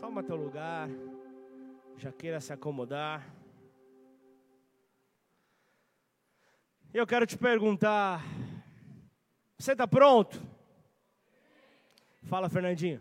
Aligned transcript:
Toma 0.00 0.22
teu 0.22 0.36
lugar. 0.36 0.88
Já 1.96 2.12
queira 2.12 2.40
se 2.40 2.52
acomodar. 2.52 3.34
Eu 6.94 7.04
quero 7.04 7.26
te 7.26 7.36
perguntar: 7.36 8.24
você 9.58 9.72
está 9.72 9.88
pronto? 9.88 10.40
Fala, 12.22 12.48
Fernandinho. 12.48 13.00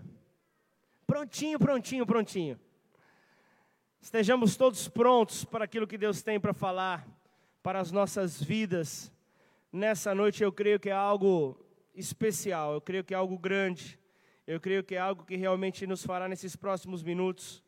Prontinho, 1.06 1.60
prontinho, 1.60 2.06
prontinho. 2.06 2.60
Estejamos 4.02 4.58
todos 4.58 4.88
prontos 4.88 5.46
para 5.46 5.66
aquilo 5.66 5.86
que 5.86 5.98
Deus 5.98 6.24
tem 6.24 6.40
para 6.40 6.54
falar 6.54 7.08
para 7.62 7.80
as 7.80 7.92
nossas 7.92 8.42
vidas. 8.42 9.12
Nessa 9.72 10.16
noite 10.16 10.44
eu 10.44 10.52
creio 10.52 10.80
que 10.80 10.90
é 10.90 10.94
algo 10.94 11.64
especial, 11.94 12.74
eu 12.74 12.82
creio 12.82 13.04
que 13.04 13.14
é 13.14 13.18
algo 13.18 13.38
grande, 13.38 14.00
eu 14.48 14.62
creio 14.62 14.82
que 14.82 14.96
é 14.96 14.98
algo 14.98 15.26
que 15.26 15.36
realmente 15.36 15.86
nos 15.86 16.06
fará 16.06 16.30
nesses 16.30 16.56
próximos 16.56 17.04
minutos 17.04 17.62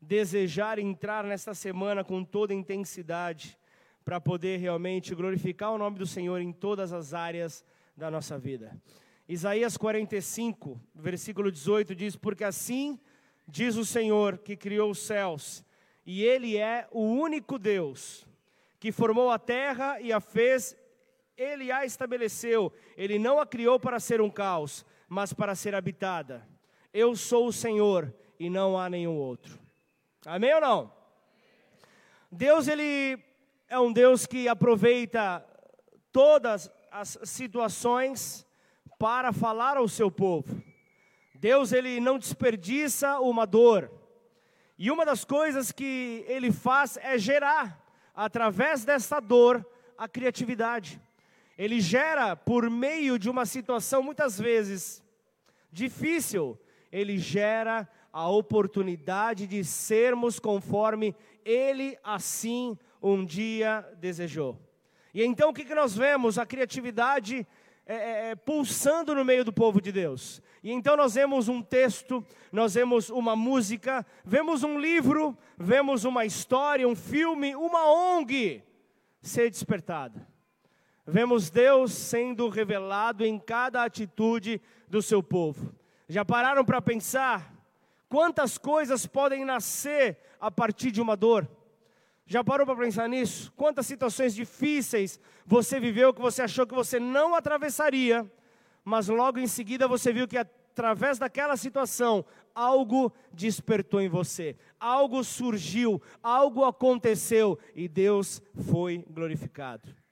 desejar 0.00 0.78
entrar 0.78 1.24
nesta 1.24 1.54
semana 1.54 2.04
com 2.04 2.22
toda 2.22 2.54
intensidade 2.54 3.58
para 4.04 4.20
poder 4.20 4.58
realmente 4.58 5.12
glorificar 5.12 5.72
o 5.72 5.78
nome 5.78 5.98
do 5.98 6.06
Senhor 6.06 6.40
em 6.40 6.52
todas 6.52 6.92
as 6.92 7.12
áreas 7.14 7.64
da 7.96 8.12
nossa 8.12 8.38
vida. 8.38 8.80
Isaías 9.28 9.76
45, 9.76 10.80
versículo 10.94 11.50
18 11.50 11.96
diz: 11.96 12.14
Porque 12.14 12.44
assim 12.44 13.00
diz 13.48 13.76
o 13.76 13.84
Senhor 13.84 14.38
que 14.38 14.56
criou 14.56 14.90
os 14.90 14.98
céus, 14.98 15.64
e 16.06 16.22
Ele 16.22 16.56
é 16.56 16.86
o 16.92 17.02
único 17.02 17.58
Deus, 17.58 18.24
que 18.78 18.92
formou 18.92 19.30
a 19.30 19.38
terra 19.38 20.00
e 20.00 20.12
a 20.12 20.20
fez, 20.20 20.76
Ele 21.36 21.72
a 21.72 21.84
estabeleceu, 21.84 22.72
Ele 22.96 23.18
não 23.18 23.40
a 23.40 23.46
criou 23.46 23.80
para 23.80 23.98
ser 23.98 24.20
um 24.20 24.30
caos, 24.30 24.84
mas 25.14 25.32
para 25.32 25.54
ser 25.54 25.76
habitada. 25.76 26.44
Eu 26.92 27.14
sou 27.14 27.46
o 27.46 27.52
Senhor 27.52 28.12
e 28.36 28.50
não 28.50 28.76
há 28.76 28.90
nenhum 28.90 29.14
outro. 29.16 29.60
Amém 30.26 30.52
ou 30.54 30.60
não? 30.60 30.92
Deus, 32.32 32.66
Ele 32.66 33.16
é 33.68 33.78
um 33.78 33.92
Deus 33.92 34.26
que 34.26 34.48
aproveita 34.48 35.46
todas 36.10 36.68
as 36.90 37.16
situações 37.22 38.44
para 38.98 39.32
falar 39.32 39.76
ao 39.76 39.86
seu 39.86 40.10
povo. 40.10 40.60
Deus 41.36 41.72
ele 41.72 42.00
não 42.00 42.18
desperdiça 42.18 43.20
uma 43.20 43.46
dor. 43.46 43.90
E 44.78 44.90
uma 44.90 45.04
das 45.04 45.24
coisas 45.24 45.70
que 45.70 46.24
ele 46.26 46.50
faz 46.50 46.96
é 46.96 47.18
gerar 47.18 47.80
através 48.14 48.84
dessa 48.84 49.20
dor 49.20 49.64
a 49.98 50.08
criatividade. 50.08 51.00
Ele 51.58 51.80
gera 51.80 52.34
por 52.34 52.70
meio 52.70 53.18
de 53.18 53.28
uma 53.28 53.44
situação 53.44 54.02
muitas 54.02 54.40
vezes 54.40 55.03
difícil, 55.74 56.58
ele 56.90 57.18
gera 57.18 57.88
a 58.12 58.28
oportunidade 58.28 59.46
de 59.46 59.64
sermos 59.64 60.38
conforme 60.38 61.14
ele 61.44 61.98
assim 62.02 62.78
um 63.02 63.24
dia 63.24 63.86
desejou. 63.98 64.58
E 65.12 65.22
então 65.24 65.50
o 65.50 65.52
que, 65.52 65.64
que 65.64 65.74
nós 65.74 65.96
vemos? 65.96 66.38
A 66.38 66.46
criatividade 66.46 67.46
é, 67.86 67.94
é, 67.94 68.30
é, 68.30 68.34
pulsando 68.34 69.14
no 69.14 69.24
meio 69.24 69.44
do 69.44 69.52
povo 69.52 69.80
de 69.80 69.92
Deus. 69.92 70.40
E 70.62 70.70
então 70.70 70.96
nós 70.96 71.14
vemos 71.14 71.48
um 71.48 71.60
texto, 71.60 72.24
nós 72.52 72.74
vemos 72.74 73.10
uma 73.10 73.36
música, 73.36 74.06
vemos 74.24 74.62
um 74.62 74.78
livro, 74.78 75.36
vemos 75.58 76.04
uma 76.04 76.24
história, 76.24 76.88
um 76.88 76.96
filme, 76.96 77.54
uma 77.54 77.92
ONG 77.92 78.62
ser 79.20 79.50
despertada. 79.50 80.26
Vemos 81.06 81.50
Deus 81.50 81.92
sendo 81.92 82.48
revelado 82.48 83.24
em 83.24 83.38
cada 83.38 83.84
atitude 83.84 84.60
do 84.88 85.02
seu 85.02 85.22
povo. 85.22 85.74
Já 86.08 86.24
pararam 86.24 86.64
para 86.64 86.80
pensar 86.80 87.52
quantas 88.08 88.56
coisas 88.56 89.06
podem 89.06 89.44
nascer 89.44 90.18
a 90.40 90.50
partir 90.50 90.90
de 90.90 91.02
uma 91.02 91.16
dor? 91.16 91.48
Já 92.26 92.42
parou 92.42 92.66
para 92.66 92.76
pensar 92.76 93.06
nisso? 93.06 93.52
Quantas 93.54 93.86
situações 93.86 94.34
difíceis 94.34 95.20
você 95.44 95.78
viveu 95.78 96.14
que 96.14 96.22
você 96.22 96.40
achou 96.40 96.66
que 96.66 96.74
você 96.74 96.98
não 96.98 97.34
atravessaria, 97.34 98.30
mas 98.82 99.08
logo 99.08 99.38
em 99.38 99.46
seguida 99.46 99.86
você 99.86 100.10
viu 100.10 100.26
que 100.26 100.38
através 100.38 101.18
daquela 101.18 101.56
situação 101.56 102.24
algo 102.54 103.12
despertou 103.30 104.00
em 104.00 104.08
você, 104.08 104.56
algo 104.80 105.22
surgiu, 105.22 106.00
algo 106.22 106.64
aconteceu 106.64 107.58
e 107.74 107.88
Deus 107.88 108.40
foi 108.54 109.04
glorificado. 109.10 110.03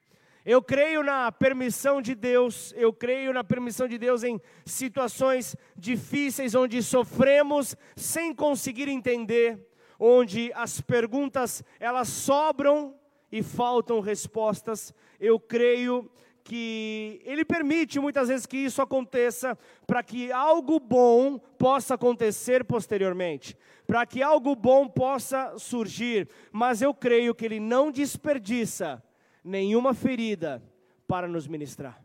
Eu 0.44 0.60
creio 0.60 1.04
na 1.04 1.30
permissão 1.30 2.02
de 2.02 2.16
Deus, 2.16 2.74
eu 2.76 2.92
creio 2.92 3.32
na 3.32 3.44
permissão 3.44 3.86
de 3.86 3.96
Deus 3.96 4.24
em 4.24 4.40
situações 4.66 5.54
difíceis 5.76 6.54
onde 6.56 6.82
sofremos 6.82 7.76
sem 7.94 8.34
conseguir 8.34 8.88
entender 8.88 9.68
onde 10.00 10.50
as 10.54 10.80
perguntas 10.80 11.62
elas 11.78 12.08
sobram 12.08 12.96
e 13.30 13.40
faltam 13.40 14.00
respostas, 14.00 14.92
eu 15.20 15.38
creio 15.38 16.10
que 16.42 17.22
ele 17.24 17.44
permite 17.44 18.00
muitas 18.00 18.26
vezes 18.26 18.44
que 18.44 18.56
isso 18.56 18.82
aconteça 18.82 19.56
para 19.86 20.02
que 20.02 20.32
algo 20.32 20.80
bom 20.80 21.38
possa 21.38 21.94
acontecer 21.94 22.64
posteriormente, 22.64 23.56
para 23.86 24.04
que 24.04 24.20
algo 24.24 24.56
bom 24.56 24.88
possa 24.88 25.56
surgir, 25.56 26.28
mas 26.50 26.82
eu 26.82 26.92
creio 26.92 27.32
que 27.32 27.44
ele 27.44 27.60
não 27.60 27.92
desperdiça 27.92 29.00
nenhuma 29.42 29.94
ferida 29.94 30.62
para 31.06 31.28
nos 31.28 31.46
ministrar. 31.46 32.02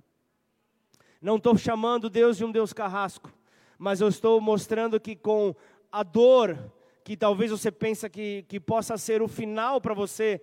Não 1.21 1.37
estou 1.37 1.57
chamando 1.57 2.09
Deus 2.09 2.37
de 2.37 2.45
um 2.45 2.51
Deus 2.51 2.73
carrasco, 2.73 3.33
mas 3.77 4.01
eu 4.01 4.07
estou 4.07 4.39
mostrando 4.39 4.99
que 4.99 5.15
com 5.15 5.55
a 5.91 6.03
dor, 6.03 6.71
que 7.03 7.15
talvez 7.15 7.51
você 7.51 7.71
pense 7.71 8.07
que, 8.09 8.43
que 8.47 8.59
possa 8.59 8.97
ser 8.97 9.21
o 9.21 9.27
final 9.27 9.79
para 9.79 9.93
você, 9.93 10.41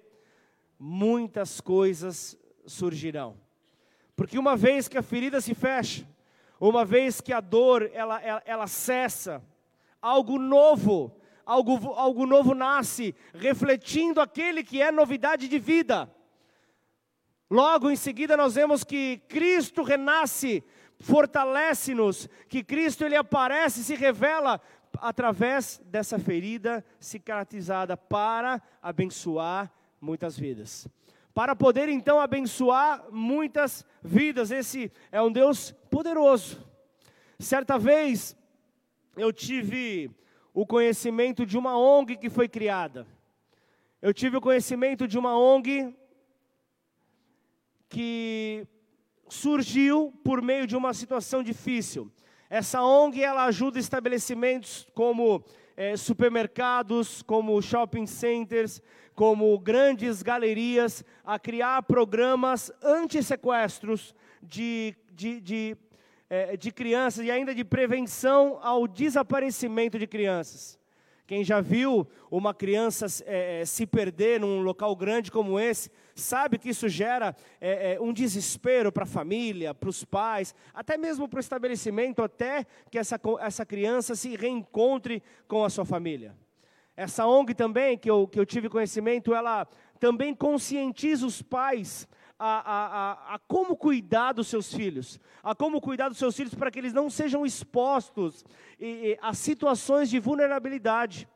muitas 0.78 1.60
coisas 1.60 2.36
surgirão. 2.66 3.36
Porque 4.16 4.38
uma 4.38 4.56
vez 4.56 4.88
que 4.88 4.98
a 4.98 5.02
ferida 5.02 5.40
se 5.40 5.54
fecha, 5.54 6.06
uma 6.60 6.84
vez 6.84 7.20
que 7.20 7.32
a 7.32 7.40
dor 7.40 7.90
ela, 7.92 8.20
ela, 8.20 8.42
ela 8.44 8.66
cessa, 8.66 9.42
algo 10.00 10.38
novo, 10.38 11.14
algo, 11.44 11.92
algo 11.92 12.26
novo 12.26 12.54
nasce, 12.54 13.14
refletindo 13.34 14.20
aquele 14.20 14.62
que 14.62 14.80
é 14.80 14.90
novidade 14.90 15.48
de 15.48 15.58
vida. 15.58 16.10
Logo 17.50 17.90
em 17.90 17.96
seguida 17.96 18.36
nós 18.36 18.54
vemos 18.54 18.82
que 18.82 19.18
Cristo 19.28 19.82
renasce, 19.82 20.64
fortalece-nos, 20.98 22.28
que 22.48 22.64
Cristo 22.64 23.04
ele 23.04 23.16
aparece, 23.16 23.84
se 23.84 23.94
revela 23.94 24.60
através 24.98 25.80
dessa 25.84 26.18
ferida 26.18 26.84
cicatrizada 26.98 27.96
para 27.96 28.62
abençoar 28.80 29.72
muitas 30.00 30.38
vidas. 30.38 30.88
Para 31.34 31.56
poder 31.56 31.88
então 31.88 32.20
abençoar 32.20 33.04
muitas 33.10 33.84
vidas. 34.02 34.50
Esse 34.50 34.90
é 35.10 35.20
um 35.20 35.32
Deus 35.32 35.72
poderoso. 35.90 36.64
Certa 37.38 37.76
vez 37.76 38.36
eu 39.16 39.32
tive 39.32 40.10
o 40.52 40.64
conhecimento 40.64 41.44
de 41.44 41.58
uma 41.58 41.76
ONG 41.76 42.16
que 42.16 42.30
foi 42.30 42.48
criada. 42.48 43.06
Eu 44.00 44.14
tive 44.14 44.36
o 44.36 44.40
conhecimento 44.40 45.08
de 45.08 45.18
uma 45.18 45.36
ONG 45.36 45.94
que 47.88 48.66
surgiu 49.28 50.12
por 50.24 50.42
meio 50.42 50.66
de 50.66 50.76
uma 50.76 50.92
situação 50.94 51.42
difícil. 51.42 52.10
Essa 52.48 52.82
ONG 52.82 53.22
ela 53.22 53.44
ajuda 53.46 53.78
estabelecimentos 53.78 54.86
como 54.94 55.44
é, 55.76 55.96
supermercados, 55.96 57.22
como 57.22 57.60
shopping 57.60 58.06
centers, 58.06 58.80
como 59.14 59.58
grandes 59.58 60.22
galerias 60.22 61.04
a 61.24 61.38
criar 61.38 61.82
programas 61.82 62.70
anti-sequestros 62.82 64.14
de, 64.42 64.94
de, 65.12 65.40
de, 65.40 65.76
é, 66.28 66.56
de 66.56 66.70
crianças 66.70 67.24
e 67.24 67.30
ainda 67.30 67.54
de 67.54 67.64
prevenção 67.64 68.58
ao 68.62 68.86
desaparecimento 68.86 69.98
de 69.98 70.06
crianças. 70.06 70.78
Quem 71.26 71.42
já 71.42 71.60
viu 71.60 72.06
uma 72.30 72.52
criança 72.52 73.06
é, 73.24 73.64
se 73.64 73.86
perder 73.86 74.40
num 74.40 74.60
local 74.60 74.94
grande 74.94 75.30
como 75.30 75.58
esse, 75.58 75.90
sabe 76.14 76.58
que 76.58 76.68
isso 76.68 76.86
gera 76.88 77.34
é, 77.60 77.98
um 77.98 78.12
desespero 78.12 78.92
para 78.92 79.04
a 79.04 79.06
família, 79.06 79.72
para 79.72 79.88
os 79.88 80.04
pais, 80.04 80.54
até 80.74 80.98
mesmo 80.98 81.26
para 81.26 81.38
o 81.38 81.40
estabelecimento, 81.40 82.22
até 82.22 82.66
que 82.90 82.98
essa, 82.98 83.18
essa 83.40 83.64
criança 83.64 84.14
se 84.14 84.36
reencontre 84.36 85.22
com 85.48 85.64
a 85.64 85.70
sua 85.70 85.86
família. 85.86 86.36
Essa 86.96 87.26
ONG 87.26 87.54
também, 87.54 87.98
que 87.98 88.08
eu, 88.08 88.28
que 88.28 88.38
eu 88.38 88.46
tive 88.46 88.68
conhecimento, 88.68 89.34
ela 89.34 89.66
também 89.98 90.34
conscientiza 90.34 91.26
os 91.26 91.40
pais 91.40 92.06
a, 92.46 93.32
a, 93.32 93.34
a, 93.34 93.38
como 93.48 93.76
cuidar 93.76 94.32
dos 94.32 94.48
seus 94.48 94.72
filhos, 94.72 95.18
a 95.42 95.54
como 95.54 95.80
cuidar 95.80 96.08
dos 96.08 96.18
seus 96.18 96.36
filhos 96.36 96.54
para 96.54 96.70
que 96.70 96.78
eles 96.78 96.92
não 96.92 97.08
sejam 97.08 97.46
expostos 97.46 98.44
a 99.22 99.32
situações 99.32 100.10
de 100.10 100.18
vulnerabilidade 100.18 101.28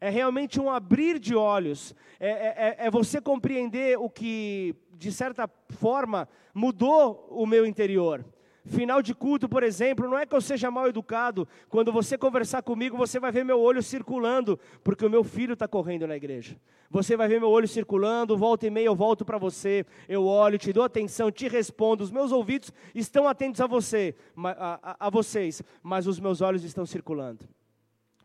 é 0.00 0.08
realmente 0.08 0.58
um 0.58 0.70
abrir 0.70 1.18
de 1.18 1.34
olhos, 1.34 1.94
é, 2.18 2.30
é, 2.30 2.76
é, 2.84 2.86
é 2.86 2.90
você 2.90 3.20
compreender 3.20 3.98
o 3.98 4.08
que, 4.08 4.74
de 4.94 5.12
certa 5.12 5.48
forma, 5.68 6.26
mudou 6.54 7.26
o 7.30 7.46
meu 7.46 7.66
interior. 7.66 8.24
Final 8.66 9.00
de 9.00 9.14
culto, 9.14 9.48
por 9.48 9.62
exemplo, 9.62 10.06
não 10.08 10.18
é 10.18 10.26
que 10.26 10.34
eu 10.34 10.40
seja 10.40 10.70
mal 10.70 10.86
educado. 10.86 11.48
Quando 11.68 11.90
você 11.90 12.18
conversar 12.18 12.62
comigo, 12.62 12.96
você 12.96 13.18
vai 13.18 13.32
ver 13.32 13.42
meu 13.44 13.58
olho 13.58 13.82
circulando, 13.82 14.58
porque 14.84 15.04
o 15.04 15.10
meu 15.10 15.24
filho 15.24 15.54
está 15.54 15.66
correndo 15.66 16.06
na 16.06 16.14
igreja. 16.16 16.56
Você 16.90 17.16
vai 17.16 17.26
ver 17.26 17.40
meu 17.40 17.48
olho 17.48 17.66
circulando, 17.66 18.36
volta 18.36 18.66
e 18.66 18.70
meia 18.70 18.86
eu 18.86 18.94
volto 18.94 19.24
para 19.24 19.38
você, 19.38 19.86
eu 20.08 20.26
olho, 20.26 20.58
te 20.58 20.72
dou 20.72 20.82
atenção, 20.82 21.30
te 21.30 21.48
respondo. 21.48 22.04
Os 22.04 22.10
meus 22.10 22.32
ouvidos 22.32 22.72
estão 22.94 23.26
atentos 23.26 23.60
a 23.62 23.66
você, 23.66 24.14
a, 24.36 24.78
a, 24.82 25.06
a 25.06 25.10
vocês, 25.10 25.62
mas 25.82 26.06
os 26.06 26.20
meus 26.20 26.42
olhos 26.42 26.62
estão 26.62 26.84
circulando. 26.84 27.48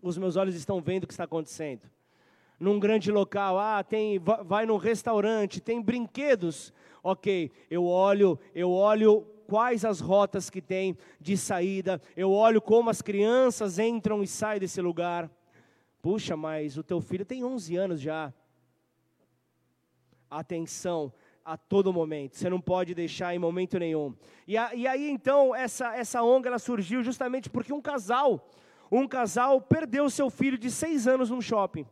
Os 0.01 0.17
meus 0.17 0.35
olhos 0.35 0.55
estão 0.55 0.81
vendo 0.81 1.05
o 1.05 1.07
que 1.07 1.13
está 1.13 1.23
acontecendo. 1.23 1.83
Num 2.59 2.79
grande 2.79 3.11
local, 3.11 3.57
ah, 3.57 3.83
tem, 3.83 4.19
vai 4.19 4.65
num 4.65 4.77
restaurante, 4.77 5.61
tem 5.61 5.81
brinquedos. 5.81 6.73
Ok, 7.03 7.51
eu 7.69 7.85
olho, 7.85 8.37
eu 8.53 8.71
olho 8.71 9.27
quais 9.47 9.85
as 9.85 9.99
rotas 9.99 10.49
que 10.49 10.61
tem 10.61 10.97
de 11.19 11.37
saída, 11.37 12.01
eu 12.15 12.31
olho 12.31 12.61
como 12.61 12.89
as 12.89 13.01
crianças 13.01 13.79
entram 13.79 14.21
e 14.21 14.27
saem 14.27 14.59
desse 14.59 14.81
lugar. 14.81 15.29
Puxa, 16.01 16.35
mas 16.35 16.77
o 16.77 16.83
teu 16.83 17.01
filho 17.01 17.25
tem 17.25 17.43
11 17.43 17.75
anos 17.75 18.01
já. 18.01 18.33
Atenção 20.29 21.13
a 21.45 21.55
todo 21.55 21.93
momento, 21.93 22.35
você 22.35 22.49
não 22.49 22.59
pode 22.59 22.95
deixar 22.95 23.35
em 23.35 23.39
momento 23.39 23.77
nenhum. 23.77 24.15
E, 24.47 24.57
a, 24.57 24.73
e 24.73 24.87
aí 24.87 25.07
então, 25.09 25.55
essa, 25.55 25.95
essa 25.95 26.23
ONG 26.23 26.47
ela 26.47 26.57
surgiu 26.57 27.03
justamente 27.03 27.51
porque 27.51 27.71
um 27.71 27.81
casal, 27.81 28.49
um 28.91 29.07
casal 29.07 29.61
perdeu 29.61 30.09
seu 30.09 30.31
filho 30.31 30.57
de 30.57 30.71
seis 30.71 31.07
anos 31.07 31.29
num 31.29 31.41
shopping. 31.41 31.85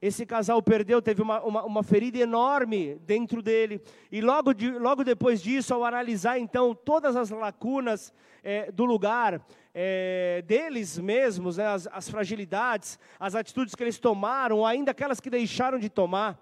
Esse 0.00 0.26
casal 0.26 0.62
perdeu, 0.62 1.00
teve 1.00 1.22
uma, 1.22 1.40
uma, 1.42 1.64
uma, 1.64 1.82
ferida 1.82 2.18
enorme 2.18 2.96
dentro 3.06 3.40
dele. 3.40 3.80
E 4.12 4.20
logo, 4.20 4.52
de, 4.52 4.70
logo 4.70 5.02
depois 5.02 5.42
disso, 5.42 5.72
ao 5.72 5.84
analisar 5.84 6.38
então 6.38 6.74
todas 6.74 7.16
as 7.16 7.30
lacunas 7.30 8.12
é, 8.44 8.70
do 8.70 8.84
lugar, 8.84 9.40
é, 9.74 10.42
deles 10.46 10.98
mesmos, 10.98 11.56
né, 11.56 11.66
as, 11.66 11.88
as 11.90 12.10
fragilidades, 12.10 12.98
as 13.18 13.34
atitudes 13.34 13.74
que 13.74 13.82
eles 13.82 13.98
tomaram, 13.98 14.66
ainda 14.66 14.90
aquelas 14.90 15.18
que 15.18 15.30
deixaram 15.30 15.78
de 15.78 15.88
tomar, 15.88 16.38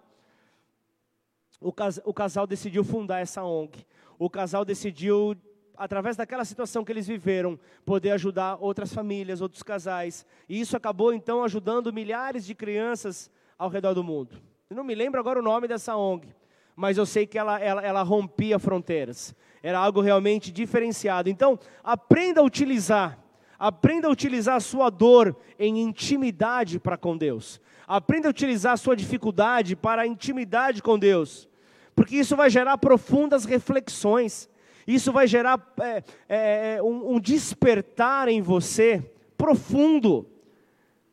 o, 1.61 1.73
cas, 1.73 2.01
o 2.05 2.13
casal 2.13 2.47
decidiu 2.47 2.85
fundar 2.85 3.21
essa 3.21 3.43
ONG. 3.43 3.87
O 4.19 4.29
casal 4.29 4.65
decidiu 4.65 5.37
através 5.77 6.17
daquela 6.17 6.45
situação 6.45 6.85
que 6.85 6.93
eles 6.93 7.07
viveram, 7.07 7.59
poder 7.85 8.11
ajudar 8.13 8.59
outras 8.61 8.93
famílias, 8.93 9.41
outros 9.41 9.63
casais. 9.63 10.27
E 10.49 10.61
isso 10.61 10.77
acabou 10.77 11.13
então 11.13 11.43
ajudando 11.43 11.93
milhares 11.93 12.45
de 12.45 12.55
crianças 12.55 13.31
ao 13.65 13.71
redor 13.71 13.95
do 13.95 14.05
mundo. 14.05 14.37
Eu 14.69 14.77
não 14.77 14.85
me 14.85 14.95
lembro 14.95 15.19
agora 15.19 15.39
o 15.39 15.43
nome 15.43 15.67
dessa 15.67 15.97
ONG, 15.97 16.29
mas 16.77 16.99
eu 16.99 17.07
sei 17.07 17.27
que 17.27 17.39
ela, 17.39 17.59
ela, 17.59 17.83
ela 17.83 18.03
rompia 18.03 18.59
fronteiras. 18.59 19.35
Era 19.63 19.79
algo 19.79 20.01
realmente 20.01 20.53
diferenciado. 20.53 21.31
Então, 21.31 21.59
aprenda 21.83 22.41
a 22.41 22.45
utilizar, 22.45 23.19
aprenda 23.59 24.09
a 24.09 24.11
utilizar 24.11 24.57
a 24.57 24.61
sua 24.61 24.91
dor 24.91 25.37
em 25.59 25.81
intimidade 25.81 26.79
para 26.79 26.99
com 26.99 27.17
Deus. 27.17 27.61
Aprenda 27.87 28.29
a 28.29 28.31
utilizar 28.31 28.75
a 28.75 28.79
sua 28.79 28.95
dificuldade 28.95 29.75
para 29.75 30.03
a 30.03 30.07
intimidade 30.07 30.83
com 30.83 30.99
Deus, 30.99 31.49
porque 31.95 32.17
isso 32.17 32.37
vai 32.37 32.51
gerar 32.51 32.77
profundas 32.79 33.45
reflexões. 33.45 34.49
Isso 34.87 35.11
vai 35.11 35.27
gerar 35.27 35.73
é, 35.81 36.03
é, 36.29 36.83
um, 36.83 37.15
um 37.15 37.21
despertar 37.21 38.29
em 38.29 38.43
você 38.43 39.03
profundo, 39.39 40.29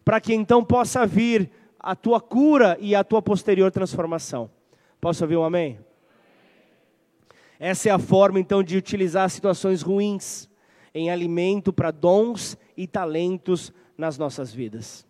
para 0.04 0.20
que 0.20 0.34
então 0.34 0.64
possa 0.64 1.06
vir 1.06 1.50
a 1.82 1.96
tua 1.96 2.22
cura 2.22 2.78
e 2.80 2.94
a 2.94 3.04
tua 3.04 3.22
posterior 3.22 3.72
transformação. 3.72 4.50
Posso 5.00 5.24
ouvir 5.24 5.38
um 5.38 5.44
amém? 5.44 5.80
Essa 7.60 7.90
é 7.90 7.92
a 7.92 8.00
forma 8.00 8.40
então 8.40 8.62
de 8.62 8.78
utilizar 8.78 9.30
situações 9.30 9.82
ruins 9.82 10.50
em 10.94 11.10
alimento 11.10 11.74
para 11.74 11.92
dons 11.92 12.58
e 12.76 12.86
talentos 12.86 13.74
nas 13.98 14.18
nossas 14.18 14.54
vidas. 14.54 15.06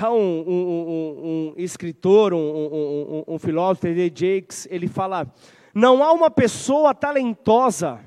Há 0.00 0.10
um, 0.10 0.16
um, 0.16 0.48
um, 0.48 1.28
um 1.28 1.54
escritor, 1.56 2.32
um, 2.34 3.38
filósofo, 3.38 3.82
T.D. 3.82 4.12
Jakes, 4.14 4.66
ele 4.68 4.88
fala: 4.88 5.32
não 5.72 6.02
há 6.02 6.12
uma 6.12 6.30
pessoa 6.30 6.92
talentosa 6.92 8.00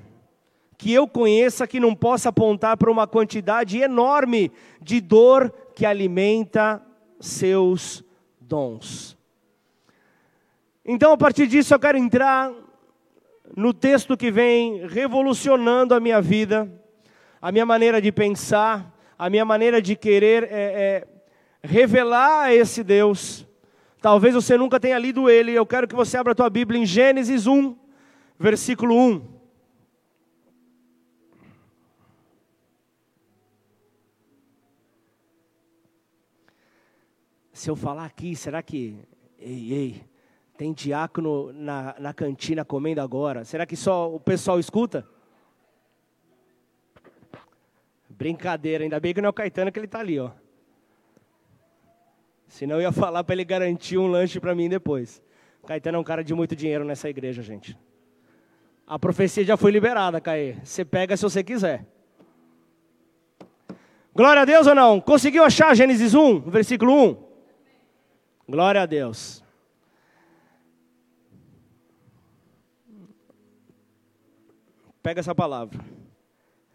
que 0.77 0.94
eu 0.94 1.07
conheça 1.07 1.68
que 1.68 1.80
não 1.80 1.95
possa 1.95 2.30
apontar 2.30 2.77
para 2.77 2.92
uma 2.92 3.07
quantidade 3.07 3.77
enorme 3.80 4.51
de 4.81 5.01
dor 5.01 5.54
que 5.74 5.86
alimenta 5.86 6.81
seus 7.19 8.04
dons. 8.39 9.18
Então, 10.86 11.13
a 11.13 11.18
partir 11.18 11.48
disso, 11.48 11.74
eu 11.74 11.80
quero 11.80 11.98
entrar 11.98 12.51
no 13.56 13.74
texto 13.74 14.18
que 14.18 14.31
vem 14.31 14.88
revolucionando 14.88 15.94
a 15.94 16.00
minha 16.00 16.21
vida, 16.21 16.71
a 17.42 17.51
minha 17.51 17.66
maneira 17.66 18.01
de 18.01 18.12
pensar, 18.12 18.95
a 19.18 19.30
minha 19.30 19.45
maneira 19.45 19.81
de 19.81 19.95
querer 19.95 20.44
é, 20.44 20.48
é, 20.51 21.07
revelar 21.62 22.54
esse 22.54 22.83
Deus. 22.83 23.45
Talvez 24.01 24.33
você 24.33 24.57
nunca 24.57 24.80
tenha 24.80 24.98
lido 24.98 25.30
ele, 25.30 25.51
eu 25.51 25.66
quero 25.66 25.88
que 25.88 25.95
você 25.95 26.18
abra 26.18 26.31
a 26.31 26.36
tua 26.36 26.50
Bíblia 26.50 26.81
em 26.81 26.86
Gênesis 26.86 27.45
1, 27.45 27.75
versículo 28.39 28.95
1. 28.95 29.39
Se 37.60 37.70
eu 37.70 37.76
falar 37.76 38.06
aqui, 38.06 38.38
será 38.38 38.64
que. 38.64 38.98
Ei, 39.38 39.74
ei, 39.74 40.04
tem 40.58 40.72
diácono 40.72 41.52
na, 41.52 41.94
na 42.00 42.14
cantina 42.14 42.64
comendo 42.64 43.02
agora? 43.02 43.44
Será 43.44 43.66
que 43.66 43.76
só 43.76 44.16
o 44.16 44.18
pessoal 44.18 44.62
escuta? 44.62 45.06
Brincadeira, 48.08 48.86
ainda 48.86 48.98
bem 48.98 49.14
que 49.14 49.20
não 49.20 49.28
é 49.28 49.30
o 49.30 49.34
Caetano 49.34 49.74
que 49.74 49.78
ele 49.78 49.88
está 49.88 50.00
ali, 50.00 50.18
ó. 50.18 50.32
Senão 52.48 52.78
eu 52.78 52.84
ia 52.84 52.94
falar 52.94 53.26
para 53.26 53.36
ele 53.36 53.44
garantir 53.44 53.98
um 53.98 54.08
lanche 54.08 54.40
para 54.40 54.56
mim 54.56 54.70
depois. 54.70 55.22
O 55.62 55.68
Caetano 55.68 55.98
é 55.98 56.00
um 56.00 56.04
cara 56.06 56.24
de 56.24 56.34
muito 56.34 56.56
dinheiro 56.56 56.86
nessa 56.86 57.10
igreja, 57.10 57.42
gente. 57.42 57.78
A 58.88 58.98
profecia 58.98 59.44
já 59.44 59.58
foi 59.58 59.72
liberada, 59.72 60.22
Caê. 60.22 60.56
Você 60.64 60.86
pega 60.86 61.18
se 61.18 61.24
você 61.24 61.44
quiser. 61.44 61.86
Glória 64.16 64.44
a 64.44 64.46
Deus 64.46 64.66
ou 64.66 64.74
não? 64.74 65.02
Conseguiu 65.02 65.44
achar 65.44 65.76
Gênesis 65.76 66.16
1, 66.16 66.40
versículo 66.50 66.94
1? 67.26 67.29
Glória 68.50 68.81
a 68.81 68.86
Deus. 68.88 69.44
Pega 75.04 75.19
essa 75.19 75.36
palavra. 75.36 75.80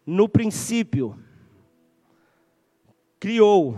No 0.06 0.28
princípio, 0.28 1.18
criou 3.18 3.76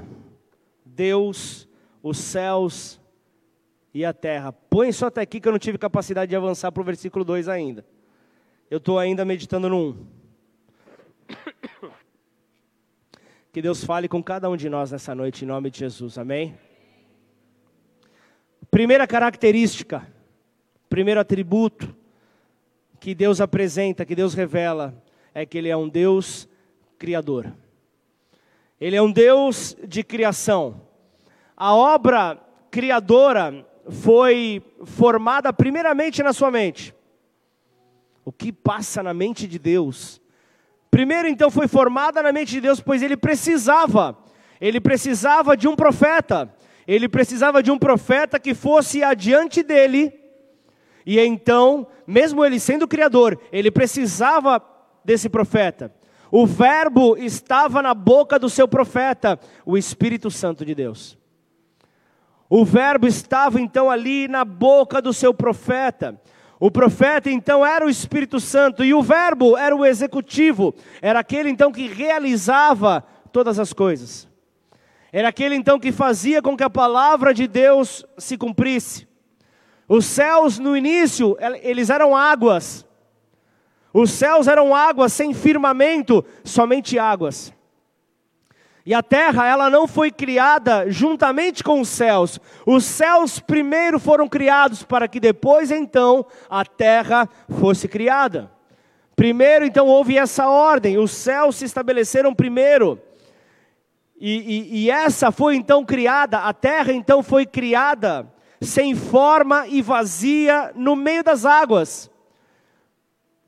Deus 0.84 1.66
os 2.02 2.18
céus 2.18 3.00
e 3.94 4.04
a 4.04 4.12
terra. 4.12 4.52
Põe 4.52 4.92
só 4.92 5.06
até 5.06 5.22
aqui 5.22 5.40
que 5.40 5.48
eu 5.48 5.52
não 5.52 5.58
tive 5.58 5.78
capacidade 5.78 6.28
de 6.28 6.36
avançar 6.36 6.70
para 6.70 6.82
o 6.82 6.84
versículo 6.84 7.24
2 7.24 7.48
ainda. 7.48 7.82
Eu 8.70 8.76
estou 8.76 8.98
ainda 8.98 9.24
meditando 9.24 9.70
no 9.70 9.90
1. 9.90 10.06
Que 13.50 13.62
Deus 13.62 13.82
fale 13.82 14.06
com 14.06 14.22
cada 14.22 14.50
um 14.50 14.56
de 14.56 14.68
nós 14.68 14.92
nessa 14.92 15.14
noite, 15.14 15.46
em 15.46 15.48
nome 15.48 15.70
de 15.70 15.78
Jesus. 15.78 16.18
Amém? 16.18 16.58
Primeira 18.70 19.06
característica, 19.06 20.06
primeiro 20.88 21.20
atributo 21.20 21.94
que 22.98 23.14
Deus 23.14 23.40
apresenta, 23.40 24.04
que 24.04 24.14
Deus 24.14 24.34
revela, 24.34 25.02
é 25.32 25.46
que 25.46 25.56
Ele 25.56 25.68
é 25.68 25.76
um 25.76 25.88
Deus 25.88 26.48
criador. 26.98 27.52
Ele 28.80 28.96
é 28.96 29.02
um 29.02 29.10
Deus 29.10 29.76
de 29.86 30.02
criação. 30.02 30.82
A 31.56 31.74
obra 31.74 32.38
criadora 32.70 33.66
foi 33.88 34.62
formada 34.84 35.52
primeiramente 35.52 36.22
na 36.22 36.32
sua 36.32 36.50
mente. 36.50 36.94
O 38.24 38.32
que 38.32 38.52
passa 38.52 39.02
na 39.02 39.14
mente 39.14 39.46
de 39.46 39.58
Deus? 39.58 40.20
Primeiro, 40.90 41.28
então, 41.28 41.50
foi 41.50 41.68
formada 41.68 42.22
na 42.22 42.32
mente 42.32 42.50
de 42.50 42.60
Deus, 42.60 42.80
pois 42.80 43.02
ele 43.02 43.16
precisava, 43.16 44.18
ele 44.60 44.80
precisava 44.80 45.56
de 45.56 45.68
um 45.68 45.76
profeta 45.76 46.52
ele 46.86 47.08
precisava 47.08 47.62
de 47.62 47.70
um 47.70 47.78
profeta 47.78 48.38
que 48.38 48.54
fosse 48.54 49.02
adiante 49.02 49.62
dele, 49.62 50.12
e 51.04 51.20
então, 51.20 51.86
mesmo 52.06 52.44
ele 52.44 52.58
sendo 52.58 52.88
criador, 52.88 53.38
ele 53.52 53.70
precisava 53.70 54.60
desse 55.04 55.28
profeta. 55.28 55.92
O 56.30 56.44
Verbo 56.44 57.16
estava 57.16 57.80
na 57.80 57.94
boca 57.94 58.38
do 58.38 58.50
seu 58.50 58.66
profeta, 58.66 59.38
o 59.64 59.78
Espírito 59.78 60.30
Santo 60.30 60.64
de 60.64 60.74
Deus. 60.74 61.16
O 62.50 62.64
Verbo 62.64 63.06
estava 63.06 63.60
então 63.60 63.88
ali 63.88 64.26
na 64.26 64.44
boca 64.44 65.00
do 65.00 65.12
seu 65.12 65.32
profeta. 65.32 66.20
O 66.58 66.70
profeta 66.70 67.30
então 67.30 67.64
era 67.64 67.86
o 67.86 67.90
Espírito 67.90 68.40
Santo 68.40 68.84
e 68.84 68.92
o 68.94 69.02
Verbo 69.02 69.56
era 69.56 69.76
o 69.76 69.84
executivo, 69.84 70.74
era 71.02 71.20
aquele 71.20 71.50
então 71.50 71.70
que 71.70 71.86
realizava 71.86 73.04
todas 73.30 73.58
as 73.58 73.72
coisas. 73.72 74.28
Era 75.16 75.28
aquele 75.28 75.54
então 75.54 75.80
que 75.80 75.92
fazia 75.92 76.42
com 76.42 76.54
que 76.54 76.62
a 76.62 76.68
palavra 76.68 77.32
de 77.32 77.46
Deus 77.46 78.04
se 78.18 78.36
cumprisse. 78.36 79.08
Os 79.88 80.04
céus 80.04 80.58
no 80.58 80.76
início, 80.76 81.38
eles 81.62 81.88
eram 81.88 82.14
águas. 82.14 82.86
Os 83.94 84.10
céus 84.10 84.46
eram 84.46 84.74
águas 84.74 85.14
sem 85.14 85.32
firmamento, 85.32 86.22
somente 86.44 86.98
águas. 86.98 87.50
E 88.84 88.92
a 88.92 89.02
terra, 89.02 89.46
ela 89.46 89.70
não 89.70 89.88
foi 89.88 90.10
criada 90.10 90.90
juntamente 90.90 91.64
com 91.64 91.80
os 91.80 91.88
céus. 91.88 92.38
Os 92.66 92.84
céus 92.84 93.40
primeiro 93.40 93.98
foram 93.98 94.28
criados 94.28 94.82
para 94.82 95.08
que 95.08 95.18
depois 95.18 95.70
então 95.70 96.26
a 96.46 96.62
terra 96.62 97.26
fosse 97.58 97.88
criada. 97.88 98.50
Primeiro 99.16 99.64
então 99.64 99.86
houve 99.86 100.18
essa 100.18 100.46
ordem, 100.46 100.98
os 100.98 101.10
céus 101.10 101.56
se 101.56 101.64
estabeleceram 101.64 102.34
primeiro. 102.34 103.00
E, 104.18 104.38
e, 104.38 104.84
e 104.84 104.90
essa 104.90 105.30
foi 105.30 105.56
então 105.56 105.84
criada, 105.84 106.38
a 106.38 106.52
terra 106.52 106.92
então 106.92 107.22
foi 107.22 107.44
criada 107.44 108.32
sem 108.60 108.94
forma 108.94 109.66
e 109.68 109.82
vazia 109.82 110.72
no 110.74 110.96
meio 110.96 111.22
das 111.22 111.44
águas. 111.44 112.10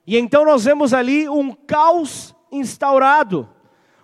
E 0.06 0.16
então 0.18 0.44
nós 0.44 0.64
vemos 0.64 0.92
ali 0.92 1.28
um 1.28 1.52
caos 1.52 2.34
instaurado. 2.52 3.48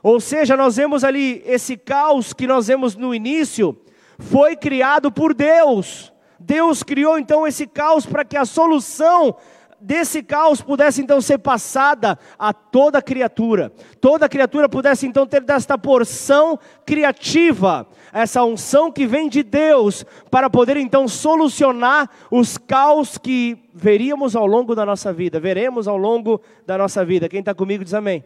Ou 0.03 0.21
seja, 0.21 0.57
nós 0.57 0.77
vemos 0.77 1.03
ali 1.05 1.43
esse 1.47 1.77
caos 1.77 2.33
que 2.33 2.47
nós 2.47 2.67
vemos 2.67 2.95
no 2.95 3.15
início, 3.15 3.79
foi 4.19 4.57
criado 4.57 5.11
por 5.11 5.33
Deus. 5.35 6.13
Deus 6.39 6.83
criou 6.83 7.19
então 7.19 7.47
esse 7.47 7.67
caos 7.67 8.05
para 8.05 8.25
que 8.25 8.37
a 8.37 8.45
solução 8.45 9.37
desse 9.81 10.23
caos 10.23 10.61
pudesse 10.61 11.03
então 11.03 11.21
ser 11.21 11.39
passada 11.39 12.19
a 12.39 12.53
toda 12.53 13.03
criatura. 13.03 13.73
Toda 14.01 14.29
criatura 14.29 14.69
pudesse 14.69 15.07
então 15.07 15.27
ter 15.27 15.43
desta 15.43 15.77
porção 15.77 16.59
criativa, 16.87 17.87
essa 18.13 18.45
unção 18.45 18.91
que 18.91 19.07
vem 19.07 19.29
de 19.29 19.43
Deus, 19.43 20.05
para 20.31 20.49
poder 20.49 20.77
então 20.77 21.07
solucionar 21.07 22.09
os 22.31 22.57
caos 22.57 23.19
que 23.19 23.59
veríamos 23.75 24.37
ao 24.37 24.47
longo 24.47 24.75
da 24.75 24.87
nossa 24.87 25.13
vida, 25.13 25.41
veremos 25.41 25.89
ao 25.89 25.97
longo 25.97 26.41
da 26.67 26.79
nossa 26.79 27.05
vida. 27.05 27.29
Quem 27.29 27.41
está 27.41 27.55
comigo 27.55 27.85
diz 27.85 27.95
amém. 27.95 28.25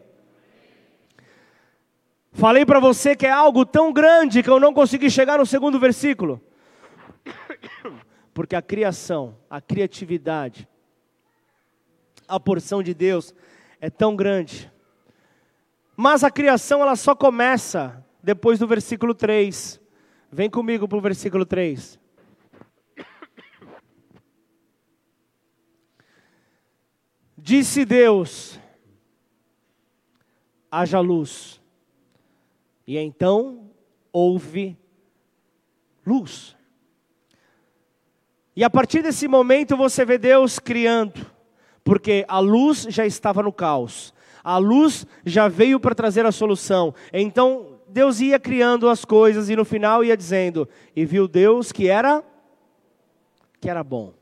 Falei 2.31 2.65
para 2.65 2.79
você 2.79 3.15
que 3.15 3.25
é 3.25 3.31
algo 3.31 3.65
tão 3.65 3.91
grande 3.91 4.43
que 4.43 4.49
eu 4.49 4.59
não 4.59 4.73
consegui 4.73 5.09
chegar 5.09 5.39
no 5.39 5.45
segundo 5.45 5.79
versículo. 5.79 6.41
Porque 8.33 8.55
a 8.55 8.61
criação, 8.61 9.35
a 9.49 9.59
criatividade, 9.59 10.67
a 12.29 12.39
porção 12.39 12.81
de 12.83 12.93
Deus 12.93 13.33
é 13.81 13.89
tão 13.89 14.15
grande. 14.15 14.71
Mas 15.97 16.23
a 16.23 16.31
criação 16.31 16.81
ela 16.81 16.95
só 16.95 17.13
começa 17.13 18.05
depois 18.23 18.59
do 18.59 18.67
versículo 18.67 19.13
3. 19.13 19.81
Vem 20.31 20.49
comigo 20.49 20.87
para 20.87 20.97
o 20.97 21.01
versículo 21.01 21.45
3. 21.45 21.99
Disse 27.35 27.83
Deus: 27.83 28.59
haja 30.71 30.99
luz. 30.99 31.59
E 32.85 32.97
então 32.97 33.71
houve 34.11 34.77
luz. 36.05 36.55
E 38.55 38.63
a 38.63 38.69
partir 38.69 39.01
desse 39.01 39.27
momento 39.27 39.77
você 39.77 40.03
vê 40.03 40.17
Deus 40.17 40.59
criando, 40.59 41.25
porque 41.89 42.23
a 42.27 42.37
luz 42.37 42.85
já 42.87 43.03
estava 43.03 43.41
no 43.41 43.51
caos. 43.51 44.13
A 44.43 44.59
luz 44.59 45.07
já 45.25 45.47
veio 45.47 45.79
para 45.79 45.95
trazer 45.95 46.23
a 46.23 46.31
solução. 46.31 46.93
Então 47.11 47.79
Deus 47.87 48.21
ia 48.21 48.39
criando 48.39 48.87
as 48.87 49.03
coisas 49.03 49.49
e 49.49 49.55
no 49.55 49.65
final 49.65 50.03
ia 50.03 50.15
dizendo: 50.15 50.69
"E 50.95 51.03
viu 51.03 51.27
Deus 51.27 51.71
que 51.71 51.87
era 51.87 52.23
que 53.59 53.67
era 53.67 53.83
bom". 53.83 54.13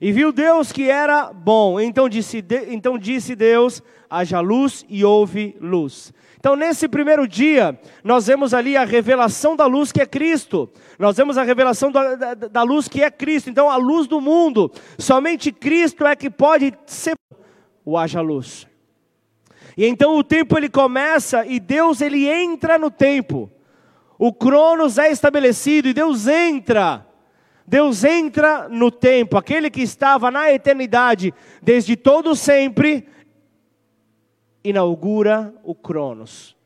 E 0.00 0.12
viu 0.12 0.30
Deus 0.30 0.72
que 0.72 0.90
era 0.90 1.32
bom. 1.32 1.80
Então 1.80 2.08
disse, 2.08 2.44
então 2.68 2.98
disse 2.98 3.34
Deus: 3.34 3.82
haja 4.10 4.40
luz 4.40 4.84
e 4.88 5.04
houve 5.04 5.56
luz. 5.60 6.12
Então, 6.38 6.54
nesse 6.54 6.86
primeiro 6.86 7.26
dia, 7.26 7.78
nós 8.04 8.26
vemos 8.26 8.54
ali 8.54 8.76
a 8.76 8.84
revelação 8.84 9.56
da 9.56 9.66
luz 9.66 9.90
que 9.90 10.00
é 10.00 10.06
Cristo. 10.06 10.70
Nós 10.98 11.16
vemos 11.16 11.36
a 11.36 11.42
revelação 11.42 11.90
da, 11.90 12.14
da, 12.14 12.34
da 12.34 12.62
luz 12.62 12.86
que 12.86 13.02
é 13.02 13.10
Cristo. 13.10 13.50
Então, 13.50 13.68
a 13.68 13.76
luz 13.76 14.06
do 14.06 14.20
mundo. 14.20 14.70
Somente 14.96 15.50
Cristo 15.50 16.06
é 16.06 16.14
que 16.14 16.30
pode 16.30 16.72
ser 16.86 17.16
o 17.84 17.98
haja 17.98 18.20
luz. 18.20 18.66
E 19.76 19.86
então 19.86 20.16
o 20.16 20.24
tempo 20.24 20.56
ele 20.56 20.68
começa 20.68 21.44
e 21.46 21.60
Deus 21.60 22.00
ele 22.00 22.28
entra 22.28 22.78
no 22.78 22.90
tempo. 22.90 23.50
O 24.18 24.32
Cronos 24.32 24.98
é 24.98 25.10
estabelecido 25.10 25.88
e 25.88 25.92
Deus 25.92 26.26
entra. 26.26 27.06
Deus 27.66 28.04
entra 28.04 28.68
no 28.68 28.90
tempo. 28.90 29.36
Aquele 29.36 29.70
que 29.70 29.82
estava 29.82 30.30
na 30.30 30.52
eternidade 30.52 31.34
desde 31.62 31.96
todo 31.96 32.36
sempre 32.36 33.08
inaugura 34.62 35.54
o 35.62 35.74
Cronos, 35.74 36.56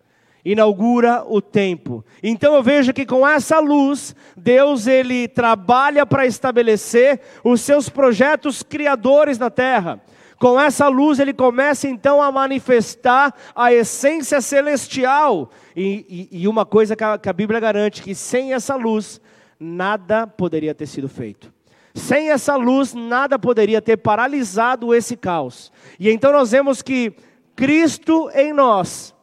inaugura 0.44 1.24
o 1.26 1.40
tempo. 1.40 2.04
Então 2.22 2.54
eu 2.54 2.62
vejo 2.62 2.92
que 2.92 3.04
com 3.04 3.26
essa 3.26 3.58
luz, 3.60 4.14
Deus 4.36 4.86
ele 4.86 5.28
trabalha 5.28 6.06
para 6.06 6.26
estabelecer 6.26 7.20
os 7.44 7.60
seus 7.60 7.88
projetos 7.88 8.62
criadores 8.62 9.38
na 9.38 9.50
terra. 9.50 10.00
Com 10.38 10.58
essa 10.58 10.88
luz 10.88 11.18
ele 11.18 11.34
começa 11.34 11.86
então 11.86 12.22
a 12.22 12.32
manifestar 12.32 13.34
a 13.54 13.74
essência 13.74 14.40
celestial. 14.40 15.50
E, 15.76 16.28
e, 16.32 16.42
e 16.42 16.48
uma 16.48 16.64
coisa 16.64 16.96
que 16.96 17.04
a, 17.04 17.18
que 17.18 17.28
a 17.28 17.32
Bíblia 17.34 17.60
garante: 17.60 18.02
que 18.02 18.14
sem 18.14 18.54
essa 18.54 18.74
luz, 18.74 19.20
nada 19.60 20.26
poderia 20.26 20.74
ter 20.74 20.86
sido 20.86 21.08
feito. 21.08 21.52
Sem 21.94 22.30
essa 22.30 22.56
luz, 22.56 22.94
nada 22.94 23.38
poderia 23.38 23.82
ter 23.82 23.98
paralisado 23.98 24.94
esse 24.94 25.16
caos. 25.16 25.70
E 25.98 26.10
então 26.10 26.32
nós 26.32 26.52
vemos 26.52 26.80
que 26.80 27.12
Cristo 27.54 28.30
em 28.34 28.52
nós 28.52 29.14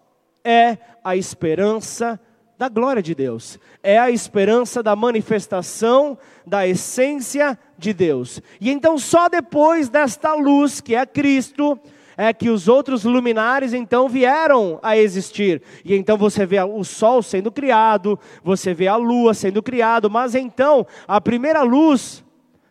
é 0.44 0.77
a 1.03 1.15
esperança 1.15 2.20
da 2.58 2.70
glória 2.70 3.01
de 3.01 3.13
Deus, 3.13 3.60
é 3.84 3.98
a 3.98 4.10
esperança 4.10 4.82
da 4.82 4.96
manifestação 4.96 6.17
da 6.46 6.67
essência 6.67 7.58
de 7.77 7.94
Deus. 7.94 8.41
E 8.60 8.72
então, 8.72 8.98
só 8.98 9.29
depois 9.29 9.89
desta 9.89 10.34
luz, 10.34 10.82
que 10.82 10.96
é 10.96 11.06
Cristo, 11.06 11.79
é 12.18 12.34
que 12.34 12.50
os 12.50 12.68
outros 12.68 13.04
luminares 13.04 13.74
então 13.74 14.10
vieram 14.10 14.80
a 14.82 14.98
existir. 14.98 15.62
E 15.86 15.96
então 15.96 16.18
você 16.18 16.46
vê 16.46 16.60
o 16.60 16.84
sol 16.84 17.22
sendo 17.22 17.52
criado, 17.52 18.20
você 18.44 18.74
vê 18.74 18.88
a 18.88 18.96
lua 18.96 19.36
sendo 19.36 19.62
criado, 19.62 20.10
mas 20.10 20.34
então 20.34 20.86
a 21.08 21.22
primeira 21.22 21.62
luz 21.62 22.26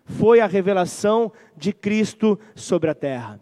foi 0.05 0.41
a 0.41 0.47
revelação 0.47 1.33
de 1.57 1.73
Cristo 1.73 2.39
sobre 2.55 2.91
a 2.91 2.95
terra. 2.95 3.41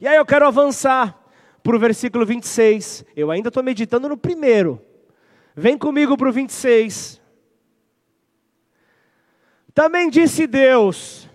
E 0.00 0.08
aí 0.08 0.16
eu 0.16 0.26
quero 0.26 0.46
avançar 0.46 1.18
para 1.62 1.76
o 1.76 1.78
versículo 1.78 2.26
26. 2.26 3.04
Eu 3.16 3.30
ainda 3.30 3.48
estou 3.48 3.62
meditando 3.62 4.08
no 4.08 4.16
primeiro. 4.16 4.82
Vem 5.56 5.78
comigo 5.78 6.16
para 6.16 6.28
o 6.28 6.32
26. 6.32 7.22
Também 9.72 10.10
disse 10.10 10.46
Deus: 10.46 11.28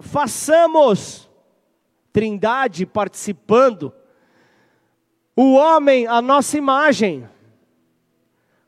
façamos, 0.00 1.25
trindade 2.16 2.86
participando, 2.86 3.92
o 5.36 5.52
homem 5.52 6.06
a 6.06 6.22
nossa 6.22 6.56
imagem, 6.56 7.28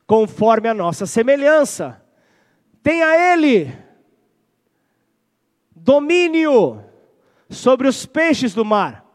conforme 0.05 0.69
a 0.69 0.73
nossa 0.75 1.07
semelhança. 1.07 1.99
Tenha 2.83 3.33
ele 3.33 3.75
domínio 5.75 6.83
sobre 7.49 7.87
os 7.87 8.05
peixes 8.05 8.53
do 8.53 8.63
mar 8.63 9.09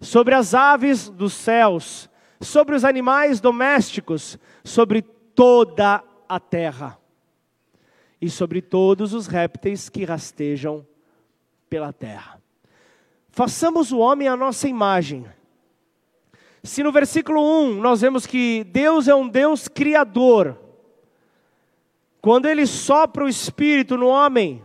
sobre 0.00 0.32
as 0.32 0.54
aves 0.54 1.08
dos 1.08 1.32
céus, 1.32 2.08
sobre 2.40 2.76
os 2.76 2.84
animais 2.84 3.40
domésticos, 3.40 4.38
sobre 4.62 5.02
toda 5.02 6.04
a 6.28 6.38
terra 6.38 6.96
e 8.20 8.30
sobre 8.30 8.62
todos 8.62 9.12
os 9.12 9.26
répteis 9.26 9.88
que 9.88 10.04
rastejam 10.04 10.86
pela 11.68 11.92
terra. 11.92 12.37
Façamos 13.38 13.92
o 13.92 13.98
homem 13.98 14.26
à 14.26 14.36
nossa 14.36 14.66
imagem. 14.66 15.24
Se 16.60 16.82
no 16.82 16.90
versículo 16.90 17.40
1 17.40 17.74
nós 17.80 18.00
vemos 18.00 18.26
que 18.26 18.64
Deus 18.64 19.06
é 19.06 19.14
um 19.14 19.28
Deus 19.28 19.68
criador, 19.68 20.58
quando 22.20 22.46
Ele 22.46 22.66
sopra 22.66 23.24
o 23.24 23.28
Espírito 23.28 23.96
no 23.96 24.08
homem, 24.08 24.60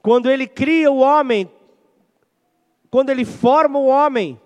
quando 0.00 0.30
Ele 0.30 0.46
cria 0.46 0.90
o 0.90 1.00
homem, 1.00 1.50
quando 2.90 3.10
Ele 3.10 3.26
forma 3.26 3.78
o 3.78 3.88
homem, 3.88 4.40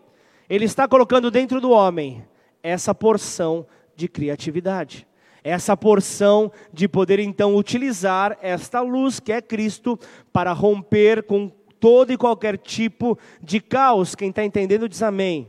ele 0.49 0.65
está 0.65 0.89
colocando 0.89 1.31
dentro 1.31 1.61
do 1.61 1.71
homem 1.71 2.27
essa 2.65 2.93
porção 2.93 3.65
de 3.95 4.09
criatividade, 4.09 5.07
essa 5.45 5.77
porção 5.77 6.51
de 6.73 6.89
poder 6.89 7.21
então 7.21 7.55
utilizar 7.55 8.37
esta 8.43 8.81
luz 8.81 9.21
que 9.21 9.31
é 9.31 9.41
Cristo 9.41 9.97
para 10.33 10.53
romper 10.53 11.23
com 11.23 11.49
todo 11.83 12.13
e 12.13 12.17
qualquer 12.17 12.57
tipo 12.57 13.19
de 13.43 13.61
caos. 13.61 14.15
Quem 14.15 14.31
está 14.31 14.45
entendendo 14.45 14.89
diz 14.89 15.03
amém. 15.03 15.49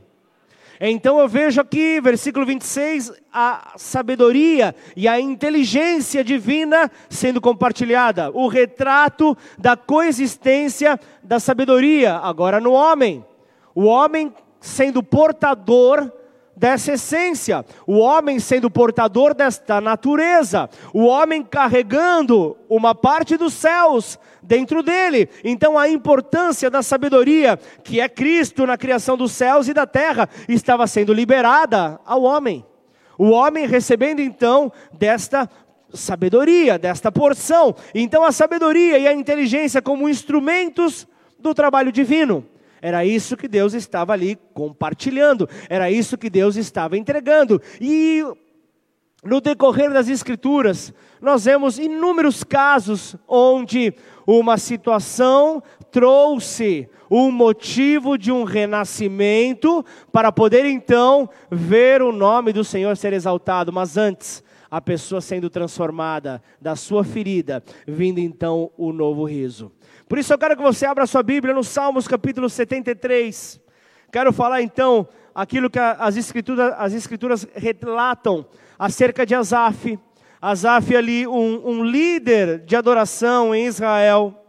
Então 0.80 1.20
eu 1.20 1.28
vejo 1.28 1.60
aqui, 1.60 2.00
versículo 2.00 2.44
26, 2.44 3.12
a 3.32 3.74
sabedoria 3.76 4.74
e 4.96 5.06
a 5.06 5.20
inteligência 5.20 6.24
divina 6.24 6.90
sendo 7.08 7.40
compartilhada, 7.40 8.32
o 8.32 8.48
retrato 8.48 9.38
da 9.56 9.76
coexistência 9.76 10.98
da 11.22 11.38
sabedoria, 11.38 12.16
agora 12.16 12.60
no 12.60 12.72
homem. 12.72 13.24
O 13.72 13.84
homem 13.84 14.34
sendo 14.60 15.04
portador 15.04 16.10
dessa 16.56 16.92
essência, 16.92 17.64
o 17.86 17.98
homem 17.98 18.38
sendo 18.38 18.70
portador 18.70 19.34
desta 19.34 19.80
natureza, 19.80 20.68
o 20.92 21.04
homem 21.04 21.42
carregando 21.42 22.56
uma 22.68 22.94
parte 22.94 23.36
dos 23.36 23.54
céus 23.54 24.18
dentro 24.42 24.82
dele. 24.82 25.28
Então 25.42 25.78
a 25.78 25.88
importância 25.88 26.70
da 26.70 26.82
sabedoria, 26.82 27.58
que 27.82 28.00
é 28.00 28.08
Cristo 28.08 28.66
na 28.66 28.76
criação 28.76 29.16
dos 29.16 29.32
céus 29.32 29.68
e 29.68 29.74
da 29.74 29.86
terra, 29.86 30.28
estava 30.48 30.86
sendo 30.86 31.12
liberada 31.12 31.98
ao 32.04 32.22
homem. 32.22 32.64
O 33.18 33.30
homem 33.30 33.66
recebendo 33.66 34.20
então 34.20 34.72
desta 34.92 35.48
sabedoria, 35.92 36.78
desta 36.78 37.10
porção. 37.10 37.74
Então 37.94 38.24
a 38.24 38.32
sabedoria 38.32 38.98
e 38.98 39.06
a 39.06 39.12
inteligência 39.12 39.80
como 39.80 40.08
instrumentos 40.08 41.06
do 41.38 41.54
trabalho 41.54 41.92
divino. 41.92 42.44
Era 42.84 43.02
isso 43.02 43.34
que 43.34 43.48
Deus 43.48 43.72
estava 43.72 44.12
ali 44.12 44.36
compartilhando, 44.52 45.48
era 45.70 45.90
isso 45.90 46.18
que 46.18 46.28
Deus 46.28 46.54
estava 46.54 46.98
entregando. 46.98 47.58
E 47.80 48.22
no 49.24 49.40
decorrer 49.40 49.90
das 49.90 50.06
Escrituras, 50.06 50.92
nós 51.18 51.46
vemos 51.46 51.78
inúmeros 51.78 52.44
casos 52.44 53.16
onde 53.26 53.94
uma 54.26 54.58
situação 54.58 55.62
trouxe 55.90 56.86
um 57.10 57.30
motivo 57.30 58.18
de 58.18 58.30
um 58.30 58.44
renascimento 58.44 59.82
para 60.12 60.30
poder 60.30 60.66
então 60.66 61.26
ver 61.50 62.02
o 62.02 62.12
nome 62.12 62.52
do 62.52 62.62
Senhor 62.62 62.94
ser 62.98 63.14
exaltado. 63.14 63.72
Mas 63.72 63.96
antes, 63.96 64.44
a 64.70 64.78
pessoa 64.78 65.22
sendo 65.22 65.48
transformada 65.48 66.42
da 66.60 66.76
sua 66.76 67.02
ferida, 67.02 67.64
vindo 67.86 68.18
então 68.18 68.70
o 68.76 68.92
novo 68.92 69.24
riso. 69.24 69.72
Por 70.06 70.18
isso 70.18 70.32
eu 70.32 70.38
quero 70.38 70.54
que 70.54 70.62
você 70.62 70.84
abra 70.84 71.06
sua 71.06 71.22
Bíblia 71.22 71.54
no 71.54 71.64
Salmos 71.64 72.06
capítulo 72.06 72.50
73. 72.50 73.58
Quero 74.12 74.34
falar 74.34 74.60
então 74.60 75.08
aquilo 75.34 75.70
que 75.70 75.78
as 75.78 76.16
escrituras, 76.16 76.74
as 76.76 76.92
escrituras 76.92 77.48
relatam 77.54 78.46
acerca 78.78 79.24
de 79.24 79.34
Asaf. 79.34 79.98
Asaf 80.42 80.94
ali, 80.94 81.26
um, 81.26 81.66
um 81.66 81.82
líder 81.82 82.58
de 82.66 82.76
adoração 82.76 83.54
em 83.54 83.64
Israel, 83.66 84.44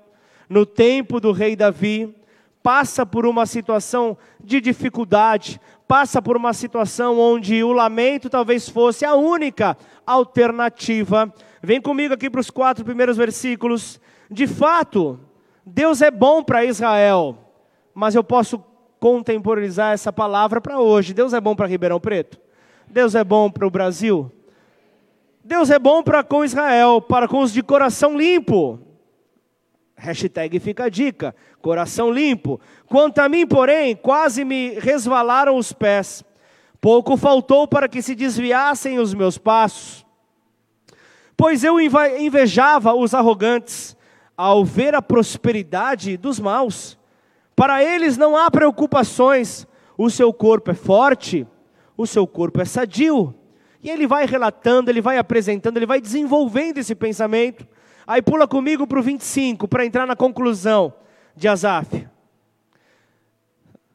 no 0.49 0.65
tempo 0.65 1.21
do 1.21 1.31
rei 1.31 1.55
Davi, 1.55 2.13
passa 2.61 3.05
por 3.05 3.25
uma 3.25 3.45
situação 3.45 4.17
de 4.43 4.59
dificuldade, 4.59 5.59
passa 5.87 6.21
por 6.21 6.35
uma 6.35 6.51
situação 6.51 7.17
onde 7.17 7.63
o 7.63 7.71
lamento 7.71 8.29
talvez 8.29 8.67
fosse 8.67 9.05
a 9.05 9.15
única 9.15 9.77
alternativa. 10.05 11.33
Vem 11.63 11.79
comigo 11.79 12.13
aqui 12.13 12.29
para 12.29 12.41
os 12.41 12.49
quatro 12.49 12.83
primeiros 12.83 13.15
versículos. 13.15 14.01
De 14.29 14.47
fato, 14.47 15.19
Deus 15.65 16.01
é 16.01 16.11
bom 16.11 16.43
para 16.43 16.63
Israel, 16.63 17.37
mas 17.93 18.13
eu 18.13 18.23
posso 18.23 18.63
contemporizar 18.99 19.93
essa 19.93 20.13
palavra 20.13 20.61
para 20.61 20.79
hoje. 20.79 21.13
Deus 21.13 21.33
é 21.33 21.41
bom 21.41 21.55
para 21.55 21.65
Ribeirão 21.65 21.99
Preto? 21.99 22.39
Deus 22.87 23.15
é 23.15 23.23
bom 23.23 23.49
para 23.49 23.65
o 23.65 23.71
Brasil? 23.71 24.31
Deus 25.43 25.71
é 25.71 25.79
bom 25.79 26.03
para 26.03 26.23
com 26.23 26.45
Israel, 26.45 27.01
para 27.01 27.27
com 27.27 27.39
os 27.39 27.51
de 27.51 27.63
coração 27.63 28.15
limpo. 28.15 28.79
Hashtag 29.95 30.59
fica 30.59 30.85
a 30.85 30.89
dica, 30.89 31.35
coração 31.61 32.11
limpo. 32.11 32.59
Quanto 32.87 33.19
a 33.19 33.29
mim, 33.29 33.47
porém, 33.47 33.95
quase 33.95 34.45
me 34.45 34.77
resvalaram 34.79 35.57
os 35.57 35.73
pés. 35.73 36.23
Pouco 36.79 37.17
faltou 37.17 37.67
para 37.67 37.87
que 37.87 38.01
se 38.01 38.13
desviassem 38.13 38.99
os 38.99 39.13
meus 39.13 39.37
passos. 39.37 40.05
Pois 41.35 41.63
eu 41.63 41.79
invejava 41.79 42.93
os 42.93 43.13
arrogantes 43.13 43.94
ao 44.37 44.65
ver 44.65 44.93
a 44.95 45.01
prosperidade 45.01 46.17
dos 46.17 46.39
maus. 46.39 46.97
Para 47.55 47.83
eles 47.83 48.17
não 48.17 48.35
há 48.35 48.51
preocupações, 48.51 49.65
o 49.97 50.09
seu 50.09 50.33
corpo 50.33 50.71
é 50.71 50.73
forte, 50.73 51.47
o 51.97 52.05
seu 52.05 52.27
corpo 52.27 52.61
é 52.61 52.65
sadio. 52.65 53.33
E 53.81 53.89
ele 53.89 54.07
vai 54.07 54.25
relatando, 54.25 54.89
ele 54.89 55.01
vai 55.01 55.17
apresentando, 55.17 55.77
ele 55.77 55.85
vai 55.85 56.01
desenvolvendo 56.01 56.79
esse 56.79 56.95
pensamento. 56.95 57.65
Aí 58.05 58.21
pula 58.21 58.47
comigo 58.47 58.85
para 58.85 58.99
o 58.99 59.03
25, 59.03 59.67
para 59.67 59.85
entrar 59.85 60.05
na 60.05 60.15
conclusão 60.15 60.93
de 61.35 61.47
Asaf. 61.47 62.07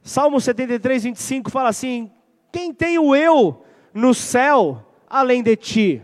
Salmo 0.03 0.41
73, 0.41 1.05
25 1.05 1.51
fala 1.51 1.69
assim: 1.69 2.11
Quem 2.53 2.73
tem 2.73 2.99
o 2.99 3.15
eu 3.15 3.63
no 3.93 4.15
céu 4.15 4.87
além 5.09 5.43
de 5.43 5.57
ti? 5.57 6.03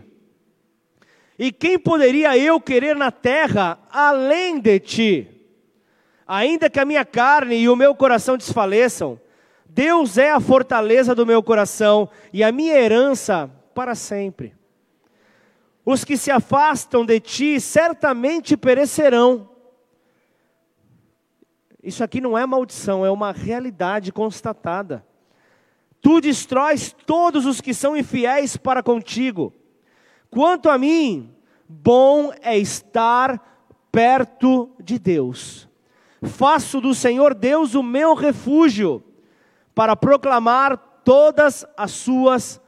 E 1.37 1.51
quem 1.51 1.77
poderia 1.77 2.37
eu 2.37 2.59
querer 2.59 2.95
na 2.95 3.11
terra 3.11 3.77
além 3.91 4.59
de 4.59 4.79
ti? 4.79 5.27
Ainda 6.25 6.69
que 6.69 6.79
a 6.79 6.85
minha 6.85 7.05
carne 7.05 7.55
e 7.55 7.69
o 7.69 7.75
meu 7.75 7.93
coração 7.93 8.37
desfaleçam, 8.37 9.19
Deus 9.65 10.17
é 10.17 10.31
a 10.31 10.39
fortaleza 10.39 11.13
do 11.13 11.25
meu 11.25 11.43
coração 11.43 12.09
e 12.33 12.43
a 12.43 12.51
minha 12.51 12.75
herança 12.75 13.49
para 13.75 13.93
sempre. 13.93 14.55
Os 15.85 16.03
que 16.03 16.17
se 16.17 16.31
afastam 16.31 17.05
de 17.05 17.19
ti 17.19 17.61
certamente 17.61 18.57
perecerão. 18.57 19.49
Isso 21.81 22.03
aqui 22.03 22.19
não 22.19 22.37
é 22.37 22.45
maldição, 22.45 23.05
é 23.05 23.11
uma 23.11 23.31
realidade 23.31 24.11
constatada. 24.11 25.05
Tu 26.01 26.19
destróis 26.19 26.93
todos 27.05 27.45
os 27.45 27.61
que 27.61 27.73
são 27.73 27.95
infiéis 27.95 28.57
para 28.57 28.83
contigo. 28.83 29.53
Quanto 30.29 30.69
a 30.69 30.77
mim, 30.77 31.33
bom 31.67 32.31
é 32.41 32.57
estar 32.57 33.57
perto 33.91 34.69
de 34.83 34.99
Deus. 34.99 35.67
Faço 36.21 36.81
do 36.81 36.93
Senhor 36.93 37.33
Deus 37.33 37.75
o 37.75 37.83
meu 37.83 38.13
refúgio, 38.13 39.03
para 39.73 39.95
proclamar 39.95 40.75
todas 41.03 41.65
as 41.77 41.91
suas 41.91 42.59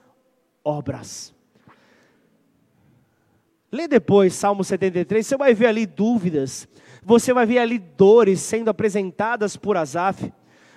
obras. 0.63 1.33
Lê 3.71 3.87
depois 3.87 4.33
Salmo 4.33 4.63
73, 4.63 5.25
você 5.25 5.37
vai 5.37 5.53
ver 5.53 5.67
ali 5.67 5.85
dúvidas, 5.85 6.67
você 7.03 7.33
vai 7.33 7.45
ver 7.45 7.59
ali 7.59 7.79
dores 7.79 8.41
sendo 8.41 8.69
apresentadas 8.69 9.55
por 9.57 9.77
Asaf, 9.77 10.31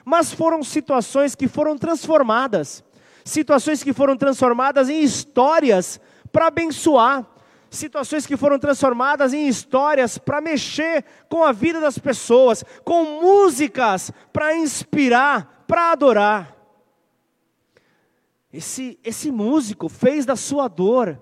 mas 0.04 0.32
foram 0.32 0.62
situações 0.62 1.34
que 1.34 1.48
foram 1.48 1.76
transformadas, 1.76 2.82
situações 3.24 3.82
que 3.82 3.92
foram 3.92 4.16
transformadas 4.16 4.88
em 4.88 5.02
histórias 5.02 6.00
para 6.32 6.46
abençoar, 6.46 7.26
situações 7.70 8.26
que 8.26 8.36
foram 8.36 8.58
transformadas 8.58 9.32
em 9.32 9.46
histórias 9.46 10.18
para 10.18 10.40
mexer 10.40 11.04
com 11.28 11.44
a 11.44 11.52
vida 11.52 11.80
das 11.80 11.98
pessoas, 11.98 12.64
com 12.84 13.20
músicas 13.20 14.10
para 14.32 14.56
inspirar, 14.56 15.64
para 15.66 15.92
adorar. 15.92 16.56
Esse, 18.52 18.98
esse 19.02 19.30
músico 19.30 19.88
fez 19.88 20.26
da 20.26 20.36
sua 20.36 20.68
dor 20.68 21.20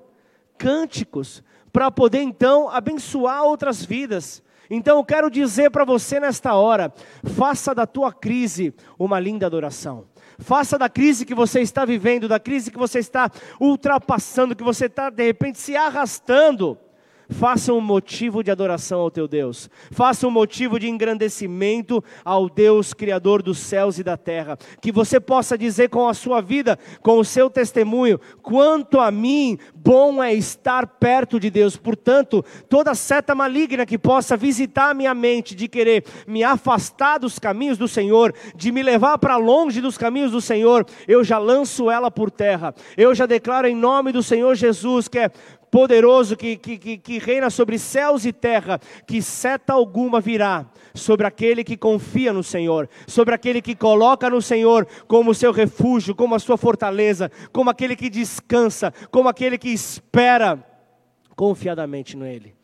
cânticos 0.59 1.43
para 1.73 1.91
poder 1.91 2.23
então 2.23 2.69
abençoar 2.69 3.45
outras 3.45 3.85
vidas. 3.85 4.43
Então 4.69 4.99
eu 4.99 5.05
quero 5.05 5.31
dizer 5.31 5.71
para 5.71 5.85
você 5.85 6.19
nesta 6.19 6.55
hora: 6.55 6.93
faça 7.37 7.75
da 7.75 7.87
tua 7.87 8.13
crise 8.13 8.75
uma 8.99 9.21
linda 9.21 9.47
adoração. 9.47 10.07
Faça 10.41 10.79
da 10.79 10.89
crise 10.89 11.25
que 11.25 11.35
você 11.35 11.61
está 11.61 11.85
vivendo, 11.85 12.29
da 12.29 12.41
crise 12.41 12.71
que 12.71 12.79
você 12.79 12.99
está 12.99 13.31
ultrapassando, 13.61 14.57
que 14.57 14.65
você 14.65 14.87
está 14.87 15.11
de 15.11 15.25
repente 15.25 15.59
se 15.59 15.77
arrastando, 15.77 16.79
Faça 17.31 17.73
um 17.73 17.81
motivo 17.81 18.43
de 18.43 18.51
adoração 18.51 19.01
ao 19.01 19.11
teu 19.11 19.29
Deus. 19.29 19.71
Faça 19.91 20.27
um 20.27 20.31
motivo 20.31 20.79
de 20.79 20.89
engrandecimento 20.89 22.03
ao 22.25 22.49
Deus 22.49 22.93
Criador 22.93 23.43
dos 23.43 23.59
céus 23.59 23.99
e 23.99 24.03
da 24.03 24.17
terra. 24.17 24.59
Que 24.83 24.91
você 24.91 25.21
possa 25.21 25.57
dizer 25.57 25.89
com 25.89 26.09
a 26.09 26.15
sua 26.15 26.41
vida, 26.41 26.79
com 27.01 27.19
o 27.19 27.25
seu 27.25 27.49
testemunho: 27.49 28.21
quanto 28.43 28.99
a 28.99 29.11
mim, 29.11 29.59
bom 29.75 30.23
é 30.23 30.35
estar 30.35 30.87
perto 30.87 31.39
de 31.39 31.51
Deus. 31.51 31.77
Portanto, 31.77 32.45
toda 32.69 32.95
seta 32.95 33.35
maligna 33.35 33.87
que 33.87 33.97
possa 33.99 34.37
visitar 34.37 34.91
a 34.91 34.95
minha 34.95 35.15
mente, 35.15 35.55
de 35.55 35.69
querer 35.69 36.05
me 36.27 36.43
afastar 36.43 37.19
dos 37.19 37.39
caminhos 37.39 37.79
do 37.79 37.87
Senhor, 37.87 38.35
de 38.55 38.73
me 38.73 38.83
levar 38.83 39.19
para 39.19 39.37
longe 39.37 39.81
dos 39.81 39.97
caminhos 39.97 40.33
do 40.33 40.41
Senhor, 40.41 40.85
eu 41.07 41.23
já 41.23 41.39
lanço 41.39 41.91
ela 41.91 42.11
por 42.11 42.31
terra. 42.31 42.75
Eu 42.97 43.15
já 43.15 43.25
declaro 43.25 43.69
em 43.69 43.75
nome 43.75 44.13
do 44.13 44.23
Senhor 44.23 44.55
Jesus 44.55 45.07
que 45.07 45.19
é 45.19 45.31
poderoso 45.71 46.37
que, 46.37 46.57
que, 46.57 46.79
que, 46.79 46.99
que 46.99 47.19
reina 47.19 47.49
sobre 47.51 47.79
céus 47.79 48.25
e 48.25 48.33
terra, 48.33 48.81
que 49.07 49.23
seta 49.23 49.73
alguma 49.73 50.21
virá 50.21 50.67
sobre 50.95 51.27
aquele 51.27 51.63
que 51.63 51.77
confia 51.77 52.33
no 52.33 52.43
Senhor, 52.43 52.89
sobre 53.07 53.35
aquele 53.35 53.63
que 53.63 53.75
coloca 53.75 54.29
no 54.29 54.43
Senhor 54.43 54.87
como 55.07 55.35
seu 55.35 55.53
refúgio, 55.53 56.15
como 56.15 56.35
a 56.35 56.39
sua 56.39 56.59
fortaleza, 56.59 57.31
como 57.53 57.71
aquele 57.71 57.95
que 57.95 58.11
descansa, 58.11 58.93
como 59.11 59.29
aquele 59.29 59.57
que 59.57 59.71
espera 59.71 60.67
confiadamente 61.37 62.17
nele 62.17 62.60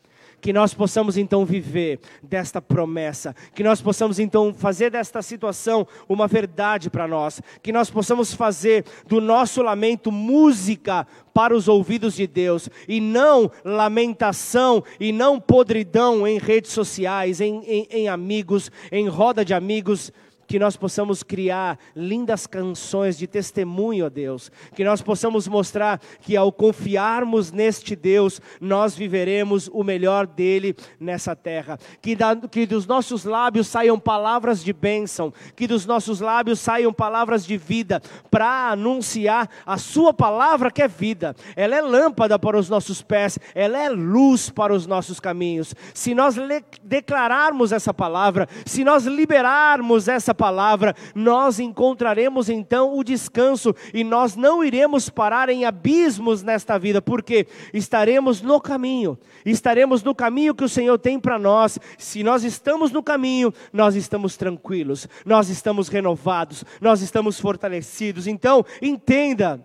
que 0.46 0.52
nós 0.52 0.72
possamos 0.72 1.16
então 1.16 1.44
viver 1.44 1.98
desta 2.22 2.62
promessa, 2.62 3.34
que 3.52 3.64
nós 3.64 3.82
possamos 3.82 4.20
então 4.20 4.54
fazer 4.54 4.92
desta 4.92 5.20
situação 5.20 5.84
uma 6.08 6.28
verdade 6.28 6.88
para 6.88 7.08
nós, 7.08 7.42
que 7.60 7.72
nós 7.72 7.90
possamos 7.90 8.32
fazer 8.32 8.84
do 9.08 9.20
nosso 9.20 9.60
lamento 9.60 10.12
música 10.12 11.04
para 11.34 11.52
os 11.52 11.66
ouvidos 11.66 12.14
de 12.14 12.28
Deus, 12.28 12.70
e 12.86 13.00
não 13.00 13.50
lamentação 13.64 14.84
e 15.00 15.10
não 15.10 15.40
podridão 15.40 16.24
em 16.24 16.38
redes 16.38 16.70
sociais, 16.70 17.40
em, 17.40 17.64
em, 17.64 17.88
em 17.90 18.08
amigos, 18.08 18.70
em 18.92 19.08
roda 19.08 19.44
de 19.44 19.52
amigos 19.52 20.12
que 20.46 20.58
nós 20.58 20.76
possamos 20.76 21.22
criar 21.22 21.78
lindas 21.94 22.46
canções 22.46 23.18
de 23.18 23.26
testemunho 23.26 24.06
a 24.06 24.08
Deus, 24.08 24.50
que 24.74 24.84
nós 24.84 25.02
possamos 25.02 25.48
mostrar 25.48 26.00
que 26.20 26.36
ao 26.36 26.52
confiarmos 26.52 27.50
neste 27.52 27.96
Deus, 27.96 28.40
nós 28.60 28.94
viveremos 28.94 29.68
o 29.72 29.82
melhor 29.82 30.26
dele 30.26 30.76
nessa 31.00 31.34
terra, 31.34 31.78
que, 32.00 32.14
da, 32.14 32.36
que 32.36 32.66
dos 32.66 32.86
nossos 32.86 33.24
lábios 33.24 33.66
saiam 33.66 33.98
palavras 33.98 34.62
de 34.62 34.72
bênção, 34.72 35.32
que 35.54 35.66
dos 35.66 35.86
nossos 35.86 36.20
lábios 36.20 36.60
saiam 36.60 36.92
palavras 36.92 37.44
de 37.44 37.56
vida, 37.56 38.00
para 38.30 38.70
anunciar 38.70 39.48
a 39.64 39.78
Sua 39.78 40.12
palavra 40.12 40.70
que 40.70 40.82
é 40.82 40.88
vida, 40.88 41.34
ela 41.54 41.74
é 41.74 41.80
lâmpada 41.80 42.38
para 42.38 42.58
os 42.58 42.68
nossos 42.68 43.02
pés, 43.02 43.38
ela 43.54 43.78
é 43.78 43.88
luz 43.88 44.50
para 44.50 44.72
os 44.72 44.86
nossos 44.86 45.18
caminhos. 45.18 45.74
Se 45.94 46.14
nós 46.14 46.36
declararmos 46.82 47.72
essa 47.72 47.92
palavra, 47.92 48.48
se 48.64 48.84
nós 48.84 49.04
liberarmos 49.04 50.08
essa 50.08 50.34
palavra, 50.36 50.94
nós 51.14 51.58
encontraremos 51.58 52.48
então 52.48 52.96
o 52.96 53.02
descanso 53.02 53.74
e 53.92 54.04
nós 54.04 54.36
não 54.36 54.62
iremos 54.62 55.08
parar 55.10 55.48
em 55.48 55.64
abismos 55.64 56.42
nesta 56.42 56.78
vida, 56.78 57.02
porque 57.02 57.48
estaremos 57.72 58.42
no 58.42 58.60
caminho, 58.60 59.18
estaremos 59.44 60.02
no 60.02 60.14
caminho 60.14 60.54
que 60.54 60.64
o 60.64 60.68
Senhor 60.68 60.98
tem 60.98 61.18
para 61.18 61.38
nós. 61.38 61.78
Se 61.98 62.22
nós 62.22 62.44
estamos 62.44 62.92
no 62.92 63.02
caminho, 63.02 63.52
nós 63.72 63.96
estamos 63.96 64.36
tranquilos, 64.36 65.08
nós 65.24 65.48
estamos 65.48 65.88
renovados, 65.88 66.64
nós 66.80 67.00
estamos 67.00 67.40
fortalecidos. 67.40 68.26
Então, 68.26 68.64
entenda. 68.80 69.60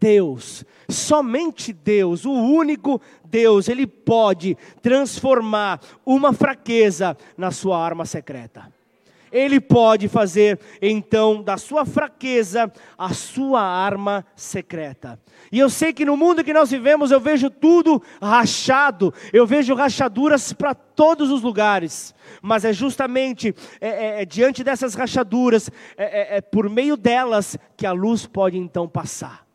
Deus, 0.00 0.64
somente 0.88 1.72
Deus, 1.72 2.24
o 2.24 2.32
único 2.32 3.00
Deus, 3.24 3.68
Ele 3.68 3.86
pode 3.86 4.56
transformar 4.80 5.80
uma 6.06 6.32
fraqueza 6.32 7.16
na 7.36 7.50
sua 7.50 7.84
arma 7.84 8.04
secreta. 8.04 8.72
Ele 9.32 9.60
pode 9.60 10.08
fazer 10.08 10.58
então 10.80 11.42
da 11.42 11.56
sua 11.56 11.84
fraqueza 11.84 12.72
a 12.96 13.12
sua 13.12 13.60
arma 13.60 14.24
secreta. 14.36 15.18
E 15.50 15.58
eu 15.58 15.70
sei 15.70 15.92
que 15.92 16.04
no 16.04 16.16
mundo 16.16 16.44
que 16.44 16.52
nós 16.52 16.70
vivemos 16.70 17.10
eu 17.10 17.20
vejo 17.20 17.48
tudo 17.48 18.02
rachado, 18.20 19.12
eu 19.32 19.46
vejo 19.46 19.74
rachaduras 19.74 20.52
para 20.52 20.74
todos 20.74 21.30
os 21.30 21.42
lugares, 21.42 22.14
mas 22.42 22.64
é 22.64 22.72
justamente 22.72 23.54
é, 23.80 23.88
é, 23.88 24.22
é 24.22 24.24
diante 24.24 24.62
dessas 24.62 24.94
rachaduras, 24.94 25.70
é, 25.96 26.34
é, 26.34 26.36
é 26.36 26.40
por 26.40 26.68
meio 26.68 26.96
delas 26.96 27.56
que 27.76 27.86
a 27.86 27.92
luz 27.92 28.26
pode 28.26 28.58
então 28.58 28.88
passar. 28.88 29.47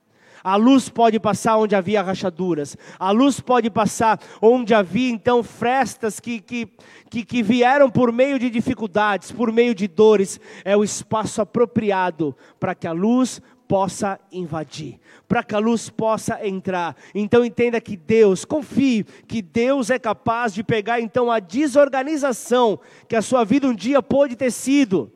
A 0.43 0.57
luz 0.57 0.89
pode 0.89 1.19
passar 1.19 1.57
onde 1.57 1.73
havia 1.73 2.01
rachaduras. 2.01 2.75
A 2.99 3.11
luz 3.11 3.39
pode 3.39 3.69
passar 3.69 4.19
onde 4.41 4.73
havia 4.73 5.09
então 5.09 5.41
frestas 5.41 6.19
que, 6.19 6.41
que, 6.41 6.67
que, 7.09 7.23
que 7.23 7.41
vieram 7.41 7.89
por 7.89 8.11
meio 8.11 8.37
de 8.37 8.49
dificuldades, 8.49 9.31
por 9.31 9.51
meio 9.53 9.73
de 9.73 9.87
dores. 9.87 10.39
É 10.65 10.75
o 10.75 10.83
espaço 10.83 11.41
apropriado 11.41 12.35
para 12.59 12.75
que 12.75 12.85
a 12.85 12.91
luz 12.91 13.41
possa 13.67 14.19
invadir, 14.31 14.99
para 15.27 15.41
que 15.41 15.55
a 15.55 15.59
luz 15.59 15.89
possa 15.89 16.45
entrar. 16.45 16.95
Então 17.15 17.45
entenda 17.45 17.79
que 17.79 17.95
Deus, 17.95 18.43
confie 18.43 19.05
que 19.25 19.41
Deus 19.41 19.89
é 19.89 19.97
capaz 19.97 20.53
de 20.53 20.61
pegar 20.61 20.99
então 20.99 21.31
a 21.31 21.39
desorganização 21.39 22.79
que 23.07 23.15
a 23.15 23.21
sua 23.21 23.45
vida 23.45 23.65
um 23.65 23.73
dia 23.73 24.01
pôde 24.03 24.35
ter 24.35 24.51
sido 24.51 25.09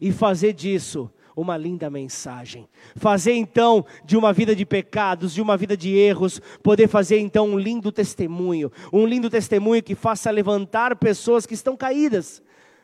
e 0.00 0.10
fazer 0.10 0.54
disso 0.54 1.10
uma 1.36 1.56
linda 1.58 1.90
mensagem. 1.90 2.66
Fazer 2.96 3.34
então 3.34 3.84
de 4.04 4.16
uma 4.16 4.32
vida 4.32 4.56
de 4.56 4.64
pecados, 4.64 5.34
de 5.34 5.42
uma 5.42 5.56
vida 5.56 5.76
de 5.76 5.94
erros, 5.94 6.40
poder 6.62 6.88
fazer 6.88 7.18
então 7.18 7.46
um 7.46 7.58
lindo 7.58 7.92
testemunho, 7.92 8.72
um 8.90 9.06
lindo 9.06 9.28
testemunho 9.28 9.82
que 9.82 9.94
faça 9.94 10.30
levantar 10.30 10.96
pessoas 10.96 11.44
que 11.44 11.52
estão 11.52 11.76
caídas, 11.76 12.42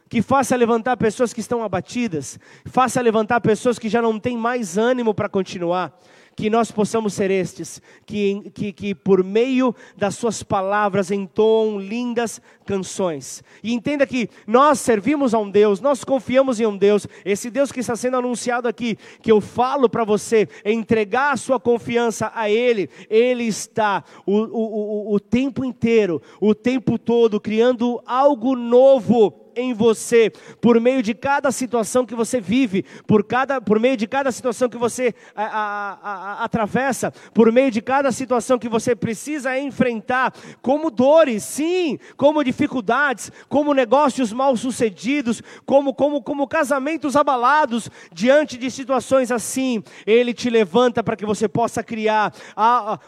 que 0.09 0.21
faça 0.21 0.55
levantar 0.55 0.99
pessoas 0.99 1.33
que 1.33 1.41
estão 1.41 1.65
abatidas, 1.65 2.39
faça 2.67 3.01
levantar 3.01 3.41
pessoas 3.41 3.79
que 3.79 3.89
já 3.89 4.03
não 4.03 4.21
têm 4.21 4.37
mais 4.37 4.77
ânimo 4.77 5.15
para 5.15 5.31
continuar 5.31 5.99
que 6.37 6.49
nós 6.49 6.71
possamos 6.71 7.15
ser 7.15 7.31
estes, 7.31 7.81
que, 8.07 8.51
que, 8.55 8.73
que 8.73 8.95
por 8.95 9.23
meio 9.23 9.75
das 9.97 10.15
suas 10.15 10.43
palavras 10.43 11.11
entoam 11.11 11.79
lindas 11.79 12.41
canções. 12.65 13.43
E 13.63 13.73
entenda 13.73 14.07
que 14.07 14.29
nós 14.47 14.81
servimos 14.81 15.35
a 15.35 15.39
um 15.39 15.51
Deus, 15.51 15.81
nós 15.81 16.05
confiamos 16.05 16.61
em 16.61 16.67
um 16.67 16.77
Deus, 16.77 17.07
esse 17.25 17.51
Deus 17.51 17.71
que 17.71 17.81
está 17.81 17.97
sendo 17.97 18.17
anunciado 18.17 18.69
aqui, 18.69 18.97
que 19.21 19.31
eu 19.31 19.41
falo 19.41 19.89
para 19.89 20.05
você, 20.05 20.49
entregar 20.65 21.33
a 21.33 21.37
sua 21.37 21.61
confiança 21.61 22.33
a 22.35 22.49
Ele, 22.49 22.89
Ele 23.11 23.45
está 23.45 24.05
o, 24.25 24.37
o, 24.37 25.13
o, 25.13 25.15
o 25.15 25.21
tempo 25.21 25.65
inteiro, 25.65 26.23
o 26.41 26.55
tempo 26.55 26.99
todo, 26.99 27.41
criando 27.41 28.01
algo 28.07 28.57
novo 28.57 29.42
em 29.57 29.73
você, 29.73 30.31
por 30.61 30.81
meio 30.81 31.03
de 31.03 31.15
cada 31.15 31.51
situação 31.51 32.05
que 32.07 32.15
você 32.15 32.41
vive, 32.41 32.85
por, 33.07 33.25
cada, 33.25 33.61
por 33.61 33.79
meio 33.79 33.97
de 33.97 34.07
cada 34.07 34.33
situação 34.33 34.69
que 34.69 34.77
você 34.77 35.15
a, 35.35 35.45
a, 35.45 35.93
a, 36.03 36.45
atravessa, 36.45 37.13
por 37.33 37.51
meio 37.53 37.71
de 37.71 37.81
cada 37.81 38.13
situação 38.13 38.59
que 38.59 38.69
você 38.69 38.95
precisa 38.95 39.59
enfrentar, 39.59 40.35
como 40.61 40.91
dores, 40.91 41.43
sim, 41.43 41.99
como 42.17 42.45
dificuldades, 42.45 43.31
como 43.49 43.75
negócios 43.75 44.33
mal 44.33 44.57
sucedidos, 44.57 45.43
como, 45.65 45.95
como, 45.95 46.23
como 46.23 46.49
casamentos 46.49 47.17
abalados, 47.17 47.91
diante 48.13 48.57
de 48.57 48.71
situações 48.71 49.31
assim, 49.31 49.83
Ele 50.07 50.33
te 50.35 50.49
levanta 50.51 51.03
para 51.03 51.17
que 51.17 51.27
você 51.27 51.49
possa 51.49 51.83
criar 51.83 52.33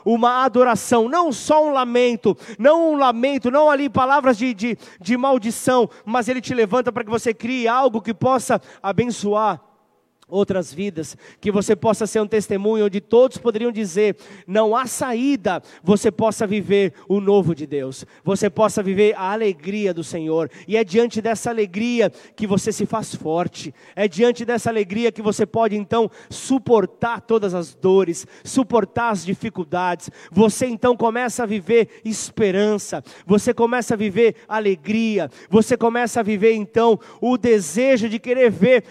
uma 0.04 0.44
adoração, 0.44 1.09
não 1.09 1.33
só 1.33 1.66
um 1.66 1.72
lamento, 1.72 2.37
não 2.59 2.92
um 2.92 2.96
lamento, 2.96 3.50
não 3.50 3.70
ali 3.70 3.88
palavras 3.88 4.37
de, 4.37 4.54
de, 4.54 4.78
de 5.00 5.16
maldição, 5.16 5.88
mas 6.04 6.28
ele 6.28 6.34
te 6.40 6.55
levanta 6.55 6.92
para 6.92 7.05
que 7.05 7.11
você 7.11 7.35
crie 7.35 7.68
algo 7.68 8.01
que 8.01 8.14
possa 8.14 8.61
abençoar 8.83 9.61
outras 10.28 10.72
vidas, 10.72 11.16
que 11.40 11.52
você 11.52 11.76
possa 11.76 12.06
ser 12.06 12.20
um 12.20 12.26
testemunho 12.26 12.87
onde 12.87 13.00
todos 13.00 13.38
poderiam 13.38 13.70
dizer: 13.70 14.16
não 14.46 14.74
há 14.74 14.87
saída, 14.87 15.62
você 15.82 16.10
possa 16.10 16.46
viver 16.46 16.94
o 17.08 17.20
novo 17.20 17.54
de 17.54 17.66
Deus, 17.66 18.04
você 18.24 18.48
possa 18.48 18.82
viver 18.82 19.14
a 19.16 19.32
alegria 19.32 19.92
do 19.92 20.02
Senhor, 20.02 20.50
e 20.66 20.76
é 20.76 20.84
diante 20.84 21.20
dessa 21.20 21.50
alegria 21.50 22.10
que 22.34 22.46
você 22.46 22.72
se 22.72 22.87
faz 22.87 23.14
forte, 23.14 23.74
é 23.94 24.08
diante 24.08 24.44
dessa 24.44 24.70
alegria 24.70 25.12
que 25.12 25.22
você 25.22 25.46
pode 25.46 25.76
então 25.76 26.10
suportar 26.30 27.20
todas 27.20 27.54
as 27.54 27.74
dores, 27.74 28.26
suportar 28.42 29.10
as 29.10 29.24
dificuldades, 29.24 30.10
você 30.30 30.66
então 30.66 30.96
começa 30.96 31.42
a 31.42 31.46
viver 31.46 32.00
esperança, 32.04 33.02
você 33.26 33.52
começa 33.52 33.94
a 33.94 33.96
viver 33.96 34.37
alegria, 34.48 35.30
você 35.50 35.76
começa 35.76 36.20
a 36.20 36.22
viver 36.22 36.54
então 36.54 36.98
o 37.20 37.37
desejo 37.37 38.08
de 38.08 38.18
querer 38.18 38.50
ver 38.50 38.84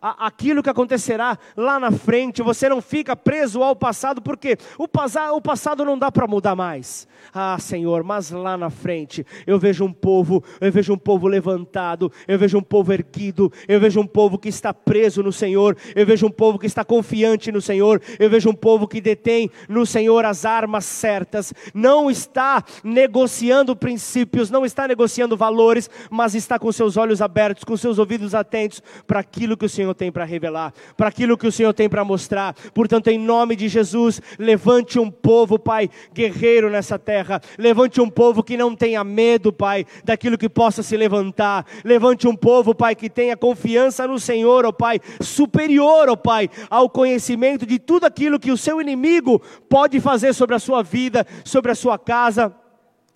aquilo 0.00 0.43
aquilo 0.44 0.62
que 0.62 0.68
acontecerá 0.68 1.38
lá 1.56 1.80
na 1.80 1.90
frente, 1.90 2.42
você 2.42 2.68
não 2.68 2.82
fica 2.82 3.16
preso 3.16 3.62
ao 3.62 3.74
passado, 3.74 4.20
porque 4.20 4.58
o, 4.78 4.84
o 4.84 5.40
passado 5.40 5.86
não 5.86 5.98
dá 5.98 6.12
para 6.12 6.26
mudar 6.26 6.54
mais. 6.54 7.08
Ah, 7.32 7.56
Senhor, 7.58 8.04
mas 8.04 8.30
lá 8.30 8.54
na 8.54 8.68
frente 8.68 9.24
eu 9.46 9.58
vejo 9.58 9.86
um 9.86 9.92
povo, 9.92 10.44
eu 10.60 10.70
vejo 10.70 10.92
um 10.92 10.98
povo 10.98 11.26
levantado, 11.26 12.12
eu 12.28 12.38
vejo 12.38 12.58
um 12.58 12.62
povo 12.62 12.92
erguido, 12.92 13.50
eu 13.66 13.80
vejo 13.80 13.98
um 14.00 14.06
povo 14.06 14.38
que 14.38 14.50
está 14.50 14.74
preso 14.74 15.22
no 15.22 15.32
Senhor, 15.32 15.76
eu 15.96 16.04
vejo 16.04 16.26
um 16.26 16.30
povo 16.30 16.58
que 16.58 16.66
está 16.66 16.84
confiante 16.84 17.50
no 17.50 17.62
Senhor, 17.62 18.02
eu 18.18 18.28
vejo 18.28 18.50
um 18.50 18.54
povo 18.54 18.86
que 18.86 19.00
detém 19.00 19.50
no 19.66 19.86
Senhor 19.86 20.26
as 20.26 20.44
armas 20.44 20.84
certas, 20.84 21.54
não 21.72 22.10
está 22.10 22.62
negociando 22.82 23.74
princípios, 23.74 24.50
não 24.50 24.66
está 24.66 24.86
negociando 24.86 25.36
valores, 25.36 25.88
mas 26.10 26.34
está 26.34 26.58
com 26.58 26.70
seus 26.70 26.98
olhos 26.98 27.22
abertos, 27.22 27.64
com 27.64 27.76
seus 27.78 27.98
ouvidos 27.98 28.34
atentos 28.34 28.82
para 29.06 29.20
aquilo 29.20 29.56
que 29.56 29.64
o 29.64 29.70
Senhor 29.70 29.94
tem 29.94 30.12
para 30.12 30.26
revelar, 30.34 30.72
para 30.96 31.08
aquilo 31.08 31.38
que 31.38 31.46
o 31.46 31.52
Senhor 31.52 31.72
tem 31.72 31.88
para 31.88 32.04
mostrar. 32.04 32.54
Portanto, 32.74 33.08
em 33.08 33.18
nome 33.18 33.56
de 33.56 33.68
Jesus, 33.68 34.20
levante 34.38 34.98
um 34.98 35.10
povo, 35.10 35.58
Pai, 35.58 35.88
guerreiro 36.12 36.70
nessa 36.70 36.98
terra. 36.98 37.40
Levante 37.58 38.00
um 38.00 38.10
povo 38.10 38.42
que 38.42 38.56
não 38.56 38.74
tenha 38.74 39.02
medo, 39.02 39.52
Pai, 39.52 39.86
daquilo 40.04 40.38
que 40.38 40.48
possa 40.48 40.82
se 40.82 40.96
levantar. 40.96 41.64
Levante 41.84 42.28
um 42.28 42.36
povo, 42.36 42.74
Pai, 42.74 42.94
que 42.94 43.08
tenha 43.08 43.36
confiança 43.36 44.06
no 44.06 44.18
Senhor, 44.18 44.64
ó 44.66 44.72
Pai, 44.72 45.00
superior, 45.20 46.08
ó 46.08 46.16
Pai, 46.16 46.50
ao 46.68 46.88
conhecimento 46.88 47.64
de 47.64 47.78
tudo 47.78 48.04
aquilo 48.04 48.38
que 48.38 48.50
o 48.50 48.56
seu 48.56 48.80
inimigo 48.80 49.40
pode 49.68 50.00
fazer 50.00 50.34
sobre 50.34 50.54
a 50.54 50.58
sua 50.58 50.82
vida, 50.82 51.26
sobre 51.44 51.70
a 51.70 51.74
sua 51.74 51.98
casa 51.98 52.54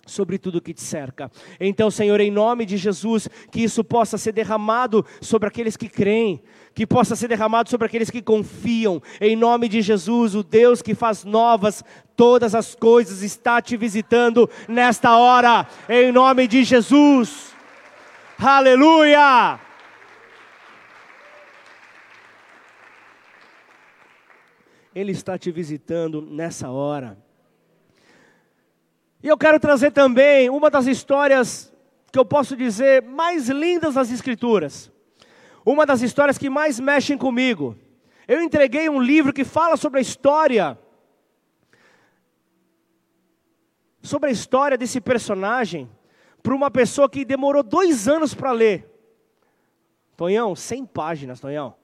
sobre 0.09 0.37
tudo 0.37 0.61
que 0.61 0.73
te 0.73 0.81
cerca. 0.81 1.31
Então, 1.59 1.89
Senhor, 1.89 2.19
em 2.19 2.31
nome 2.31 2.65
de 2.65 2.77
Jesus, 2.77 3.29
que 3.51 3.63
isso 3.63 3.83
possa 3.83 4.17
ser 4.17 4.31
derramado 4.31 5.05
sobre 5.21 5.47
aqueles 5.47 5.77
que 5.77 5.87
creem, 5.87 6.41
que 6.73 6.85
possa 6.85 7.15
ser 7.15 7.27
derramado 7.27 7.69
sobre 7.69 7.87
aqueles 7.87 8.09
que 8.09 8.21
confiam. 8.21 9.01
Em 9.21 9.35
nome 9.35 9.69
de 9.69 9.81
Jesus, 9.81 10.35
o 10.35 10.43
Deus 10.43 10.81
que 10.81 10.95
faz 10.95 11.23
novas 11.23 11.83
todas 12.15 12.53
as 12.53 12.75
coisas 12.75 13.21
está 13.21 13.61
te 13.61 13.77
visitando 13.77 14.49
nesta 14.67 15.15
hora. 15.17 15.65
Em 15.87 16.11
nome 16.11 16.47
de 16.47 16.65
Jesus. 16.65 17.53
Aleluia! 18.37 19.59
Ele 24.93 25.11
está 25.11 25.37
te 25.37 25.51
visitando 25.51 26.21
nessa 26.21 26.69
hora. 26.69 27.17
E 29.21 29.27
eu 29.27 29.37
quero 29.37 29.59
trazer 29.59 29.91
também 29.91 30.49
uma 30.49 30.69
das 30.69 30.87
histórias 30.87 31.73
que 32.11 32.17
eu 32.17 32.25
posso 32.25 32.55
dizer 32.55 33.03
mais 33.03 33.49
lindas 33.49 33.95
das 33.95 34.11
Escrituras. 34.11 34.91
Uma 35.65 35.85
das 35.85 36.01
histórias 36.01 36.37
que 36.37 36.49
mais 36.49 36.79
mexem 36.79 37.17
comigo. 37.17 37.75
Eu 38.27 38.41
entreguei 38.41 38.89
um 38.89 39.01
livro 39.01 39.33
que 39.33 39.43
fala 39.43 39.75
sobre 39.75 39.99
a 39.99 40.01
história 40.01 40.77
sobre 44.01 44.29
a 44.29 44.31
história 44.31 44.77
desse 44.77 45.01
personagem 45.01 45.89
para 46.41 46.55
uma 46.55 46.71
pessoa 46.71 47.09
que 47.09 47.25
demorou 47.25 47.61
dois 47.61 48.07
anos 48.07 48.33
para 48.33 48.51
ler. 48.51 48.89
Tonhão, 50.15 50.55
100 50.55 50.85
páginas, 50.85 51.39
Tonhão. 51.39 51.75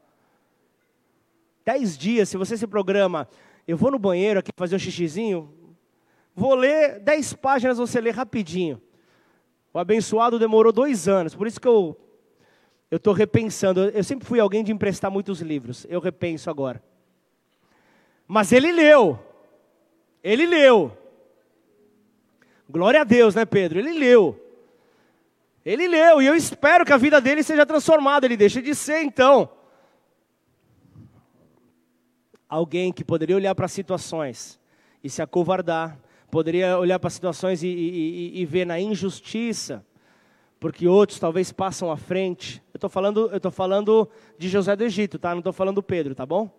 Dez 1.64 1.98
dias, 1.98 2.30
se 2.30 2.38
você 2.38 2.58
se 2.58 2.66
programa, 2.66 3.28
eu 3.68 3.78
vou 3.78 3.92
no 3.92 4.00
banheiro 4.00 4.40
aqui 4.40 4.52
fazer 4.56 4.76
um 4.76 4.80
xixizinho, 4.80 5.54
vou 6.36 6.54
ler 6.54 7.00
dez 7.00 7.34
páginas, 7.34 7.78
você 7.78 8.02
lê 8.02 8.12
rapidinho. 8.12 8.82
O 9.74 9.80
abençoado 9.80 10.38
demorou 10.38 10.72
dois 10.72 11.08
anos, 11.08 11.34
por 11.34 11.48
isso 11.48 11.60
que 11.60 11.68
eu 11.68 11.98
eu 12.90 12.98
estou 12.98 13.14
repensando. 13.14 13.90
Eu 13.90 14.04
sempre 14.04 14.26
fui 14.28 14.40
alguém 14.40 14.64
de 14.64 14.72
emprestar 14.72 15.10
muitos 15.10 15.42
livros, 15.42 15.86
eu 15.90 16.00
repenso 16.00 16.50
agora. 16.50 16.84
Mas 18.28 18.52
ele 18.52 18.72
leu, 18.72 19.20
ele 20.24 20.46
leu. 20.46 20.96
Glória 22.70 23.02
a 23.02 23.04
Deus, 23.04 23.36
né, 23.36 23.46
Pedro? 23.46 23.80
Ele 23.80 23.94
leu. 23.94 24.42
Ele 25.64 25.88
leu, 25.88 26.22
e 26.22 26.28
eu 26.28 26.36
espero 26.36 26.86
que 26.86 26.94
a 26.94 26.98
vida 26.98 27.20
dele 27.20 27.42
seja 27.42 27.66
transformada. 27.66 28.26
Ele 28.26 28.38
deixa 28.38 28.62
de 28.62 28.76
ser, 28.76 29.02
então, 29.02 29.50
alguém 32.48 32.94
que 32.94 33.04
poderia 33.04 33.36
olhar 33.36 33.56
para 33.56 33.68
situações 33.68 34.60
e 35.04 35.10
se 35.10 35.22
acovardar, 35.22 36.00
poderia 36.36 36.78
olhar 36.78 37.00
para 37.00 37.10
situações 37.10 37.64
e, 37.64 37.68
e, 37.70 38.42
e, 38.42 38.46
ver 38.46 38.66
na 38.66 38.78
injustiça, 38.78 39.86
porque 40.60 40.86
outros 40.86 41.18
talvez 41.18 41.50
passam 41.54 41.90
à 41.90 41.96
frente. 41.96 42.62
Eu 42.74 42.78
estou 42.78 42.90
falando, 42.90 43.30
eu 43.32 43.52
falando 43.52 44.10
de 44.38 44.50
José 44.50 44.76
do 44.76 44.84
Egito, 44.84 45.18
tá? 45.18 45.30
Não 45.32 45.38
estou 45.38 45.54
falando 45.54 45.76
do 45.76 45.84
Pedro, 45.84 46.14
tá 46.14 46.26
bom? 46.26 46.52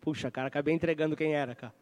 Puxa, 0.00 0.30
cara, 0.30 0.46
acabei 0.46 0.72
entregando 0.72 1.16
quem 1.16 1.34
era, 1.34 1.56
cara. 1.56 1.74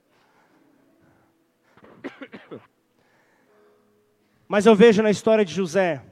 Mas 4.49 4.65
eu 4.65 4.75
vejo 4.75 5.03
na 5.03 5.11
história 5.11 5.45
de 5.45 5.53
José, 5.53 6.03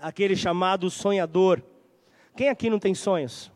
aquele 0.00 0.34
chamado 0.34 0.88
sonhador. 0.88 1.62
Quem 2.34 2.48
aqui 2.48 2.70
não 2.70 2.78
tem 2.78 2.94
sonhos? 2.94 3.52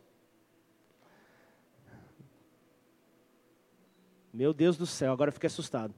Meu 4.33 4.53
Deus 4.53 4.77
do 4.77 4.87
céu, 4.87 5.13
agora 5.13 5.29
eu 5.29 5.33
fiquei 5.33 5.49
assustado. 5.49 5.95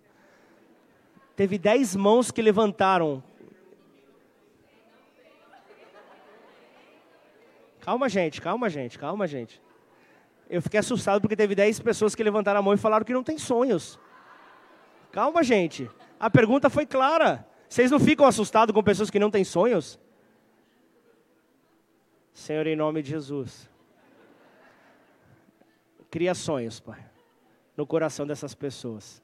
Teve 1.37 1.59
dez 1.59 1.95
mãos 1.97 2.31
que 2.31 2.41
levantaram. 2.41 3.23
Calma, 7.81 8.09
gente, 8.09 8.41
calma, 8.41 8.71
gente, 8.71 8.99
calma, 8.99 9.27
gente. 9.27 9.61
Eu 10.49 10.63
fiquei 10.63 10.81
assustado 10.81 11.21
porque 11.21 11.37
teve 11.37 11.55
dez 11.55 11.81
pessoas 11.81 12.15
que 12.15 12.23
levantaram 12.23 12.61
a 12.61 12.63
mão 12.63 12.75
e 12.75 12.77
falaram 12.79 13.05
que 13.05 13.13
não 13.13 13.25
tem 13.25 13.39
sonhos. 13.39 13.99
Calma, 15.11 15.43
gente. 15.43 15.91
A 16.19 16.31
pergunta 16.31 16.71
foi 16.71 16.87
clara. 16.87 17.47
Vocês 17.69 17.91
não 17.91 17.99
ficam 17.99 18.27
assustados 18.27 18.75
com 18.75 18.83
pessoas 18.83 19.11
que 19.11 19.19
não 19.19 19.31
têm 19.31 19.45
sonhos? 19.45 19.99
Senhor, 22.33 22.67
em 22.67 22.77
nome 22.77 23.03
de 23.03 23.11
Jesus. 23.11 23.69
Cria 26.11 26.35
sonhos, 26.35 26.79
Pai, 26.79 27.03
no 27.77 27.87
coração 27.87 28.27
dessas 28.27 28.55
pessoas. 28.55 29.23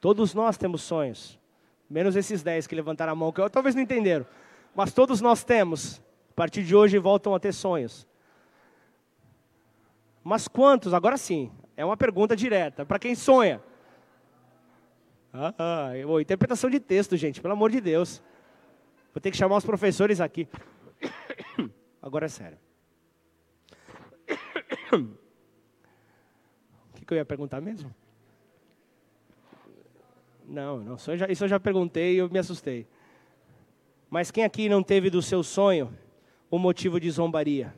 Todos 0.00 0.34
nós 0.34 0.56
temos 0.56 0.82
sonhos, 0.82 1.38
menos 1.88 2.16
esses 2.16 2.42
dez 2.42 2.66
que 2.66 2.74
levantaram 2.74 3.12
a 3.12 3.16
mão, 3.16 3.32
que 3.32 3.40
eu, 3.40 3.48
talvez 3.48 3.74
não 3.74 3.82
entenderam, 3.82 4.26
mas 4.74 4.92
todos 4.92 5.20
nós 5.20 5.42
temos. 5.44 6.02
A 6.30 6.34
partir 6.36 6.62
de 6.62 6.76
hoje 6.76 6.98
voltam 6.98 7.34
a 7.34 7.40
ter 7.40 7.52
sonhos. 7.52 8.06
Mas 10.22 10.46
quantos? 10.46 10.92
Agora 10.92 11.16
sim, 11.16 11.50
é 11.76 11.84
uma 11.84 11.96
pergunta 11.96 12.36
direta. 12.36 12.84
Para 12.84 12.98
quem 12.98 13.14
sonha? 13.14 13.62
Ah, 15.32 15.54
ah, 15.58 16.20
interpretação 16.20 16.68
de 16.68 16.80
texto, 16.80 17.16
gente, 17.16 17.40
pelo 17.40 17.54
amor 17.54 17.70
de 17.70 17.80
Deus. 17.80 18.22
Vou 19.14 19.20
ter 19.20 19.30
que 19.30 19.36
chamar 19.36 19.56
os 19.56 19.64
professores 19.64 20.20
aqui. 20.20 20.48
Agora 22.02 22.26
é 22.26 22.28
sério. 22.28 22.58
O 27.06 27.08
que, 27.08 27.14
eu 27.14 27.18
ia 27.18 27.24
perguntar 27.24 27.60
mesmo? 27.60 27.94
Não, 30.44 30.80
não 30.80 30.96
isso 30.96 31.12
eu, 31.12 31.16
já, 31.16 31.26
isso 31.28 31.44
eu 31.44 31.48
já 31.48 31.60
perguntei 31.60 32.16
e 32.16 32.18
eu 32.18 32.28
me 32.28 32.36
assustei. 32.36 32.84
Mas 34.10 34.32
quem 34.32 34.42
aqui 34.42 34.68
não 34.68 34.82
teve 34.82 35.08
do 35.08 35.22
seu 35.22 35.44
sonho 35.44 35.96
um 36.50 36.58
motivo 36.58 36.98
de 36.98 37.08
zombaria? 37.08 37.72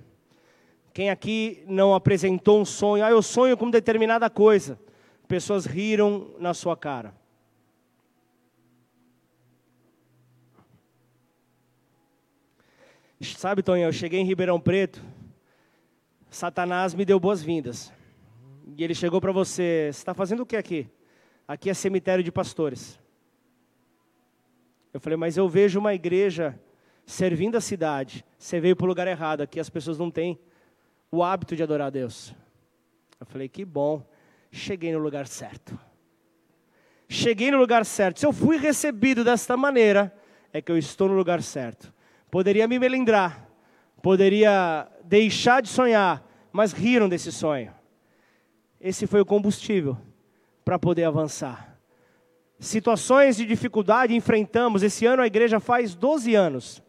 Quem 0.95 1.11
aqui 1.11 1.63
não 1.67 1.95
apresentou 1.95 2.59
um 2.59 2.65
sonho? 2.65 3.05
Ah, 3.05 3.11
eu 3.11 3.21
sonho 3.21 3.55
com 3.55 3.71
determinada 3.71 4.31
coisa. 4.31 4.81
Pessoas 5.29 5.67
riram 5.67 6.35
na 6.39 6.55
sua 6.55 6.75
cara. 6.75 7.15
Sabe, 13.21 13.63
Tonho, 13.63 13.85
eu 13.85 13.93
cheguei 13.93 14.21
em 14.21 14.25
Ribeirão 14.25 14.59
Preto, 14.59 15.05
Satanás 16.31 16.95
me 16.95 17.05
deu 17.05 17.21
boas-vindas. 17.21 17.93
E 18.79 18.85
ele 18.85 18.95
chegou 18.95 19.21
para 19.21 19.33
você, 19.33 19.89
você 19.93 19.99
está 19.99 20.15
fazendo 20.15 20.45
o 20.45 20.47
que 20.47 20.57
aqui? 20.57 20.89
Aqui 21.49 21.69
é 21.69 21.75
cemitério 21.75 22.23
de 22.23 22.31
pastores. 22.31 22.97
Eu 24.95 25.01
falei, 25.01 25.17
mas 25.17 25.37
eu 25.37 25.49
vejo 25.49 25.81
uma 25.81 25.93
igreja 25.95 26.57
servindo 27.05 27.57
a 27.57 27.61
cidade. 27.61 28.25
Você 28.39 28.61
veio 28.61 28.77
para 28.77 28.85
o 28.85 28.87
lugar 28.87 29.09
errado, 29.09 29.41
aqui 29.41 29.59
as 29.59 29.69
pessoas 29.69 29.99
não 29.99 30.13
têm 30.13 30.39
o 31.11 31.25
hábito 31.25 31.57
de 31.57 31.63
adorar 31.65 31.89
a 31.89 31.91
Deus. 31.91 32.33
Eu 33.19 33.27
falei, 33.27 33.49
que 33.49 33.65
bom, 33.65 34.09
cheguei 34.53 34.93
no 34.93 35.01
lugar 35.01 35.27
certo. 35.27 35.77
Cheguei 37.09 37.51
no 37.51 37.59
lugar 37.59 37.85
certo. 37.85 38.21
Se 38.21 38.27
eu 38.27 38.33
fui 38.33 38.59
recebido 38.59 39.25
desta 39.25 39.57
maneira, 39.57 40.17
é 40.53 40.63
que 40.63 40.71
eu 40.71 40.79
estou 40.79 41.09
no 41.09 41.17
lugar 41.17 41.43
certo. 41.43 41.93
Poderia 42.31 42.69
me 42.69 42.79
melindrar, 42.79 43.45
poderia 44.01 44.87
deixar 45.03 45.63
de 45.63 45.69
sonhar, 45.69 46.25
mas 46.53 46.73
riram 46.73 47.09
desse 47.09 47.33
sonho. 47.33 47.77
Esse 48.81 49.07
foi 49.07 49.21
o 49.21 49.27
combustível 49.27 49.97
para 50.65 50.79
poder 50.79 51.05
avançar. 51.05 51.79
Situações 52.61 53.37
de 53.37 53.45
dificuldade 53.45 54.15
enfrentamos. 54.15 54.83
Esse 54.83 55.07
ano 55.07 55.23
a 55.23 55.27
igreja 55.27 55.61
faz 55.61 55.95
12 55.95 56.35
anos. 56.35 56.83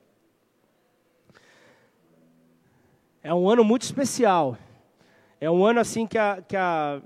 É 3.21 3.33
um 3.33 3.49
ano 3.49 3.63
muito 3.63 3.83
especial. 3.83 4.57
É 5.39 5.49
um 5.49 5.63
ano 5.65 5.79
assim 5.79 6.07
que 6.07 6.17
a, 6.17 6.41
que, 6.41 6.55
a, 6.55 7.01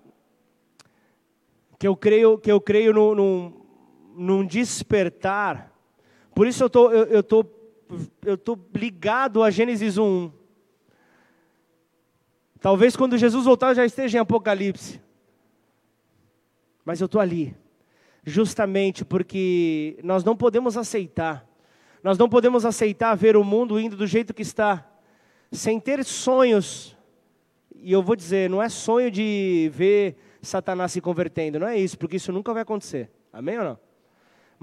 que 1.77 1.87
eu 1.87 1.95
creio 1.95 2.37
que 2.37 2.51
eu 2.51 2.61
creio 2.61 2.93
num, 2.93 3.15
num, 3.15 3.65
num 4.15 4.45
despertar. 4.45 5.71
Por 6.33 6.47
isso 6.47 6.63
eu 6.63 6.69
tô, 6.69 6.91
eu, 6.91 7.23
tô 7.23 7.45
eu 8.25 8.35
estou 8.35 8.59
ligado 8.73 9.43
a 9.43 9.49
Gênesis 9.49 9.97
1. 9.97 10.31
Talvez 12.63 12.95
quando 12.95 13.17
Jesus 13.17 13.43
voltar 13.43 13.71
eu 13.71 13.75
já 13.75 13.85
esteja 13.85 14.17
em 14.17 14.21
Apocalipse. 14.21 15.01
Mas 16.85 17.01
eu 17.01 17.07
estou 17.07 17.19
ali, 17.19 17.53
justamente 18.23 19.03
porque 19.03 19.99
nós 20.01 20.23
não 20.23 20.33
podemos 20.33 20.77
aceitar, 20.77 21.45
nós 22.01 22.17
não 22.17 22.29
podemos 22.29 22.63
aceitar 22.63 23.13
ver 23.15 23.35
o 23.35 23.43
mundo 23.43 23.77
indo 23.77 23.97
do 23.97 24.07
jeito 24.07 24.33
que 24.33 24.43
está, 24.43 24.89
sem 25.51 25.77
ter 25.77 26.05
sonhos. 26.05 26.95
E 27.75 27.91
eu 27.91 28.01
vou 28.01 28.15
dizer, 28.15 28.49
não 28.49 28.63
é 28.63 28.69
sonho 28.69 29.11
de 29.11 29.69
ver 29.73 30.15
Satanás 30.41 30.93
se 30.93 31.01
convertendo, 31.01 31.59
não 31.59 31.67
é 31.67 31.77
isso, 31.77 31.97
porque 31.97 32.15
isso 32.15 32.31
nunca 32.31 32.53
vai 32.53 32.61
acontecer. 32.61 33.11
Amém 33.33 33.57
ou 33.57 33.65
não? 33.65 33.79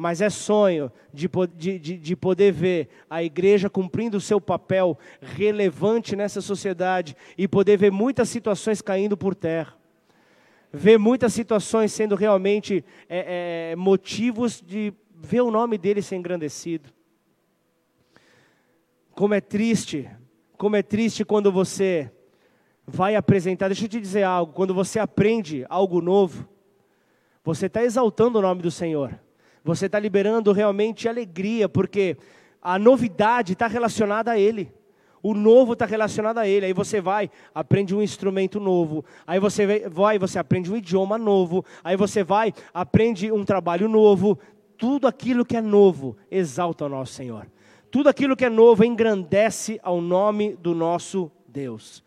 Mas 0.00 0.22
é 0.22 0.30
sonho 0.30 0.90
de, 1.12 1.28
de, 1.54 1.78
de, 1.78 1.98
de, 1.98 2.16
poder 2.16 2.50
ver 2.52 2.88
a 3.10 3.22
igreja 3.22 3.68
cumprindo 3.68 4.16
o 4.16 4.20
seu 4.20 4.40
papel 4.40 4.98
relevante 5.20 6.16
nessa 6.16 6.40
sociedade 6.40 7.14
e 7.36 7.46
poder 7.46 7.76
ver 7.76 7.92
muitas 7.92 8.30
situações 8.30 8.80
caindo 8.80 9.14
por 9.14 9.34
terra. 9.34 9.76
Ver 10.72 10.98
muitas 10.98 11.34
situações 11.34 11.92
sendo 11.92 12.14
realmente 12.14 12.82
é, 13.10 13.72
é, 13.72 13.76
motivos 13.76 14.62
de 14.66 14.90
ver 15.14 15.42
o 15.42 15.50
nome 15.50 15.76
dele 15.76 16.00
ser 16.00 16.16
engrandecido. 16.16 16.88
Como 19.10 19.34
é 19.34 19.40
triste, 19.42 20.08
como 20.56 20.76
é 20.76 20.82
triste 20.82 21.26
quando 21.26 21.52
você 21.52 22.10
vai 22.86 23.16
apresentar. 23.16 23.68
Deixa 23.68 23.84
eu 23.84 23.88
te 23.90 24.00
dizer 24.00 24.22
algo: 24.22 24.54
quando 24.54 24.72
você 24.72 24.98
aprende 24.98 25.66
algo 25.68 26.00
novo, 26.00 26.48
você 27.44 27.66
está 27.66 27.84
exaltando 27.84 28.38
o 28.38 28.42
nome 28.42 28.62
do 28.62 28.70
Senhor 28.70 29.20
você 29.64 29.86
está 29.86 29.98
liberando 29.98 30.52
realmente 30.52 31.08
alegria, 31.08 31.68
porque 31.68 32.16
a 32.62 32.78
novidade 32.78 33.52
está 33.52 33.66
relacionada 33.66 34.32
a 34.32 34.38
Ele. 34.38 34.72
O 35.22 35.34
novo 35.34 35.74
está 35.74 35.84
relacionado 35.84 36.38
a 36.38 36.48
Ele. 36.48 36.66
Aí 36.66 36.72
você 36.72 37.00
vai, 37.00 37.30
aprende 37.54 37.94
um 37.94 38.02
instrumento 38.02 38.58
novo. 38.58 39.04
Aí 39.26 39.38
você 39.38 39.88
vai, 39.88 40.18
você 40.18 40.38
aprende 40.38 40.72
um 40.72 40.76
idioma 40.76 41.18
novo. 41.18 41.64
Aí 41.84 41.96
você 41.96 42.24
vai, 42.24 42.54
aprende 42.72 43.30
um 43.30 43.44
trabalho 43.44 43.88
novo. 43.88 44.38
Tudo 44.78 45.06
aquilo 45.06 45.44
que 45.44 45.56
é 45.56 45.60
novo 45.60 46.16
exalta 46.30 46.86
o 46.86 46.88
nosso 46.88 47.12
Senhor. 47.12 47.46
tudo 47.90 48.08
aquilo 48.08 48.36
que 48.36 48.44
é 48.44 48.48
novo 48.48 48.84
engrandece 48.84 49.80
ao 49.82 50.00
nome 50.00 50.54
do 50.54 50.74
nosso 50.74 51.30
Deus. 51.46 52.04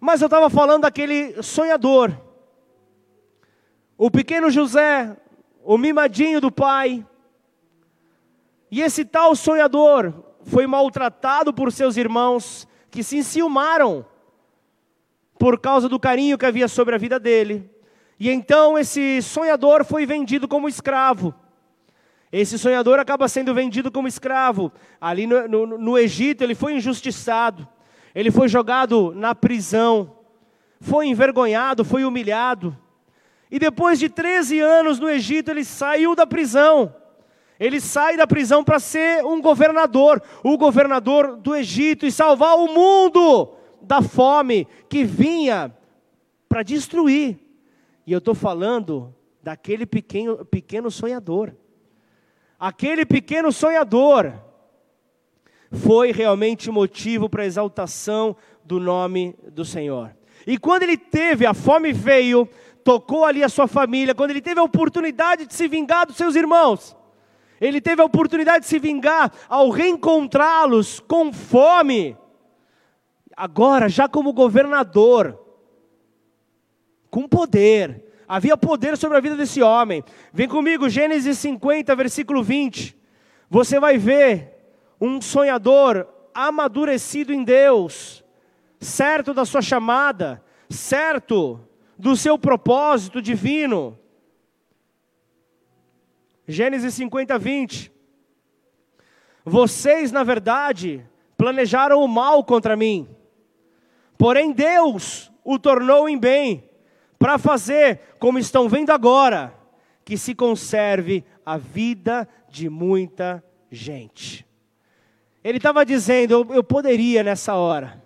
Mas 0.00 0.20
eu 0.20 0.26
estava 0.26 0.50
falando 0.50 0.82
daquele 0.82 1.40
sonhador, 1.42 2.12
o 3.96 4.10
pequeno 4.10 4.50
José, 4.50 5.16
o 5.64 5.78
mimadinho 5.78 6.40
do 6.40 6.50
pai. 6.50 7.06
E 8.70 8.80
esse 8.80 9.04
tal 9.04 9.34
sonhador 9.36 10.12
foi 10.44 10.66
maltratado 10.66 11.52
por 11.52 11.70
seus 11.72 11.96
irmãos, 11.96 12.66
que 12.90 13.02
se 13.02 13.18
enciumaram 13.18 14.04
por 15.38 15.58
causa 15.58 15.88
do 15.88 15.98
carinho 15.98 16.38
que 16.38 16.46
havia 16.46 16.68
sobre 16.68 16.94
a 16.94 16.98
vida 16.98 17.18
dele. 17.18 17.70
E 18.18 18.30
então 18.30 18.78
esse 18.78 19.20
sonhador 19.22 19.84
foi 19.84 20.06
vendido 20.06 20.46
como 20.46 20.68
escravo. 20.68 21.34
Esse 22.30 22.58
sonhador 22.58 22.98
acaba 22.98 23.28
sendo 23.28 23.52
vendido 23.52 23.90
como 23.90 24.08
escravo. 24.08 24.72
Ali 25.00 25.26
no, 25.26 25.46
no, 25.46 25.78
no, 25.78 25.98
Egito, 25.98 26.42
ele 26.42 26.54
foi 26.54 26.74
injustiçado, 26.74 27.68
ele 28.14 28.30
foi 28.30 28.48
jogado 28.48 29.12
na 29.14 29.34
prisão, 29.34 30.16
foi 30.80 31.08
envergonhado, 31.08 31.84
foi 31.84 32.04
humilhado. 32.04 32.78
E 33.52 33.58
depois 33.58 34.00
de 34.00 34.08
13 34.08 34.58
anos 34.58 34.98
no 34.98 35.08
Egito, 35.08 35.50
ele 35.50 35.64
saiu 35.64 36.16
da 36.16 36.26
prisão. 36.26 36.92
Ele 37.60 37.80
sai 37.80 38.16
da 38.16 38.26
prisão 38.26 38.64
para 38.64 38.80
ser 38.80 39.24
um 39.24 39.40
governador, 39.40 40.20
o 40.42 40.58
governador 40.58 41.36
do 41.36 41.54
Egito, 41.54 42.04
e 42.04 42.10
salvar 42.10 42.56
o 42.56 42.66
mundo 42.66 43.54
da 43.80 44.02
fome 44.02 44.66
que 44.88 45.04
vinha 45.04 45.72
para 46.48 46.64
destruir. 46.64 47.38
E 48.04 48.12
eu 48.12 48.18
estou 48.18 48.34
falando 48.34 49.14
daquele 49.40 49.86
pequeno, 49.86 50.44
pequeno 50.44 50.90
sonhador 50.90 51.54
aquele 52.62 53.04
pequeno 53.04 53.50
sonhador 53.50 54.34
foi 55.72 56.12
realmente 56.12 56.70
motivo 56.70 57.28
para 57.28 57.42
a 57.42 57.46
exaltação 57.46 58.36
do 58.64 58.78
nome 58.78 59.34
do 59.50 59.64
Senhor. 59.64 60.14
E 60.46 60.56
quando 60.56 60.84
ele 60.84 60.96
teve, 60.96 61.44
a 61.44 61.54
fome 61.54 61.92
veio, 61.92 62.48
tocou 62.84 63.24
ali 63.24 63.42
a 63.42 63.48
sua 63.48 63.66
família, 63.66 64.14
quando 64.14 64.30
ele 64.30 64.40
teve 64.40 64.60
a 64.60 64.64
oportunidade 64.64 65.46
de 65.46 65.54
se 65.54 65.68
vingar 65.68 66.06
dos 66.06 66.16
seus 66.16 66.34
irmãos, 66.34 66.96
ele 67.60 67.80
teve 67.80 68.02
a 68.02 68.04
oportunidade 68.04 68.64
de 68.64 68.68
se 68.68 68.78
vingar 68.78 69.32
ao 69.48 69.70
reencontrá-los 69.70 71.00
com 71.00 71.32
fome, 71.32 72.16
agora 73.36 73.88
já 73.88 74.08
como 74.08 74.32
governador, 74.32 75.38
com 77.10 77.28
poder, 77.28 78.12
Havia 78.32 78.56
poder 78.56 78.96
sobre 78.96 79.18
a 79.18 79.20
vida 79.20 79.36
desse 79.36 79.60
homem. 79.60 80.02
Vem 80.32 80.48
comigo, 80.48 80.88
Gênesis 80.88 81.36
50, 81.36 81.94
versículo 81.94 82.42
20. 82.42 82.96
Você 83.50 83.78
vai 83.78 83.98
ver 83.98 84.56
um 84.98 85.20
sonhador 85.20 86.08
amadurecido 86.32 87.30
em 87.34 87.44
Deus, 87.44 88.24
certo 88.80 89.34
da 89.34 89.44
sua 89.44 89.60
chamada, 89.60 90.42
certo 90.70 91.60
do 91.98 92.16
seu 92.16 92.38
propósito 92.38 93.20
divino. 93.20 93.98
Gênesis 96.46 96.94
50, 96.94 97.38
20. 97.38 97.92
Vocês, 99.44 100.12
na 100.12 100.22
verdade, 100.22 101.06
planejaram 101.36 102.02
o 102.02 102.08
mal 102.08 102.44
contra 102.44 102.76
mim, 102.76 103.08
porém 104.16 104.52
Deus 104.52 105.32
o 105.44 105.58
tornou 105.58 106.08
em 106.08 106.18
bem 106.18 106.68
para 107.18 107.38
fazer, 107.38 108.00
como 108.18 108.38
estão 108.38 108.68
vendo 108.68 108.90
agora, 108.90 109.54
que 110.04 110.16
se 110.16 110.34
conserve 110.34 111.24
a 111.44 111.56
vida 111.56 112.28
de 112.48 112.68
muita 112.68 113.42
gente. 113.70 114.46
Ele 115.42 115.58
estava 115.58 115.84
dizendo: 115.84 116.32
eu, 116.32 116.54
eu 116.54 116.64
poderia 116.64 117.22
nessa 117.22 117.54
hora, 117.54 118.02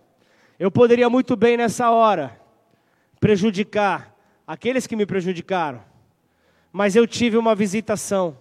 eu 0.58 0.70
poderia 0.70 1.10
muito 1.10 1.36
bem 1.36 1.56
nessa 1.56 1.90
hora 1.90 2.45
prejudicar 3.26 4.14
aqueles 4.46 4.86
que 4.86 4.94
me 4.94 5.04
prejudicaram, 5.04 5.82
mas 6.70 6.94
eu 6.94 7.08
tive 7.08 7.36
uma 7.36 7.56
visitação, 7.56 8.38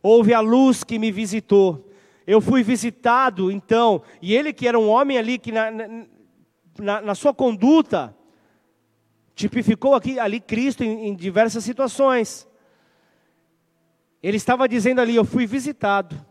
houve 0.00 0.32
a 0.32 0.38
luz 0.38 0.84
que 0.84 1.00
me 1.00 1.10
visitou, 1.10 1.90
eu 2.24 2.40
fui 2.40 2.62
visitado 2.62 3.50
então, 3.50 4.02
e 4.22 4.32
ele 4.32 4.52
que 4.52 4.68
era 4.68 4.78
um 4.78 4.88
homem 4.88 5.18
ali 5.18 5.36
que 5.36 5.50
na, 5.50 5.72
na, 6.78 7.00
na 7.00 7.14
sua 7.16 7.34
conduta, 7.34 8.16
tipificou 9.34 9.96
aqui 9.96 10.16
ali 10.20 10.38
Cristo 10.38 10.84
em, 10.84 11.08
em 11.08 11.16
diversas 11.16 11.64
situações. 11.64 12.46
Ele 14.22 14.36
estava 14.36 14.68
dizendo 14.68 15.00
ali: 15.00 15.16
Eu 15.16 15.24
fui 15.24 15.44
visitado. 15.44 16.24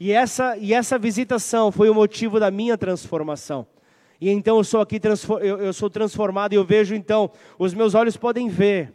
E 0.00 0.10
essa, 0.10 0.56
e 0.56 0.74
essa 0.74 0.98
visitação 0.98 1.70
foi 1.70 1.88
o 1.88 1.94
motivo 1.94 2.40
da 2.40 2.50
minha 2.50 2.76
transformação. 2.76 3.64
E 4.20 4.30
então 4.30 4.58
eu 4.58 4.64
sou 4.64 4.80
aqui, 4.80 5.00
eu, 5.40 5.72
sou 5.72 5.88
transformado 5.88 6.52
e 6.52 6.56
eu 6.56 6.64
vejo 6.64 6.94
então, 6.94 7.30
os 7.58 7.72
meus 7.72 7.94
olhos 7.94 8.16
podem 8.16 8.48
ver 8.48 8.92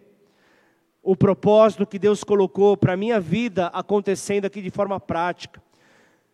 o 1.02 1.16
propósito 1.16 1.86
que 1.86 1.98
Deus 1.98 2.24
colocou 2.24 2.76
para 2.76 2.94
a 2.94 2.98
minha 2.98 3.20
vida 3.20 3.68
acontecendo 3.68 4.46
aqui 4.46 4.62
de 4.62 4.70
forma 4.70 5.00
prática. 5.00 5.62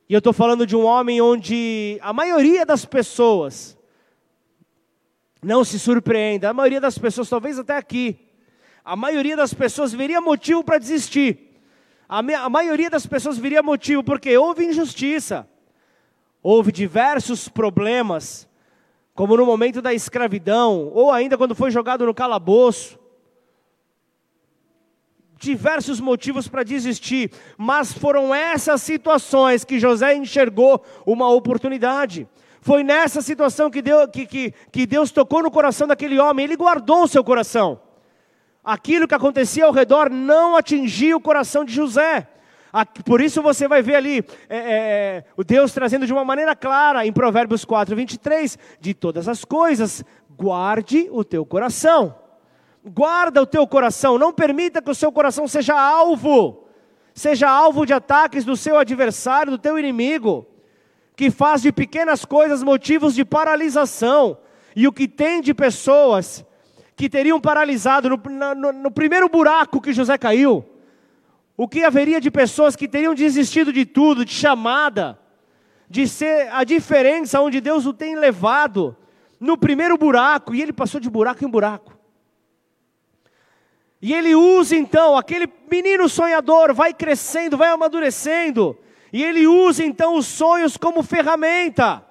E 0.08 0.14
eu 0.14 0.18
estou 0.18 0.34
falando 0.34 0.66
de 0.66 0.76
um 0.76 0.86
homem 0.86 1.22
onde 1.22 2.00
a 2.02 2.12
maioria 2.12 2.66
das 2.66 2.84
pessoas 2.84 3.78
não 5.42 5.64
se 5.64 5.80
surpreenda, 5.80 6.50
a 6.50 6.54
maioria 6.54 6.82
das 6.82 6.98
pessoas, 6.98 7.30
talvez 7.30 7.60
até 7.60 7.78
aqui, 7.78 8.18
a 8.84 8.96
maioria 8.96 9.38
das 9.38 9.54
pessoas 9.54 9.94
veria 9.94 10.20
motivo 10.20 10.64
para 10.64 10.80
desistir. 10.80 11.62
A, 12.08 12.20
a 12.20 12.50
maioria 12.50 12.90
das 12.90 13.06
pessoas 13.06 13.38
veria 13.38 13.62
motivo 13.62 14.04
porque 14.04 14.36
houve 14.36 14.66
injustiça, 14.66 15.48
houve 16.42 16.72
diversos 16.72 17.48
problemas, 17.48 18.49
como 19.20 19.36
no 19.36 19.46
momento 19.46 19.82
da 19.82 19.94
escravidão, 19.94 20.90
ou 20.94 21.12
ainda 21.12 21.38
quando 21.38 21.54
foi 21.54 21.70
jogado 21.72 22.06
no 22.06 22.14
calabouço. 22.14 22.98
Diversos 25.36 26.00
motivos 26.00 26.48
para 26.48 26.64
desistir, 26.64 27.30
mas 27.58 27.92
foram 27.92 28.34
essas 28.34 28.82
situações 28.82 29.66
que 29.66 29.78
José 29.78 30.16
enxergou 30.16 30.82
uma 31.06 31.30
oportunidade. 31.30 32.30
Foi 32.62 32.82
nessa 32.82 33.22
situação 33.22 33.70
que 33.70 33.82
Deus, 33.82 34.08
que, 34.10 34.26
que, 34.26 34.54
que 34.72 34.86
Deus 34.86 35.12
tocou 35.12 35.44
no 35.44 35.52
coração 35.52 35.86
daquele 35.86 36.18
homem, 36.18 36.46
ele 36.46 36.56
guardou 36.56 37.04
o 37.04 37.08
seu 37.10 37.22
coração. 37.22 37.78
Aquilo 38.64 39.06
que 39.06 39.16
acontecia 39.16 39.66
ao 39.66 39.74
redor 39.74 40.10
não 40.10 40.56
atingia 40.56 41.18
o 41.18 41.20
coração 41.20 41.66
de 41.66 41.74
José. 41.74 42.26
Por 43.06 43.22
isso 43.22 43.42
você 43.42 43.68
vai 43.68 43.82
ver 43.82 43.96
ali 43.96 44.26
é, 44.48 44.58
é, 44.58 44.60
é, 44.60 45.24
o 45.36 45.44
Deus 45.44 45.74
trazendo 45.74 46.06
de 46.06 46.14
uma 46.14 46.24
maneira 46.24 46.56
clara 46.56 47.06
em 47.06 47.12
Provérbios 47.12 47.66
4, 47.66 47.96
23: 47.96 48.58
de 48.80 48.94
todas 48.94 49.28
as 49.28 49.44
coisas, 49.44 50.04
guarde 50.30 51.08
o 51.12 51.24
teu 51.24 51.46
coração. 51.46 52.16
Guarda 52.86 53.42
o 53.42 53.46
teu 53.46 53.68
coração, 53.68 54.18
não 54.18 54.32
permita 54.32 54.82
que 54.82 54.90
o 54.90 54.96
seu 54.96 55.12
coração 55.12 55.48
seja 55.48 55.80
alvo, 55.80 56.66
seja 57.14 57.50
alvo 57.50 57.86
de 57.86 57.94
ataques 57.94 58.46
do 58.46 58.56
seu 58.56 58.78
adversário, 58.78 59.52
do 59.52 59.58
teu 59.58 59.78
inimigo 59.78 60.48
que 61.20 61.30
faz 61.30 61.62
de 61.62 61.70
pequenas 61.70 62.24
coisas 62.24 62.64
motivos 62.64 63.14
de 63.14 63.26
paralisação. 63.26 64.38
E 64.74 64.88
o 64.88 64.94
que 64.94 65.06
tem 65.06 65.42
de 65.42 65.54
pessoas 65.54 66.46
que 66.96 67.10
teriam 67.10 67.42
paralisado 67.42 68.10
no, 68.10 68.18
no, 68.56 68.72
no 68.72 68.90
primeiro 68.90 69.28
buraco 69.28 69.82
que 69.82 69.92
José 69.92 70.18
caiu, 70.18 70.64
o 71.60 71.68
que 71.68 71.84
haveria 71.84 72.22
de 72.22 72.32
pessoas 72.32 72.74
que 72.74 72.88
teriam 72.88 73.14
desistido 73.14 73.74
de 73.74 73.86
tudo, 73.86 74.24
de 74.24 74.32
chamada, 74.32 75.20
de 75.90 76.08
ser 76.08 76.48
a 76.54 76.64
diferença 76.64 77.42
onde 77.42 77.60
Deus 77.60 77.86
o 77.86 77.92
tem 77.92 78.16
levado, 78.16 78.96
no 79.42 79.58
primeiro 79.58 79.98
buraco, 79.98 80.56
e 80.56 80.62
ele 80.62 80.72
passou 80.72 81.02
de 81.02 81.10
buraco 81.10 81.44
em 81.44 81.50
buraco. 81.50 82.00
E 84.02 84.14
ele 84.14 84.36
usa 84.36 84.74
então, 84.78 85.18
aquele 85.18 85.52
menino 85.70 86.08
sonhador 86.08 86.74
vai 86.74 86.94
crescendo, 86.94 87.58
vai 87.58 87.68
amadurecendo, 87.68 88.78
e 89.12 89.22
ele 89.22 89.46
usa 89.46 89.84
então 89.84 90.16
os 90.16 90.28
sonhos 90.28 90.78
como 90.78 91.04
ferramenta. 91.04 92.06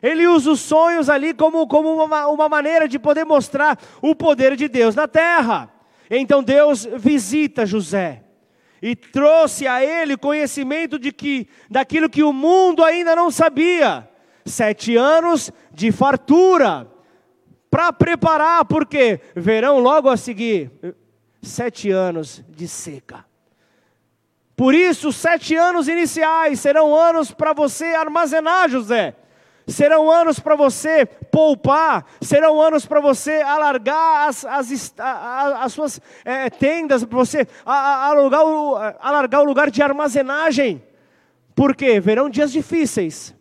Ele 0.00 0.24
usa 0.28 0.52
os 0.52 0.60
sonhos 0.60 1.10
ali 1.10 1.34
como, 1.34 1.66
como 1.66 2.00
uma, 2.04 2.28
uma 2.28 2.48
maneira 2.48 2.86
de 2.86 3.00
poder 3.00 3.24
mostrar 3.24 3.76
o 4.00 4.14
poder 4.14 4.54
de 4.54 4.68
Deus 4.68 4.94
na 4.94 5.08
terra. 5.08 5.68
Então 6.08 6.44
Deus 6.44 6.84
visita 6.96 7.66
José 7.66 8.23
e 8.80 8.94
trouxe 8.94 9.66
a 9.66 9.84
ele 9.84 10.16
conhecimento 10.16 10.98
de 10.98 11.12
que 11.12 11.48
daquilo 11.70 12.08
que 12.08 12.22
o 12.22 12.32
mundo 12.32 12.82
ainda 12.82 13.16
não 13.16 13.30
sabia. 13.30 14.08
Sete 14.44 14.96
anos 14.96 15.50
de 15.72 15.90
fartura 15.90 16.86
para 17.70 17.92
preparar, 17.92 18.64
porque 18.66 19.20
verão 19.34 19.78
logo 19.78 20.08
a 20.08 20.16
seguir 20.16 20.70
sete 21.42 21.90
anos 21.90 22.42
de 22.48 22.68
seca. 22.68 23.24
Por 24.56 24.74
isso, 24.74 25.12
sete 25.12 25.56
anos 25.56 25.88
iniciais 25.88 26.60
serão 26.60 26.94
anos 26.94 27.32
para 27.32 27.52
você 27.52 27.86
armazenar, 27.86 28.68
José. 28.68 29.16
Serão 29.66 30.10
anos 30.10 30.38
para 30.38 30.54
você 30.54 31.06
poupar, 31.34 32.06
serão 32.20 32.60
anos 32.60 32.86
para 32.86 33.00
você 33.00 33.42
alargar 33.42 34.28
as, 34.28 34.44
as, 34.44 34.94
as 34.96 35.72
suas 35.72 36.00
é, 36.24 36.48
tendas, 36.48 37.04
para 37.04 37.18
você 37.18 37.48
alargar 37.66 38.46
o, 38.46 38.76
alargar 39.00 39.40
o 39.40 39.44
lugar 39.44 39.68
de 39.68 39.82
armazenagem, 39.82 40.80
Por 41.52 41.74
quê? 41.74 41.98
Verão 41.98 42.30
dias 42.30 42.52
difíceis, 42.52 43.34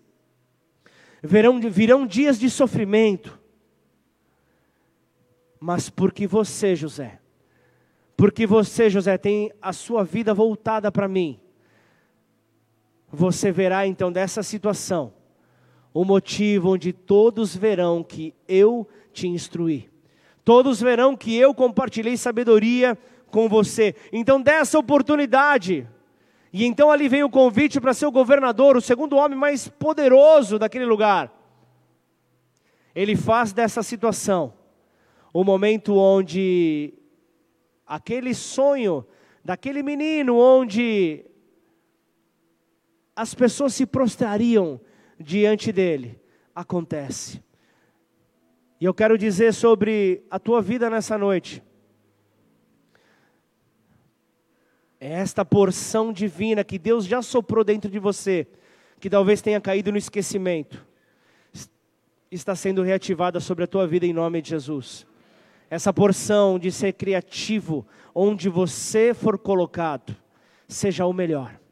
verão, 1.22 1.60
virão 1.60 2.08
dias 2.08 2.40
de 2.40 2.50
sofrimento, 2.50 3.40
mas 5.60 5.88
porque 5.88 6.26
você, 6.26 6.76
José, 6.76 7.20
porque 8.18 8.48
você, 8.48 8.90
José, 8.90 9.20
tem 9.20 9.52
a 9.62 9.72
sua 9.72 10.04
vida 10.04 10.34
voltada 10.34 10.92
para 10.92 11.08
mim, 11.08 11.40
você 13.12 13.52
verá 13.52 13.86
então 13.86 14.12
dessa 14.12 14.42
situação 14.42 15.14
o 15.94 16.04
motivo 16.04 16.74
onde 16.74 16.92
todos 16.92 17.56
verão 17.56 18.04
que 18.04 18.34
eu 18.48 18.88
te 19.12 19.28
instruí. 19.28 19.90
Todos 20.44 20.82
verão 20.82 21.16
que 21.16 21.36
eu 21.36 21.54
compartilhei 21.54 22.18
sabedoria 22.18 22.98
com 23.28 23.48
você. 23.48 23.96
Então, 24.12 24.42
dessa 24.42 24.78
oportunidade. 24.78 25.88
E 26.52 26.66
então 26.66 26.92
ali 26.92 27.08
vem 27.08 27.24
o 27.24 27.30
convite 27.30 27.82
para 27.82 27.94
ser 27.94 28.06
o 28.06 28.12
governador, 28.12 28.78
o 28.78 28.82
segundo 28.82 29.16
homem 29.16 29.38
mais 29.38 29.68
poderoso 29.68 30.60
daquele 30.60 30.86
lugar. 30.86 31.34
Ele 32.94 33.16
faz 33.16 33.52
dessa 33.52 33.82
situação 33.82 34.54
o 35.34 35.44
momento 35.44 35.96
onde 35.96 36.94
aquele 37.88 38.36
sonho 38.36 39.04
daquele 39.44 39.82
menino, 39.82 40.38
onde 40.38 41.26
as 43.16 43.34
pessoas 43.34 43.74
se 43.74 43.88
prostrariam 43.88 44.80
diante 45.24 45.72
dele, 45.72 46.20
acontece. 46.54 47.44
E 48.80 48.86
eu 48.86 48.94
quero 48.94 49.18
dizer 49.18 49.54
sobre 49.54 50.24
a 50.30 50.38
tua 50.38 50.62
vida 50.62 50.90
nessa 50.90 51.18
noite. 51.18 51.64
É 55.00 55.14
esta 55.14 55.44
porção 55.44 56.14
divina 56.14 56.64
que 56.64 56.78
Deus 56.78 57.06
já 57.06 57.22
soprou 57.22 57.64
dentro 57.64 57.90
de 57.90 58.00
você, 58.00 58.48
que 59.00 59.10
talvez 59.10 59.42
tenha 59.42 59.60
caído 59.60 59.92
no 59.92 59.98
esquecimento, 59.98 60.86
está 62.32 62.56
sendo 62.56 62.84
reativada 62.84 63.40
sobre 63.40 63.64
a 63.64 63.68
tua 63.68 63.88
vida 63.88 64.06
em 64.06 64.14
nome 64.14 64.42
de 64.42 64.50
Jesus. 64.50 65.06
Essa 65.70 65.92
porção 65.92 66.60
de 66.60 66.72
ser 66.72 66.94
criativo, 66.94 67.86
onde 68.14 68.48
você 68.48 69.14
for 69.14 69.38
colocado, 69.38 70.16
seja 70.68 71.06
o 71.06 71.14
melhor 71.14 71.64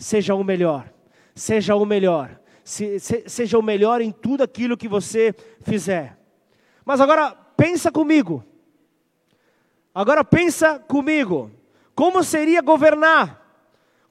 seja 0.00 0.34
o 0.34 0.42
melhor, 0.42 0.90
seja 1.34 1.76
o 1.76 1.84
melhor, 1.84 2.39
se, 2.70 3.00
se, 3.00 3.24
seja 3.26 3.58
o 3.58 3.62
melhor 3.62 4.00
em 4.00 4.12
tudo 4.12 4.42
aquilo 4.42 4.76
que 4.76 4.86
você 4.86 5.34
fizer. 5.62 6.18
Mas 6.84 7.00
agora 7.00 7.32
pensa 7.56 7.90
comigo, 7.90 8.44
agora 9.94 10.24
pensa 10.24 10.78
comigo, 10.78 11.50
como 11.94 12.22
seria 12.22 12.60
governar? 12.60 13.38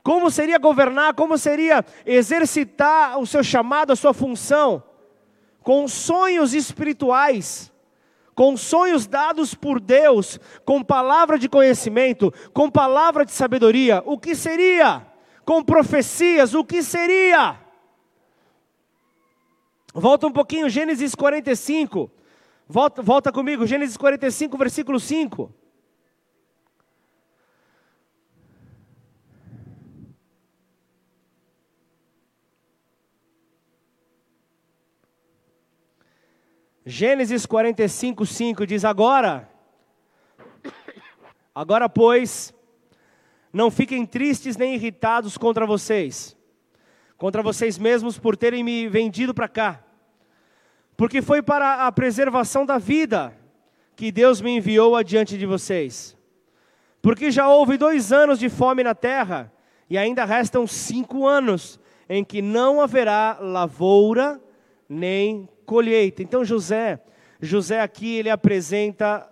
Como 0.04 0.30
seria 0.30 0.58
governar? 0.58 1.14
Como 1.14 1.38
seria 1.38 1.86
exercitar 2.06 3.20
o 3.20 3.26
seu 3.26 3.44
chamado, 3.44 3.94
a 3.94 3.96
sua 3.96 4.14
função? 4.14 4.84
Com 5.62 5.88
sonhos 5.88 6.54
espirituais, 6.54 7.72
com 8.34 8.56
sonhos 8.58 9.06
dados 9.06 9.54
por 9.54 9.80
Deus, 9.80 10.40
com 10.66 10.84
palavra 10.84 11.38
de 11.38 11.48
conhecimento, 11.48 12.34
com 12.54 12.70
palavra 12.70 13.26
de 13.26 13.32
sabedoria. 13.32 14.02
O 14.06 14.18
que 14.18 14.36
seria? 14.36 15.06
com 15.50 15.64
profecias, 15.64 16.54
o 16.54 16.64
que 16.64 16.84
seria? 16.84 17.58
Volta 19.94 20.28
um 20.28 20.32
pouquinho, 20.32 20.70
Gênesis 20.70 21.16
45. 21.16 22.12
Volta, 22.68 23.02
volta 23.02 23.32
comigo, 23.32 23.66
Gênesis 23.66 23.98
45, 23.98 24.58
versículo 24.58 25.00
5. 25.00 25.52
Gênesis 36.86 37.46
45, 37.46 38.26
5 38.26 38.66
diz: 38.66 38.84
Agora, 38.84 39.48
agora 41.54 41.88
pois, 41.88 42.52
não 43.54 43.70
fiquem 43.70 44.06
tristes 44.06 44.58
nem 44.58 44.74
irritados 44.74 45.38
contra 45.38 45.68
vocês, 45.68 46.36
contra 47.20 47.44
vocês 47.44 47.78
mesmos 47.78 48.18
por 48.18 48.36
terem 48.36 48.64
me 48.64 48.88
vendido 48.88 49.34
para 49.34 49.48
cá, 49.48 49.84
porque 50.98 51.22
foi 51.22 51.42
para 51.42 51.86
a 51.86 51.92
preservação 51.92 52.66
da 52.66 52.80
vida 52.80 53.38
que 53.96 54.12
Deus 54.12 54.42
me 54.42 54.58
enviou 54.58 54.96
adiante 54.96 55.38
de 55.38 55.46
vocês. 55.46 56.18
Porque 57.02 57.30
já 57.30 57.48
houve 57.48 57.78
dois 57.78 58.12
anos 58.12 58.40
de 58.40 58.50
fome 58.50 58.84
na 58.84 58.96
terra, 58.96 59.54
e 59.90 59.98
ainda 59.98 60.24
restam 60.24 60.66
cinco 60.66 61.28
anos 61.28 61.80
em 62.08 62.24
que 62.24 62.42
não 62.42 62.80
haverá 62.80 63.38
lavoura 63.40 64.42
nem 64.88 65.48
colheita. 65.66 66.24
Então 66.24 66.46
José, 66.46 67.02
José 67.42 67.82
aqui 67.82 68.16
ele 68.16 68.30
apresenta 68.30 69.30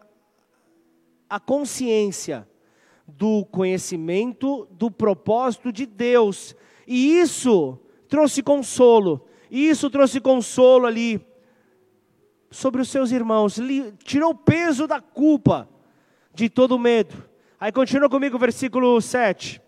a 1.29 1.39
consciência 1.39 2.47
do 3.07 3.45
conhecimento 3.45 4.67
do 4.71 4.91
propósito 4.91 5.71
de 5.71 5.85
Deus. 5.85 6.55
E 6.88 7.19
isso 7.19 7.77
trouxe 8.07 8.41
consolo. 8.41 9.27
Isso 9.51 9.89
trouxe 9.89 10.21
consolo 10.21 10.88
ali 10.88 11.21
sobre 12.49 12.81
os 12.81 12.89
seus 12.89 13.11
irmãos, 13.11 13.59
tirou 14.03 14.31
o 14.31 14.35
peso 14.35 14.88
da 14.88 15.01
culpa, 15.01 15.69
de 16.33 16.49
todo 16.49 16.75
o 16.75 16.79
medo. 16.79 17.27
Aí 17.59 17.71
continua 17.71 18.09
comigo 18.09 18.38
o 18.38 18.39
versículo 18.39 19.01
7. 19.01 19.61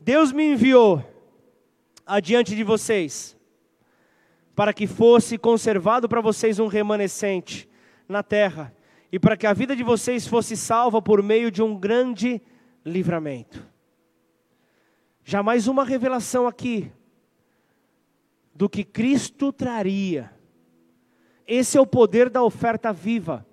Deus 0.00 0.32
me 0.32 0.52
enviou 0.52 1.04
adiante 2.06 2.56
de 2.56 2.64
vocês, 2.64 3.36
para 4.54 4.72
que 4.72 4.86
fosse 4.86 5.36
conservado 5.36 6.08
para 6.08 6.20
vocês 6.20 6.58
um 6.58 6.66
remanescente 6.66 7.68
na 8.08 8.22
terra, 8.22 8.74
e 9.12 9.18
para 9.18 9.36
que 9.36 9.46
a 9.46 9.52
vida 9.52 9.76
de 9.76 9.82
vocês 9.82 10.26
fosse 10.26 10.56
salva 10.56 11.02
por 11.02 11.22
meio 11.22 11.50
de 11.50 11.62
um 11.62 11.76
grande 11.76 12.40
livramento. 12.84 13.66
Já 15.28 15.42
mais 15.42 15.68
uma 15.68 15.84
revelação 15.84 16.46
aqui 16.46 16.90
do 18.54 18.66
que 18.66 18.82
Cristo 18.82 19.52
traria. 19.52 20.32
Esse 21.46 21.76
é 21.76 21.80
o 21.82 21.86
poder 21.86 22.30
da 22.30 22.42
oferta 22.42 22.94
viva. 22.94 23.46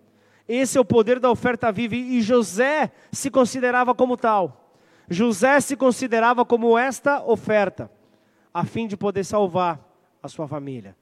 Esse 0.48 0.78
é 0.78 0.82
o 0.82 0.86
poder 0.86 1.20
da 1.20 1.30
oferta 1.30 1.74
viva. 1.74 1.94
E 1.94 2.22
José 2.22 2.94
se 3.12 3.30
considerava 3.30 3.94
como 3.94 4.16
tal. 4.16 4.74
José 5.10 5.60
se 5.60 5.76
considerava 5.76 6.46
como 6.46 6.78
esta 6.78 7.22
oferta, 7.22 7.92
a 8.54 8.64
fim 8.64 8.88
de 8.88 8.96
poder 8.96 9.26
salvar 9.26 9.86
a 10.24 10.30
sua 10.30 10.48
família. 10.48 10.96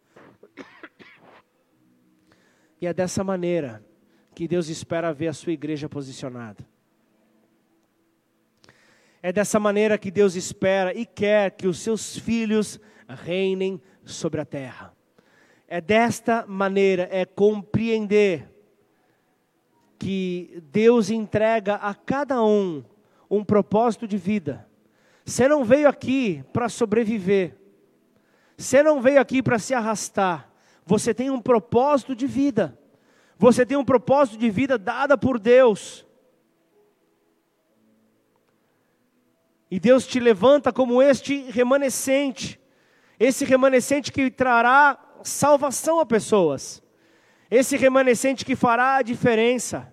E 2.82 2.88
é 2.88 2.94
dessa 2.96 3.24
maneira 3.24 3.86
que 4.34 4.48
Deus 4.48 4.70
espera 4.70 5.14
ver 5.14 5.28
a 5.28 5.34
sua 5.34 5.54
igreja 5.54 5.88
posicionada. 5.88 6.73
É 9.26 9.32
dessa 9.32 9.58
maneira 9.58 9.98
que 9.98 10.12
Deus 10.12 10.36
espera 10.36 10.94
e 10.94 11.06
quer 11.06 11.52
que 11.52 11.66
os 11.66 11.80
seus 11.80 12.18
filhos 12.18 12.78
reinem 13.08 13.82
sobre 14.04 14.42
a 14.42 14.46
terra. 14.46 14.94
É 15.66 15.80
desta 15.80 16.46
maneira, 16.46 17.08
é 17.10 17.24
compreender 17.24 18.52
que 19.98 20.62
Deus 20.70 21.10
entrega 21.10 21.76
a 21.76 21.96
cada 21.96 22.44
um 22.44 22.84
um 23.32 23.46
propósito 23.46 24.06
de 24.06 24.18
vida. 24.18 24.68
Você 25.24 25.48
não 25.48 25.64
veio 25.64 25.88
aqui 25.88 26.44
para 26.52 26.68
sobreviver. 26.68 27.56
Você 28.58 28.84
não 28.84 29.02
veio 29.02 29.22
aqui 29.22 29.42
para 29.42 29.58
se 29.58 29.74
arrastar. 29.74 30.52
Você 30.86 31.14
tem 31.14 31.30
um 31.30 31.40
propósito 31.40 32.14
de 32.14 32.28
vida. 32.28 32.78
Você 33.38 33.66
tem 33.66 33.78
um 33.78 33.86
propósito 33.86 34.38
de 34.38 34.50
vida 34.50 34.78
dada 34.78 35.18
por 35.18 35.40
Deus. 35.40 36.06
E 39.74 39.80
Deus 39.80 40.06
te 40.06 40.20
levanta 40.20 40.72
como 40.72 41.02
este 41.02 41.50
remanescente, 41.50 42.62
esse 43.20 43.44
remanescente 43.44 44.12
que 44.12 44.30
trará 44.30 45.04
salvação 45.24 46.00
a 46.00 46.06
pessoas, 46.06 46.80
esse 47.50 47.76
remanescente 47.76 48.46
que 48.46 48.56
fará 48.56 48.98
a 48.98 49.02
diferença, 49.02 49.92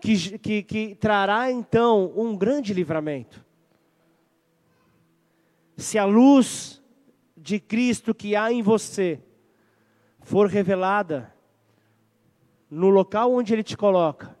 que, 0.00 0.40
que, 0.40 0.62
que 0.64 0.94
trará 0.96 1.52
então 1.52 2.12
um 2.16 2.36
grande 2.36 2.74
livramento. 2.74 3.46
Se 5.76 5.96
a 5.96 6.04
luz 6.04 6.82
de 7.36 7.60
Cristo 7.60 8.12
que 8.12 8.34
há 8.34 8.52
em 8.52 8.60
você 8.60 9.22
for 10.18 10.48
revelada 10.48 11.32
no 12.68 12.88
local 12.88 13.32
onde 13.32 13.52
Ele 13.52 13.62
te 13.62 13.76
coloca, 13.76 14.36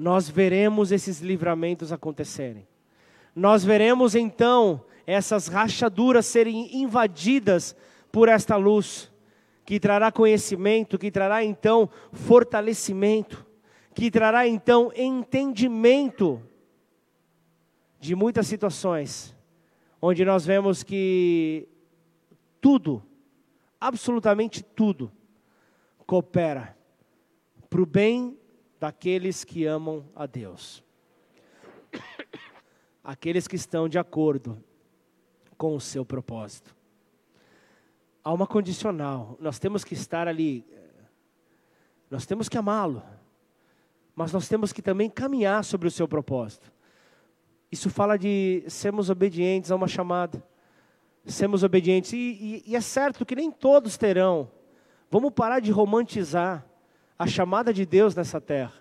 nós 0.00 0.30
veremos 0.30 0.92
esses 0.92 1.20
livramentos 1.20 1.92
acontecerem. 1.92 2.66
Nós 3.36 3.62
veremos 3.62 4.14
então 4.14 4.82
essas 5.06 5.46
rachaduras 5.46 6.24
serem 6.24 6.74
invadidas 6.74 7.76
por 8.10 8.26
esta 8.26 8.56
luz, 8.56 9.12
que 9.62 9.78
trará 9.78 10.10
conhecimento, 10.10 10.98
que 10.98 11.10
trará 11.10 11.44
então 11.44 11.90
fortalecimento, 12.12 13.44
que 13.94 14.10
trará 14.10 14.48
então 14.48 14.90
entendimento 14.96 16.42
de 18.00 18.14
muitas 18.14 18.46
situações 18.46 19.36
onde 20.00 20.24
nós 20.24 20.46
vemos 20.46 20.82
que 20.82 21.68
tudo, 22.58 23.02
absolutamente 23.78 24.62
tudo, 24.62 25.12
coopera 26.06 26.74
para 27.68 27.82
o 27.82 27.86
bem 27.86 28.39
daqueles 28.80 29.44
que 29.44 29.66
amam 29.66 30.06
a 30.16 30.24
Deus. 30.24 30.82
Aqueles 33.04 33.46
que 33.46 33.54
estão 33.54 33.86
de 33.86 33.98
acordo 33.98 34.62
com 35.58 35.76
o 35.76 35.80
seu 35.80 36.04
propósito. 36.04 36.74
Há 38.24 38.32
uma 38.32 38.46
condicional, 38.46 39.36
nós 39.38 39.58
temos 39.58 39.84
que 39.84 39.92
estar 39.92 40.26
ali, 40.26 40.66
nós 42.10 42.24
temos 42.24 42.48
que 42.48 42.56
amá-lo, 42.56 43.02
mas 44.14 44.32
nós 44.32 44.48
temos 44.48 44.72
que 44.72 44.82
também 44.82 45.08
caminhar 45.08 45.62
sobre 45.64 45.86
o 45.86 45.90
seu 45.90 46.08
propósito. 46.08 46.72
Isso 47.70 47.88
fala 47.88 48.18
de 48.18 48.64
sermos 48.66 49.10
obedientes 49.10 49.70
a 49.70 49.76
uma 49.76 49.88
chamada, 49.88 50.42
sermos 51.24 51.62
obedientes, 51.62 52.12
e, 52.12 52.16
e, 52.16 52.62
e 52.66 52.76
é 52.76 52.80
certo 52.80 53.24
que 53.24 53.36
nem 53.36 53.50
todos 53.50 53.96
terão. 53.96 54.50
Vamos 55.10 55.32
parar 55.32 55.60
de 55.60 55.70
romantizar 55.70 56.69
a 57.20 57.26
chamada 57.26 57.70
de 57.70 57.84
Deus 57.84 58.14
nessa 58.14 58.40
terra. 58.40 58.72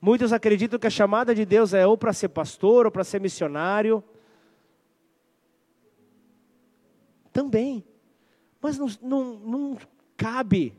Muitos 0.00 0.32
acreditam 0.32 0.78
que 0.78 0.86
a 0.86 0.90
chamada 0.90 1.34
de 1.34 1.44
Deus 1.44 1.74
é 1.74 1.86
ou 1.86 1.98
para 1.98 2.10
ser 2.10 2.30
pastor 2.30 2.86
ou 2.86 2.90
para 2.90 3.04
ser 3.04 3.20
missionário. 3.20 4.02
Também. 7.30 7.84
Mas 8.62 8.78
não, 8.78 8.86
não, 9.02 9.34
não 9.40 9.78
cabe 10.16 10.72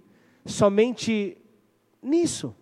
somente 0.44 1.38
nisso. 2.02 2.56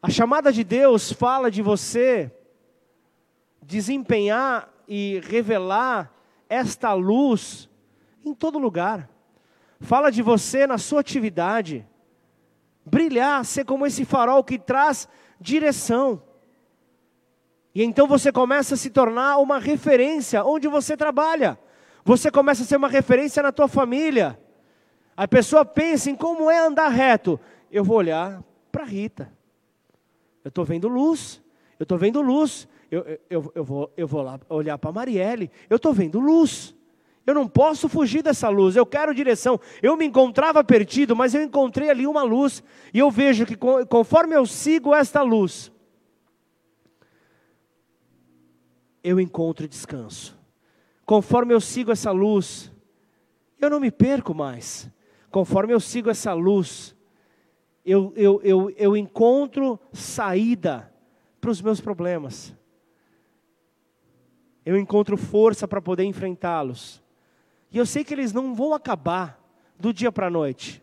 A 0.00 0.08
chamada 0.08 0.52
de 0.52 0.62
Deus 0.62 1.10
fala 1.10 1.50
de 1.50 1.62
você 1.62 2.32
desempenhar 3.60 4.72
e 4.86 5.20
revelar 5.24 6.14
esta 6.48 6.92
luz 6.92 7.68
em 8.24 8.32
todo 8.32 8.56
lugar. 8.56 9.10
Fala 9.80 10.12
de 10.12 10.22
você 10.22 10.64
na 10.64 10.78
sua 10.78 11.00
atividade 11.00 11.84
brilhar, 12.84 13.44
ser 13.44 13.64
como 13.64 13.86
esse 13.86 14.04
farol 14.04 14.42
que 14.44 14.58
traz 14.58 15.08
direção. 15.40 16.22
E 17.74 17.82
então 17.82 18.06
você 18.06 18.30
começa 18.30 18.74
a 18.74 18.76
se 18.76 18.90
tornar 18.90 19.38
uma 19.38 19.58
referência 19.58 20.44
onde 20.44 20.68
você 20.68 20.96
trabalha. 20.96 21.58
Você 22.04 22.30
começa 22.30 22.62
a 22.62 22.66
ser 22.66 22.76
uma 22.76 22.88
referência 22.88 23.42
na 23.42 23.50
tua 23.50 23.66
família. 23.66 24.38
A 25.16 25.26
pessoa 25.26 25.64
pensa 25.64 26.10
em 26.10 26.14
como 26.14 26.50
é 26.50 26.58
andar 26.58 26.88
reto. 26.88 27.40
Eu 27.70 27.82
vou 27.82 27.96
olhar 27.96 28.42
para 28.70 28.84
Rita. 28.84 29.32
Eu 30.44 30.50
estou 30.50 30.64
vendo 30.64 30.86
luz. 30.86 31.42
Eu 31.78 31.84
estou 31.84 31.98
vendo 31.98 32.20
luz. 32.20 32.68
Eu, 32.90 33.18
eu, 33.30 33.52
eu, 33.54 33.64
vou, 33.64 33.92
eu 33.96 34.06
vou 34.06 34.22
lá 34.22 34.38
olhar 34.48 34.78
para 34.78 34.92
Marielle. 34.92 35.50
Eu 35.68 35.76
estou 35.76 35.92
vendo 35.92 36.20
luz. 36.20 36.74
Eu 37.26 37.34
não 37.34 37.48
posso 37.48 37.88
fugir 37.88 38.22
dessa 38.22 38.48
luz, 38.48 38.76
eu 38.76 38.84
quero 38.84 39.14
direção. 39.14 39.58
Eu 39.82 39.96
me 39.96 40.04
encontrava 40.04 40.62
perdido, 40.62 41.16
mas 41.16 41.34
eu 41.34 41.42
encontrei 41.42 41.88
ali 41.88 42.06
uma 42.06 42.22
luz. 42.22 42.62
E 42.92 42.98
eu 42.98 43.10
vejo 43.10 43.46
que 43.46 43.56
conforme 43.88 44.36
eu 44.36 44.44
sigo 44.44 44.94
esta 44.94 45.22
luz, 45.22 45.72
eu 49.02 49.18
encontro 49.18 49.66
descanso. 49.66 50.38
Conforme 51.06 51.54
eu 51.54 51.60
sigo 51.60 51.92
essa 51.92 52.10
luz, 52.10 52.70
eu 53.58 53.70
não 53.70 53.80
me 53.80 53.90
perco 53.90 54.34
mais. 54.34 54.90
Conforme 55.30 55.72
eu 55.72 55.80
sigo 55.80 56.10
essa 56.10 56.32
luz, 56.32 56.94
eu, 57.84 58.12
eu, 58.16 58.40
eu, 58.42 58.70
eu 58.70 58.96
encontro 58.96 59.78
saída 59.92 60.92
para 61.40 61.50
os 61.50 61.60
meus 61.60 61.80
problemas. 61.80 62.54
Eu 64.64 64.78
encontro 64.78 65.16
força 65.16 65.68
para 65.68 65.82
poder 65.82 66.04
enfrentá-los. 66.04 67.03
E 67.74 67.78
eu 67.78 67.84
sei 67.84 68.04
que 68.04 68.14
eles 68.14 68.32
não 68.32 68.54
vão 68.54 68.72
acabar 68.72 69.36
do 69.76 69.92
dia 69.92 70.12
para 70.12 70.28
a 70.28 70.30
noite. 70.30 70.80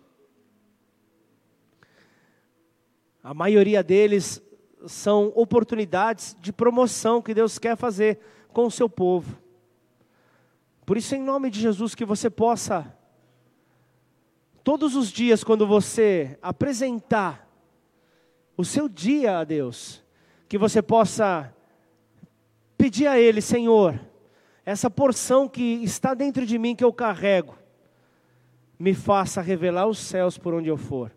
A 3.23 3.33
maioria 3.33 3.81
deles 3.81 4.43
são 4.85 5.31
oportunidades 5.33 6.35
de 6.41 6.51
promoção 6.51 7.21
que 7.21 7.33
Deus 7.33 7.57
quer 7.57 7.77
fazer 7.77 8.19
com 8.49 8.65
o 8.65 8.71
seu 8.71 8.89
povo. 8.89 9.39
Por 10.85 10.97
isso, 10.97 11.15
em 11.15 11.23
nome 11.23 11.49
de 11.49 11.61
Jesus, 11.61 11.95
que 11.95 12.03
você 12.03 12.29
possa, 12.29 12.93
todos 14.61 14.93
os 14.93 15.09
dias, 15.13 15.45
quando 15.45 15.65
você 15.65 16.37
apresentar 16.41 17.49
o 18.57 18.65
seu 18.65 18.89
dia 18.89 19.37
a 19.39 19.45
Deus, 19.45 20.03
que 20.49 20.57
você 20.57 20.81
possa 20.81 21.55
pedir 22.77 23.07
a 23.07 23.17
Ele, 23.17 23.39
Senhor, 23.39 24.10
essa 24.65 24.89
porção 24.89 25.47
que 25.47 25.83
está 25.83 26.13
dentro 26.13 26.45
de 26.45 26.57
mim 26.57 26.75
que 26.75 26.83
eu 26.83 26.93
carrego, 26.93 27.55
me 28.77 28.93
faça 28.93 29.41
revelar 29.41 29.87
os 29.87 29.99
céus 29.99 30.37
por 30.37 30.53
onde 30.53 30.69
eu 30.69 30.77
for. 30.77 31.11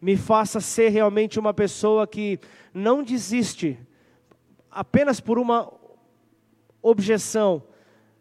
Me 0.00 0.16
faça 0.16 0.60
ser 0.60 0.88
realmente 0.88 1.38
uma 1.38 1.54
pessoa 1.54 2.06
que 2.06 2.40
não 2.74 3.02
desiste 3.02 3.78
apenas 4.70 5.20
por 5.20 5.38
uma 5.38 5.72
objeção, 6.80 7.62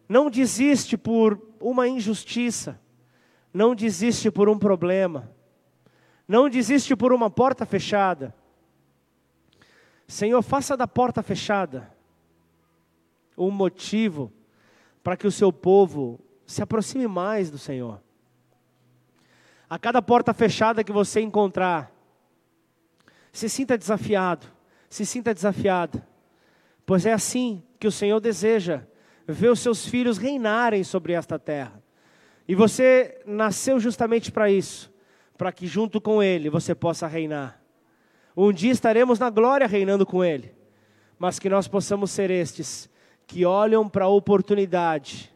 não 0.07 0.30
desiste 0.30 0.97
por 0.97 1.41
uma 1.59 1.88
injustiça, 1.88 2.80
não 3.53 3.74
desiste 3.74 4.30
por 4.30 4.47
um 4.49 4.57
problema, 4.57 5.32
não 6.28 6.49
desiste 6.49 6.95
por 6.95 7.14
uma 7.14 7.30
porta 7.30 7.66
fechada. 7.66 8.36
Senhor, 10.07 10.41
faça 10.41 10.76
da 10.76 10.88
porta 10.88 11.24
fechada 11.24 11.91
um 13.38 13.49
motivo 13.49 14.32
para 15.03 15.17
que 15.17 15.27
o 15.27 15.31
seu 15.31 15.51
povo 15.51 16.19
se 16.45 16.61
aproxime 16.61 17.07
mais 17.07 17.49
do 17.49 17.57
Senhor. 17.57 18.01
A 19.69 19.79
cada 19.79 20.01
porta 20.01 20.33
fechada 20.33 20.83
que 20.83 20.91
você 20.91 21.21
encontrar, 21.21 21.91
se 23.31 23.47
sinta 23.47 23.77
desafiado, 23.77 24.45
se 24.89 25.05
sinta 25.05 25.33
desafiada, 25.33 26.05
pois 26.85 27.05
é 27.05 27.13
assim 27.13 27.63
que 27.79 27.87
o 27.87 27.91
Senhor 27.91 28.19
deseja 28.19 28.83
ver 29.25 29.49
os 29.49 29.59
seus 29.59 29.85
filhos 29.85 30.17
reinarem 30.17 30.83
sobre 30.83 31.13
esta 31.13 31.39
terra. 31.39 31.81
E 32.47 32.53
você 32.53 33.21
nasceu 33.25 33.79
justamente 33.79 34.31
para 34.31 34.51
isso, 34.51 34.91
para 35.37 35.51
que 35.51 35.65
junto 35.65 36.01
com 36.01 36.21
Ele 36.21 36.49
você 36.49 36.75
possa 36.75 37.07
reinar. 37.07 37.61
Um 38.35 38.51
dia 38.51 38.71
estaremos 38.71 39.19
na 39.19 39.29
glória 39.29 39.67
reinando 39.67 40.05
com 40.05 40.23
Ele, 40.23 40.53
mas 41.17 41.39
que 41.39 41.49
nós 41.49 41.67
possamos 41.67 42.11
ser 42.11 42.29
estes 42.29 42.89
que 43.32 43.45
olham 43.45 43.88
para 43.88 44.03
a 44.03 44.09
oportunidade 44.09 45.34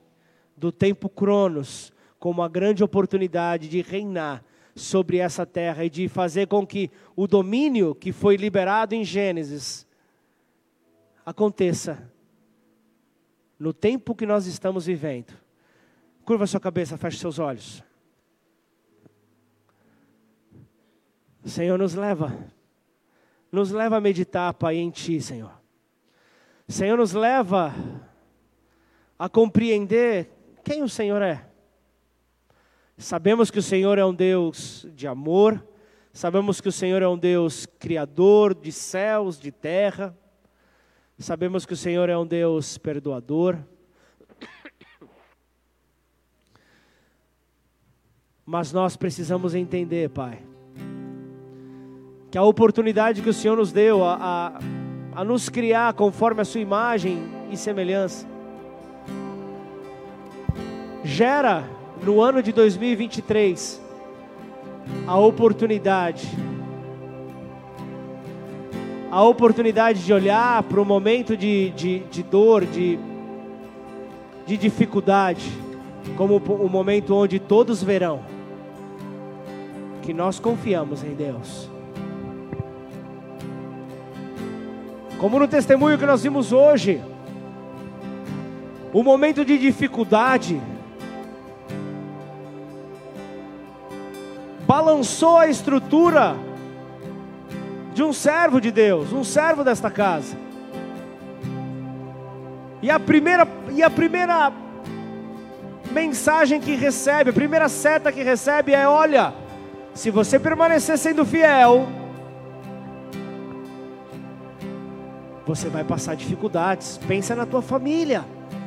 do 0.58 0.70
tempo 0.70 1.08
Cronos 1.08 1.94
como 2.20 2.44
a 2.44 2.50
grande 2.50 2.84
oportunidade 2.84 3.70
de 3.70 3.82
reinar 3.82 4.44
sobre 4.76 5.16
essa 5.16 5.46
terra 5.46 5.86
e 5.86 5.90
de 5.90 6.10
fazer 6.10 6.48
com 6.48 6.68
que 6.68 6.92
o 7.16 7.26
domínio 7.26 7.96
que 7.96 8.12
foi 8.12 8.36
liberado 8.36 8.94
em 8.94 9.06
Gênesis 9.06 9.88
aconteça 11.26 12.12
no 13.58 13.72
tempo 13.72 14.14
que 14.14 14.26
nós 14.26 14.46
estamos 14.46 14.88
vivendo. 14.88 15.34
Curva 16.26 16.46
sua 16.46 16.60
cabeça, 16.60 16.98
feche 16.98 17.18
seus 17.18 17.40
olhos. 17.40 17.82
Senhor, 21.46 21.80
nos 21.80 21.96
leva, 21.96 22.38
nos 23.50 23.72
leva 23.72 23.96
a 23.96 24.02
meditar, 24.02 24.54
Pai, 24.54 24.76
em 24.76 24.90
Ti, 24.90 25.22
Senhor. 25.22 25.65
Senhor 26.68 26.98
nos 26.98 27.14
leva 27.14 27.74
a 29.20 29.30
compreender 29.30 30.30
quem 30.64 30.82
o 30.82 30.90
Senhor 30.90 31.22
é. 31.22 31.48
Sabemos 32.98 33.52
que 33.52 33.60
o 33.60 33.64
Senhor 33.64 34.00
é 34.00 34.06
um 34.06 34.14
Deus 34.14 34.88
de 34.96 35.08
amor, 35.08 35.64
sabemos 36.12 36.60
que 36.60 36.70
o 36.70 36.72
Senhor 36.72 37.02
é 37.02 37.08
um 37.08 37.18
Deus 37.18 37.68
criador 37.78 38.56
de 38.56 38.72
céus, 38.72 39.40
de 39.40 39.52
terra, 39.52 40.18
sabemos 41.20 41.66
que 41.66 41.74
o 41.74 41.78
Senhor 41.78 42.10
é 42.10 42.18
um 42.18 42.26
Deus 42.26 42.78
perdoador. 42.78 43.60
Mas 48.46 48.72
nós 48.72 48.96
precisamos 48.96 49.54
entender, 49.54 50.10
Pai, 50.10 50.42
que 52.32 52.38
a 52.38 52.44
oportunidade 52.44 53.22
que 53.22 53.30
o 53.30 53.34
Senhor 53.34 53.58
nos 53.58 53.72
deu, 53.72 54.04
a, 54.04 54.16
a 54.58 54.85
a 55.16 55.24
nos 55.24 55.48
criar 55.48 55.94
conforme 55.94 56.42
a 56.42 56.46
sua 56.46 56.60
imagem 56.60 57.24
e 57.50 57.56
semelhança. 57.56 58.28
Gera 61.04 61.64
no 62.04 62.22
ano 62.22 62.44
de 62.44 62.52
2023 62.52 63.82
a 65.08 65.18
oportunidade, 65.18 66.28
a 69.10 69.24
oportunidade 69.24 70.04
de 70.04 70.12
olhar 70.12 70.62
para 70.64 70.82
o 70.82 70.86
momento 70.86 71.38
de, 71.38 71.70
de, 71.72 72.00
de 72.00 72.22
dor, 72.22 72.66
de, 72.66 73.00
de 74.46 74.58
dificuldade, 74.58 75.50
como 76.18 76.38
o 76.38 76.68
momento 76.68 77.16
onde 77.16 77.40
todos 77.40 77.82
verão 77.82 78.20
que 80.02 80.14
nós 80.14 80.40
confiamos 80.40 81.04
em 81.04 81.16
Deus 81.16 81.75
Como 85.20 85.40
no 85.40 85.48
testemunho 85.48 85.98
que 85.98 86.06
nós 86.06 86.24
vimos 86.24 86.52
hoje, 86.52 87.02
o 88.94 89.02
momento 89.02 89.46
de 89.46 89.58
dificuldade, 89.58 90.62
balançou 94.68 95.38
a 95.38 95.48
estrutura 95.48 96.36
de 97.94 98.04
um 98.04 98.12
servo 98.12 98.60
de 98.60 98.72
Deus, 98.72 99.14
um 99.14 99.24
servo 99.24 99.64
desta 99.64 99.90
casa. 99.90 100.38
E 102.82 102.92
a 102.92 103.00
primeira, 103.00 103.48
e 103.72 103.82
a 103.82 103.90
primeira 103.90 104.52
mensagem 105.92 106.60
que 106.60 106.76
recebe, 106.76 107.30
a 107.30 107.34
primeira 107.34 107.70
seta 107.70 108.12
que 108.12 108.22
recebe 108.22 108.74
é: 108.74 108.88
olha, 108.88 109.34
se 109.94 110.12
você 110.12 110.38
permanecer 110.38 110.98
sendo 110.98 111.26
fiel, 111.26 111.88
você 115.46 115.70
vai 115.70 115.84
passar 115.84 116.16
dificuldades. 116.16 117.00
Pensa 117.08 117.36
na 117.36 117.46
tua 117.46 117.62
família 117.62 118.26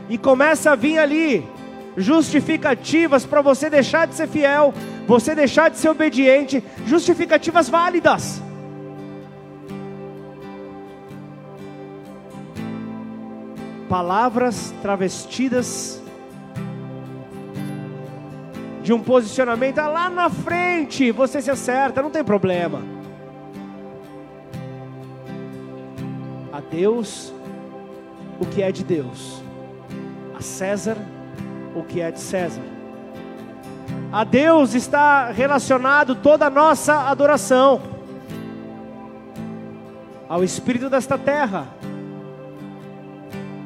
e 0.09 0.17
começa 0.17 0.71
a 0.71 0.75
vir 0.77 0.99
ali 0.99 1.47
justificativas 1.97 3.27
para 3.27 3.43
você 3.43 3.69
deixar 3.69 4.07
de 4.07 4.15
ser 4.15 4.29
fiel, 4.29 4.73
você 5.07 5.35
deixar 5.35 5.69
de 5.69 5.79
ser 5.79 5.89
obediente, 5.89 6.63
justificativas 6.87 7.69
válidas. 7.69 8.41
Palavras 13.89 14.73
travestidas 14.83 16.01
de 18.83 18.93
um 18.93 19.01
posicionamento 19.01 19.79
ah, 19.79 19.89
lá 19.89 20.11
na 20.11 20.31
frente, 20.31 21.11
você 21.11 21.43
se 21.43 21.51
acerta, 21.51 22.01
não 22.01 22.11
tem 22.11 22.23
problema. 22.23 22.98
Deus 26.71 27.33
o 28.41 28.47
que 28.47 28.63
é 28.63 28.71
de 28.71 28.85
Deus, 28.85 29.43
a 30.37 30.41
César 30.41 30.97
o 31.75 31.83
que 31.83 32.01
é 32.01 32.11
de 32.11 32.21
César. 32.21 32.63
A 34.13 34.25
Deus 34.25 34.75
está 34.75 35.31
relacionado 35.31 36.15
toda 36.15 36.47
a 36.47 36.51
nossa 36.51 37.09
adoração, 37.09 37.81
ao 40.29 40.45
Espírito 40.45 40.91
desta 40.91 41.17
terra, 41.17 41.67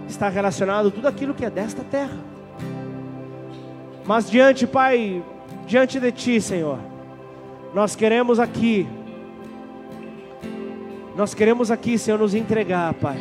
está 0.08 0.28
relacionado 0.28 0.90
tudo 0.90 1.08
aquilo 1.08 1.34
que 1.34 1.44
é 1.44 1.50
desta 1.50 1.82
terra. 1.82 2.16
Mas 4.04 4.30
diante, 4.30 4.66
Pai, 4.66 5.22
diante 5.66 5.98
de 5.98 6.12
Ti, 6.12 6.40
Senhor, 6.40 6.78
nós 7.74 7.96
queremos 7.96 8.38
aqui, 8.38 8.86
nós 11.14 11.34
queremos 11.34 11.70
aqui, 11.70 11.98
Senhor, 11.98 12.18
nos 12.18 12.34
entregar, 12.34 12.94
Pai. 12.94 13.18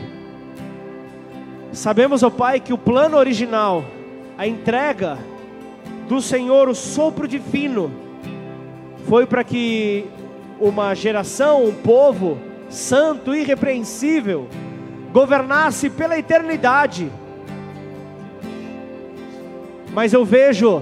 Sabemos, 1.74 2.24
ó 2.24 2.28
oh 2.28 2.32
Pai, 2.32 2.60
que 2.60 2.72
o 2.72 2.78
plano 2.78 3.18
original, 3.18 3.84
a 4.38 4.48
entrega 4.48 5.18
do 6.08 6.22
Senhor, 6.22 6.70
o 6.70 6.76
sopro 6.76 7.28
divino, 7.28 7.92
foi 9.08 9.26
para 9.26 9.44
que 9.44 10.06
uma 10.60 10.94
geração, 10.94 11.66
um 11.66 11.74
povo 11.74 12.38
santo, 12.70 13.36
irrepreensível, 13.36 14.48
governasse 15.12 15.90
pela 15.90 16.18
eternidade. 16.18 17.12
Mas 19.94 20.14
eu 20.14 20.24
vejo, 20.24 20.82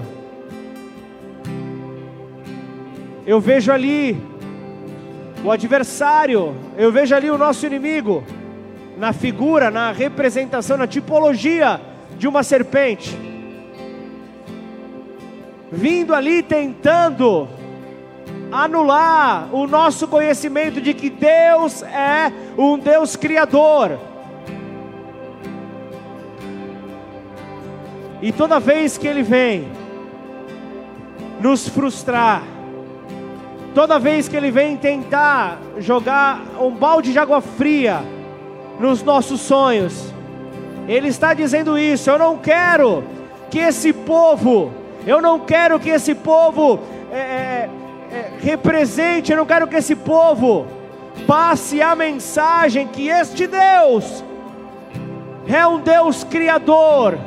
eu 3.26 3.40
vejo 3.40 3.72
ali 3.72 4.29
o 5.44 5.50
adversário, 5.50 6.54
eu 6.76 6.92
vejo 6.92 7.14
ali 7.14 7.30
o 7.30 7.38
nosso 7.38 7.66
inimigo, 7.66 8.22
na 8.98 9.12
figura, 9.12 9.70
na 9.70 9.92
representação, 9.92 10.76
na 10.76 10.86
tipologia 10.86 11.80
de 12.18 12.28
uma 12.28 12.42
serpente 12.42 13.30
vindo 15.70 16.14
ali 16.14 16.42
tentando 16.42 17.48
anular 18.50 19.48
o 19.54 19.66
nosso 19.66 20.08
conhecimento 20.08 20.80
de 20.80 20.92
que 20.92 21.08
Deus 21.08 21.82
é 21.82 22.32
um 22.58 22.78
Deus 22.78 23.14
criador. 23.14 23.98
E 28.20 28.32
toda 28.32 28.58
vez 28.58 28.98
que 28.98 29.06
ele 29.06 29.22
vem 29.22 29.68
nos 31.40 31.68
frustrar, 31.68 32.42
toda 33.74 33.98
vez 33.98 34.28
que 34.28 34.36
ele 34.36 34.50
vem 34.50 34.76
tentar 34.76 35.58
jogar 35.78 36.42
um 36.60 36.70
balde 36.70 37.12
de 37.12 37.18
água 37.18 37.40
fria 37.40 38.02
nos 38.78 39.02
nossos 39.02 39.40
sonhos, 39.40 40.12
ele 40.88 41.08
está 41.08 41.34
dizendo 41.34 41.78
isso: 41.78 42.10
eu 42.10 42.18
não 42.18 42.38
quero 42.38 43.04
que 43.50 43.58
esse 43.58 43.92
povo 43.92 44.72
eu 45.06 45.20
não 45.20 45.38
quero 45.40 45.80
que 45.80 45.88
esse 45.88 46.14
povo 46.14 46.80
é, 47.10 47.68
é, 48.12 48.30
represente, 48.40 49.32
eu 49.32 49.38
não 49.38 49.46
quero 49.46 49.66
que 49.66 49.76
esse 49.76 49.96
povo 49.96 50.66
passe 51.26 51.80
a 51.80 51.94
mensagem 51.96 52.86
que 52.86 53.08
este 53.08 53.46
Deus 53.46 54.22
é 55.48 55.66
um 55.66 55.80
Deus 55.80 56.22
criador, 56.22 57.18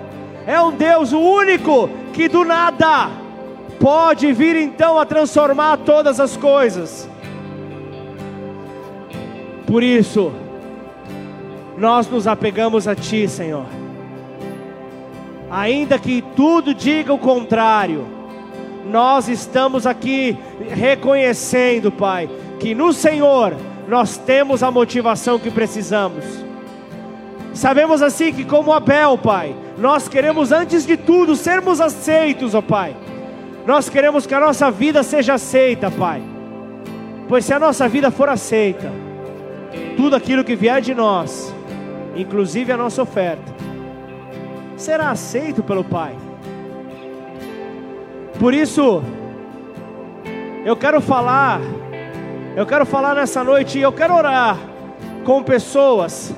é 0.45 0.61
um 0.61 0.71
Deus 0.71 1.11
único 1.11 1.89
que 2.13 2.27
do 2.27 2.45
nada 2.45 3.09
pode 3.83 4.31
vir 4.31 4.55
então 4.55 4.97
a 4.97 5.05
transformar 5.05 5.77
todas 5.77 6.19
as 6.19 6.37
coisas. 6.37 7.07
Por 9.67 9.83
isso, 9.83 10.31
nós 11.77 12.07
nos 12.07 12.25
apegamos 12.25 12.87
a 12.87 12.95
Ti, 12.95 13.27
Senhor 13.27 13.65
ainda 15.53 15.99
que 15.99 16.23
tudo 16.35 16.73
diga 16.73 17.13
o 17.13 17.19
contrário, 17.19 18.07
nós 18.89 19.29
estamos 19.29 19.85
aqui 19.85 20.35
reconhecendo, 20.67 21.91
Pai, 21.91 22.27
que 22.59 22.73
no 22.73 22.91
Senhor 22.91 23.55
nós 23.87 24.17
temos 24.17 24.63
a 24.63 24.71
motivação 24.71 25.37
que 25.37 25.51
precisamos. 25.51 26.25
Sabemos 27.53 28.01
assim 28.01 28.33
que, 28.33 28.43
como 28.43 28.73
Abel, 28.73 29.15
Pai, 29.15 29.55
nós 29.77 30.07
queremos 30.07 30.51
antes 30.51 30.87
de 30.87 30.97
tudo 30.97 31.35
sermos 31.35 31.79
aceitos, 31.79 32.55
ó 32.55 32.61
Pai. 32.61 32.95
Nós 33.65 33.87
queremos 33.87 34.27
que 34.27 34.33
a 34.33 34.39
nossa 34.39 34.69
vida 34.69 35.03
seja 35.03 35.35
aceita, 35.35 35.89
Pai. 35.89 36.21
Pois 37.27 37.45
se 37.45 37.53
a 37.53 37.59
nossa 37.59 37.87
vida 37.87 38.11
for 38.11 38.27
aceita, 38.27 38.91
tudo 39.95 40.15
aquilo 40.15 40.43
que 40.43 40.55
vier 40.55 40.81
de 40.81 40.93
nós, 40.93 41.53
inclusive 42.15 42.71
a 42.71 42.77
nossa 42.77 43.01
oferta, 43.01 43.53
será 44.75 45.11
aceito 45.11 45.63
pelo 45.63 45.83
Pai. 45.83 46.15
Por 48.37 48.53
isso, 48.53 49.01
eu 50.65 50.75
quero 50.75 50.99
falar, 50.99 51.61
eu 52.55 52.65
quero 52.65 52.85
falar 52.85 53.15
nessa 53.15 53.43
noite 53.43 53.79
eu 53.79 53.91
quero 53.93 54.13
orar 54.13 54.57
com 55.23 55.41
pessoas 55.41 56.33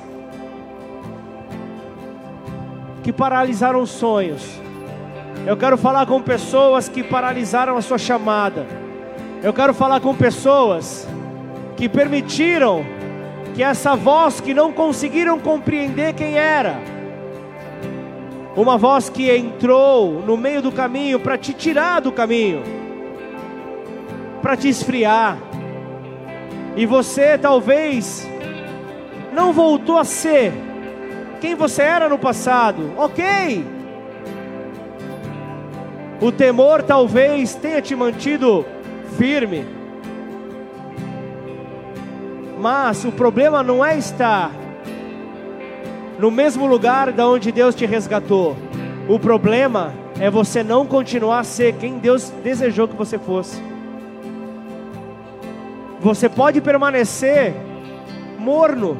que 3.02 3.12
paralisaram 3.12 3.84
sonhos. 3.84 4.65
Eu 5.46 5.56
quero 5.56 5.78
falar 5.78 6.06
com 6.06 6.20
pessoas 6.20 6.88
que 6.88 7.04
paralisaram 7.04 7.76
a 7.76 7.80
sua 7.80 7.98
chamada. 7.98 8.66
Eu 9.40 9.52
quero 9.52 9.72
falar 9.72 10.00
com 10.00 10.12
pessoas 10.12 11.06
que 11.76 11.88
permitiram 11.88 12.84
que 13.54 13.62
essa 13.62 13.94
voz 13.94 14.40
que 14.40 14.52
não 14.52 14.72
conseguiram 14.72 15.38
compreender 15.38 16.14
quem 16.14 16.36
era, 16.36 16.80
uma 18.56 18.76
voz 18.76 19.08
que 19.08 19.30
entrou 19.30 20.20
no 20.20 20.36
meio 20.36 20.60
do 20.60 20.72
caminho 20.72 21.20
para 21.20 21.38
te 21.38 21.52
tirar 21.52 22.00
do 22.00 22.10
caminho, 22.10 22.64
para 24.42 24.56
te 24.56 24.68
esfriar. 24.68 25.38
E 26.74 26.84
você 26.86 27.38
talvez 27.38 28.28
não 29.32 29.52
voltou 29.52 29.96
a 29.96 30.04
ser 30.04 30.52
quem 31.40 31.54
você 31.54 31.82
era 31.82 32.08
no 32.08 32.18
passado. 32.18 32.92
Ok. 32.96 33.75
O 36.20 36.32
temor 36.32 36.82
talvez 36.82 37.54
tenha 37.54 37.82
te 37.82 37.94
mantido 37.94 38.64
firme. 39.18 39.66
Mas 42.58 43.04
o 43.04 43.12
problema 43.12 43.62
não 43.62 43.84
é 43.84 43.98
estar 43.98 44.50
no 46.18 46.30
mesmo 46.30 46.66
lugar 46.66 47.12
da 47.12 47.28
onde 47.28 47.52
Deus 47.52 47.74
te 47.74 47.84
resgatou. 47.84 48.56
O 49.08 49.18
problema 49.18 49.92
é 50.18 50.30
você 50.30 50.62
não 50.62 50.86
continuar 50.86 51.40
a 51.40 51.44
ser 51.44 51.74
quem 51.74 51.98
Deus 51.98 52.30
desejou 52.42 52.88
que 52.88 52.96
você 52.96 53.18
fosse. 53.18 53.62
Você 56.00 56.28
pode 56.28 56.60
permanecer 56.60 57.54
morno. 58.38 58.96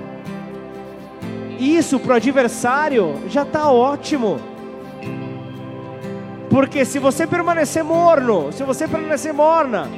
Isso 1.58 1.98
para 1.98 2.12
o 2.12 2.16
adversário 2.16 3.14
já 3.28 3.42
está 3.42 3.70
ótimo. 3.70 4.38
Porque 6.51 6.84
se 6.84 6.99
você 6.99 7.26
permanecer 7.26 7.82
morno, 7.82 8.53
se 8.53 8.62
você 8.62 8.86
permanecer 8.86 9.32
morna, 9.32 9.88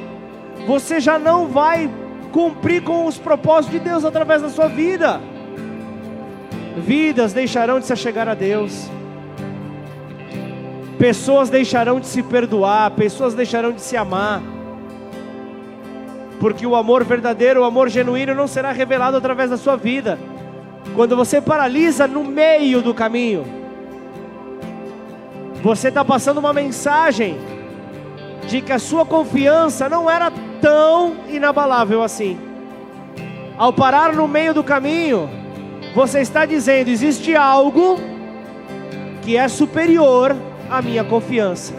você 0.67 0.99
já 0.99 1.19
não 1.19 1.47
vai 1.47 1.89
cumprir 2.31 2.83
com 2.83 3.05
os 3.05 3.17
propósitos 3.17 3.79
de 3.79 3.79
Deus 3.79 4.05
através 4.05 4.41
da 4.41 4.49
sua 4.49 4.67
vida 4.67 5.19
vidas 6.79 7.33
deixarão 7.33 7.79
de 7.79 7.85
se 7.85 7.95
chegar 7.95 8.27
a 8.27 8.33
Deus. 8.33 8.89
Pessoas 10.97 11.49
deixarão 11.49 11.99
de 11.99 12.07
se 12.07 12.21
perdoar, 12.23 12.91
pessoas 12.91 13.33
deixarão 13.33 13.71
de 13.71 13.81
se 13.81 13.95
amar. 13.95 14.41
Porque 16.39 16.65
o 16.65 16.75
amor 16.75 17.03
verdadeiro, 17.03 17.61
o 17.61 17.63
amor 17.65 17.89
genuíno 17.89 18.33
não 18.33 18.47
será 18.47 18.71
revelado 18.71 19.17
através 19.17 19.49
da 19.49 19.57
sua 19.57 19.75
vida. 19.75 20.17
Quando 20.95 21.15
você 21.15 21.41
paralisa 21.41 22.07
no 22.07 22.23
meio 22.23 22.81
do 22.81 22.93
caminho, 22.93 23.45
você 25.61 25.89
está 25.89 26.03
passando 26.03 26.37
uma 26.37 26.53
mensagem 26.53 27.37
de 28.47 28.61
que 28.61 28.71
a 28.71 28.79
sua 28.79 29.05
confiança 29.05 29.89
não 29.89 30.09
era 30.09 30.31
tão 30.61 31.17
inabalável 31.29 32.01
assim. 32.01 32.37
Ao 33.57 33.73
parar 33.73 34.13
no 34.13 34.27
meio 34.27 34.53
do 34.53 34.63
caminho, 34.63 35.29
você 35.93 36.21
está 36.21 36.45
dizendo: 36.45 36.89
existe 36.89 37.35
algo 37.35 37.99
que 39.21 39.35
é 39.35 39.47
superior 39.47 40.35
à 40.69 40.81
minha 40.81 41.03
confiança. 41.03 41.73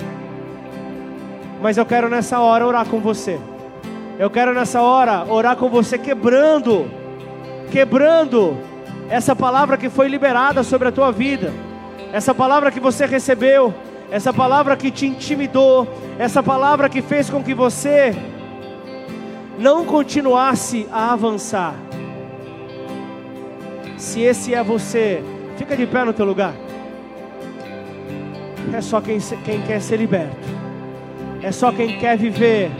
Mas 1.61 1.76
eu 1.76 1.85
quero 1.85 2.09
nessa 2.09 2.41
hora 2.41 2.66
orar 2.66 2.87
com 2.87 3.01
você. 3.01 3.39
Eu 4.18 4.31
quero 4.31 4.53
nessa 4.53 4.83
hora 4.83 5.24
orar 5.28 5.57
com 5.57 5.68
você, 5.70 5.97
quebrando, 5.97 6.91
quebrando 7.70 8.57
essa 9.09 9.35
palavra 9.35 9.76
que 9.78 9.89
foi 9.89 10.09
liberada 10.09 10.62
sobre 10.62 10.89
a 10.89 10.93
tua 10.93 11.11
vida, 11.11 11.53
essa 12.13 12.35
palavra 12.35 12.71
que 12.71 12.81
você 12.81 13.07
recebeu, 13.07 13.73
essa 14.11 14.33
palavra 14.33 14.77
que 14.77 14.91
te 14.91 15.07
intimidou, 15.07 15.87
essa 16.19 16.43
palavra 16.43 16.89
que 16.89 17.01
fez 17.01 17.31
com 17.31 17.43
que 17.43 17.55
você 17.55 18.15
não 19.59 19.85
continuasse 19.85 20.89
a 20.91 21.13
avançar. 21.13 21.75
Se 23.97 24.21
esse 24.21 24.55
é 24.55 24.63
você, 24.63 25.23
fica 25.57 25.77
de 25.77 25.87
pé 25.87 26.05
no 26.05 26.13
teu 26.13 26.25
lugar. 26.25 26.55
É 28.73 28.81
só 28.81 29.01
quem, 29.01 29.19
quem 29.45 29.61
quer 29.63 29.81
ser 29.81 29.97
liberto, 29.97 30.49
é 31.43 31.53
só 31.53 31.71
quem 31.73 31.99
quer 31.99 32.17
viver 32.17 32.71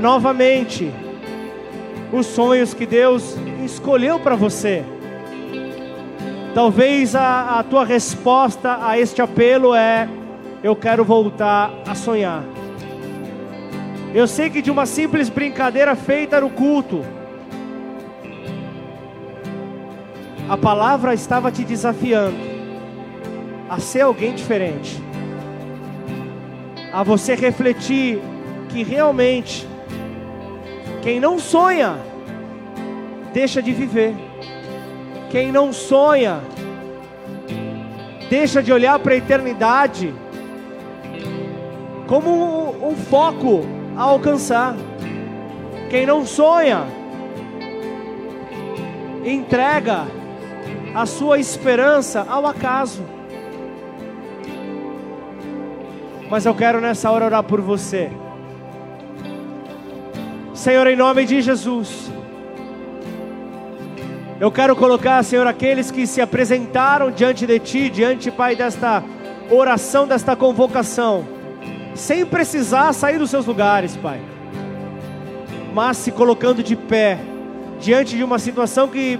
novamente 0.00 0.92
os 2.12 2.26
sonhos 2.26 2.72
que 2.72 2.86
Deus 2.86 3.36
escolheu 3.64 4.18
para 4.18 4.36
você. 4.36 4.84
Talvez 6.56 7.14
a, 7.14 7.58
a 7.58 7.62
tua 7.62 7.84
resposta 7.84 8.78
a 8.80 8.98
este 8.98 9.20
apelo 9.20 9.74
é: 9.74 10.08
eu 10.62 10.74
quero 10.74 11.04
voltar 11.04 11.70
a 11.86 11.94
sonhar. 11.94 12.42
Eu 14.14 14.26
sei 14.26 14.48
que 14.48 14.62
de 14.62 14.70
uma 14.70 14.86
simples 14.86 15.28
brincadeira 15.28 15.94
feita 15.94 16.40
no 16.40 16.48
culto, 16.48 17.04
a 20.48 20.56
palavra 20.56 21.12
estava 21.12 21.52
te 21.52 21.62
desafiando 21.62 22.38
a 23.68 23.78
ser 23.78 24.00
alguém 24.00 24.34
diferente, 24.34 24.98
a 26.90 27.02
você 27.02 27.34
refletir 27.34 28.18
que 28.70 28.82
realmente 28.82 29.68
quem 31.02 31.20
não 31.20 31.38
sonha 31.38 31.98
deixa 33.34 33.60
de 33.60 33.72
viver. 33.72 34.25
Quem 35.30 35.50
não 35.50 35.72
sonha, 35.72 36.40
deixa 38.30 38.62
de 38.62 38.72
olhar 38.72 38.98
para 38.98 39.14
a 39.14 39.16
eternidade 39.16 40.14
como 42.06 42.88
um, 42.88 42.96
foco 42.96 43.64
a 43.96 44.02
alcançar. 44.02 44.76
Quem 45.90 46.06
não 46.06 46.24
sonha, 46.24 46.84
entrega 49.24 50.06
a 50.94 51.06
sua 51.06 51.38
esperança 51.38 52.24
ao 52.28 52.46
acaso. 52.46 53.04
Mas 56.30 56.44
eu 56.44 56.54
quero 56.54 56.80
nessa 56.80 57.10
hora 57.10 57.26
orar 57.26 57.42
por 57.42 57.60
você. 57.60 58.10
Senhor, 60.54 60.86
em 60.86 60.96
nome 60.96 61.24
de 61.24 61.40
Jesus. 61.40 62.10
Eu 64.38 64.52
quero 64.52 64.76
colocar, 64.76 65.22
Senhor, 65.22 65.46
aqueles 65.46 65.90
que 65.90 66.06
se 66.06 66.20
apresentaram 66.20 67.10
diante 67.10 67.46
de 67.46 67.58
Ti, 67.58 67.88
diante, 67.88 68.30
Pai, 68.30 68.54
desta 68.54 69.02
oração, 69.50 70.06
desta 70.06 70.36
convocação, 70.36 71.24
sem 71.94 72.26
precisar 72.26 72.92
sair 72.92 73.18
dos 73.18 73.30
seus 73.30 73.46
lugares, 73.46 73.96
Pai, 73.96 74.20
mas 75.72 75.96
se 75.96 76.12
colocando 76.12 76.62
de 76.62 76.76
pé, 76.76 77.18
diante 77.80 78.14
de 78.14 78.22
uma 78.22 78.38
situação 78.38 78.88
que 78.88 79.18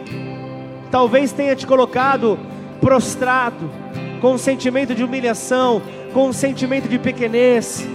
talvez 0.91 1.33
tenha 1.33 1.57
te 1.57 1.67
colocado 1.67 2.39
prostrado, 2.79 3.71
com 4.21 4.35
um 4.35 4.39
sentimento 4.39 4.95
de 4.95 5.03
humilhação, 5.03 5.81
com 6.13 6.29
um 6.29 6.33
sentimento 6.33 6.89
de 6.89 6.99
pequenez, 6.99 7.89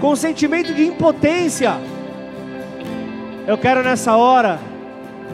com 0.00 0.12
um 0.12 0.16
sentimento 0.16 0.72
de 0.72 0.86
impotência. 0.86 1.74
Eu 3.44 3.58
quero 3.58 3.82
nessa 3.82 4.16
hora 4.16 4.60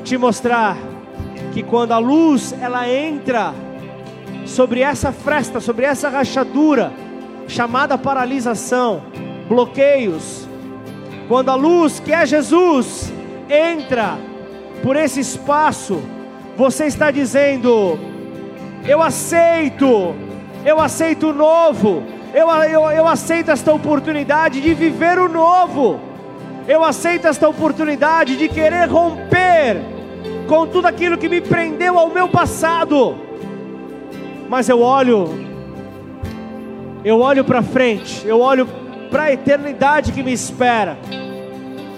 te 0.03 0.17
mostrar 0.17 0.94
que 1.55 1.63
quando 1.63 1.93
a 1.93 1.99
luz 1.99 2.53
ela 2.61 2.91
entra 2.91 3.55
sobre 4.45 4.81
essa 4.81 5.13
fresta, 5.13 5.61
sobre 5.61 5.87
essa 5.87 6.09
rachadura, 6.09 6.93
chamada 7.47 7.97
paralisação, 7.97 9.05
bloqueios, 9.49 10.49
quando 11.29 11.51
a 11.51 11.55
luz 11.55 12.01
que 12.01 12.13
é 12.13 12.27
Jesus 12.27 13.13
entra 13.49 14.19
por 14.83 14.97
esse 14.97 15.21
espaço, 15.21 16.03
você 16.57 16.87
está 16.87 17.13
dizendo: 17.13 18.01
Eu 18.85 19.01
aceito, 19.01 20.13
eu 20.65 20.81
aceito 20.81 21.29
o 21.29 21.33
novo, 21.33 22.03
eu, 22.35 22.51
eu, 22.65 22.91
eu 22.91 23.07
aceito 23.07 23.53
esta 23.53 23.73
oportunidade 23.73 24.61
de 24.61 24.75
viver 24.75 25.21
o 25.21 25.29
novo, 25.29 26.01
eu 26.67 26.83
aceito 26.83 27.29
esta 27.29 27.49
oportunidade 27.49 28.37
de 28.37 28.49
querer 28.49 28.89
romper 28.89 29.94
com 30.47 30.67
tudo 30.67 30.87
aquilo 30.87 31.19
que 31.19 31.29
me 31.29 31.41
prendeu 31.41 31.99
ao 31.99 32.09
meu 32.09 32.29
passado. 32.29 33.17
Mas 34.49 34.69
eu 34.69 34.81
olho, 34.81 35.29
eu 37.05 37.21
olho 37.21 37.45
para 37.45 37.63
frente, 37.63 38.27
eu 38.27 38.41
olho 38.41 38.67
para 39.11 39.25
a 39.25 39.33
eternidade 39.33 40.13
que 40.13 40.23
me 40.23 40.33
espera, 40.33 40.99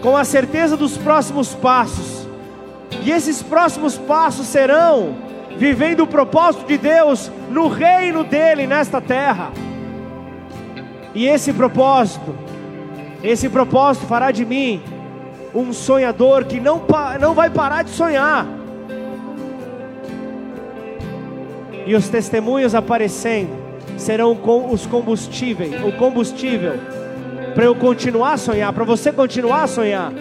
com 0.02 0.16
a 0.16 0.24
certeza 0.24 0.76
dos 0.76 0.96
próximos 0.96 1.54
passos. 1.54 2.26
E 3.02 3.10
esses 3.10 3.42
próximos 3.42 3.96
passos 3.96 4.46
serão 4.46 5.16
vivendo 5.56 6.00
o 6.00 6.06
propósito 6.06 6.66
de 6.66 6.76
Deus 6.78 7.30
no 7.50 7.68
reino 7.68 8.22
dele 8.22 8.66
nesta 8.66 9.00
terra. 9.00 9.52
E 11.14 11.26
esse 11.26 11.52
propósito, 11.52 12.34
esse 13.22 13.48
propósito 13.48 14.06
fará 14.06 14.30
de 14.30 14.44
mim 14.44 14.82
um 15.56 15.72
sonhador 15.72 16.44
que 16.44 16.60
não, 16.60 16.82
não 17.18 17.34
vai 17.34 17.48
parar 17.48 17.82
de 17.82 17.90
sonhar. 17.90 18.46
E 21.86 21.94
os 21.94 22.08
testemunhos 22.08 22.74
aparecendo 22.74 23.50
serão 23.96 24.38
os 24.70 24.86
combustíveis, 24.86 25.72
o 25.82 25.92
combustível 25.92 26.74
para 27.54 27.64
eu 27.64 27.74
continuar 27.74 28.34
a 28.34 28.36
sonhar, 28.36 28.70
para 28.72 28.84
você 28.84 29.10
continuar 29.10 29.62
a 29.62 29.66
sonhar. 29.66 30.12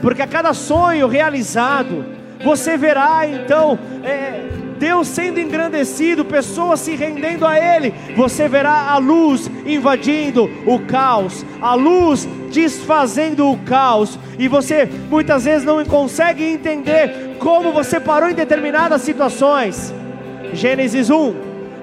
Porque 0.00 0.22
a 0.22 0.28
cada 0.28 0.54
sonho 0.54 1.08
realizado, 1.08 2.04
você 2.44 2.76
verá 2.76 3.26
então 3.26 3.76
é, 4.04 4.44
Deus 4.78 5.08
sendo 5.08 5.40
engrandecido, 5.40 6.24
pessoas 6.24 6.78
se 6.80 6.94
rendendo 6.94 7.44
a 7.44 7.58
Ele. 7.58 7.92
Você 8.16 8.48
verá 8.48 8.92
a 8.92 8.98
luz 8.98 9.50
invadindo 9.66 10.48
o 10.66 10.78
caos, 10.78 11.44
a 11.60 11.74
luz 11.74 12.28
desfazendo 12.48 13.50
o 13.50 13.58
caos, 13.58 14.18
e 14.38 14.48
você 14.48 14.88
muitas 15.08 15.44
vezes 15.44 15.64
não 15.64 15.84
consegue 15.84 16.44
entender 16.44 17.36
como 17.38 17.72
você 17.72 18.00
parou 18.00 18.28
em 18.28 18.34
determinadas 18.34 19.02
situações. 19.02 19.94
Gênesis 20.52 21.10
1, 21.10 21.34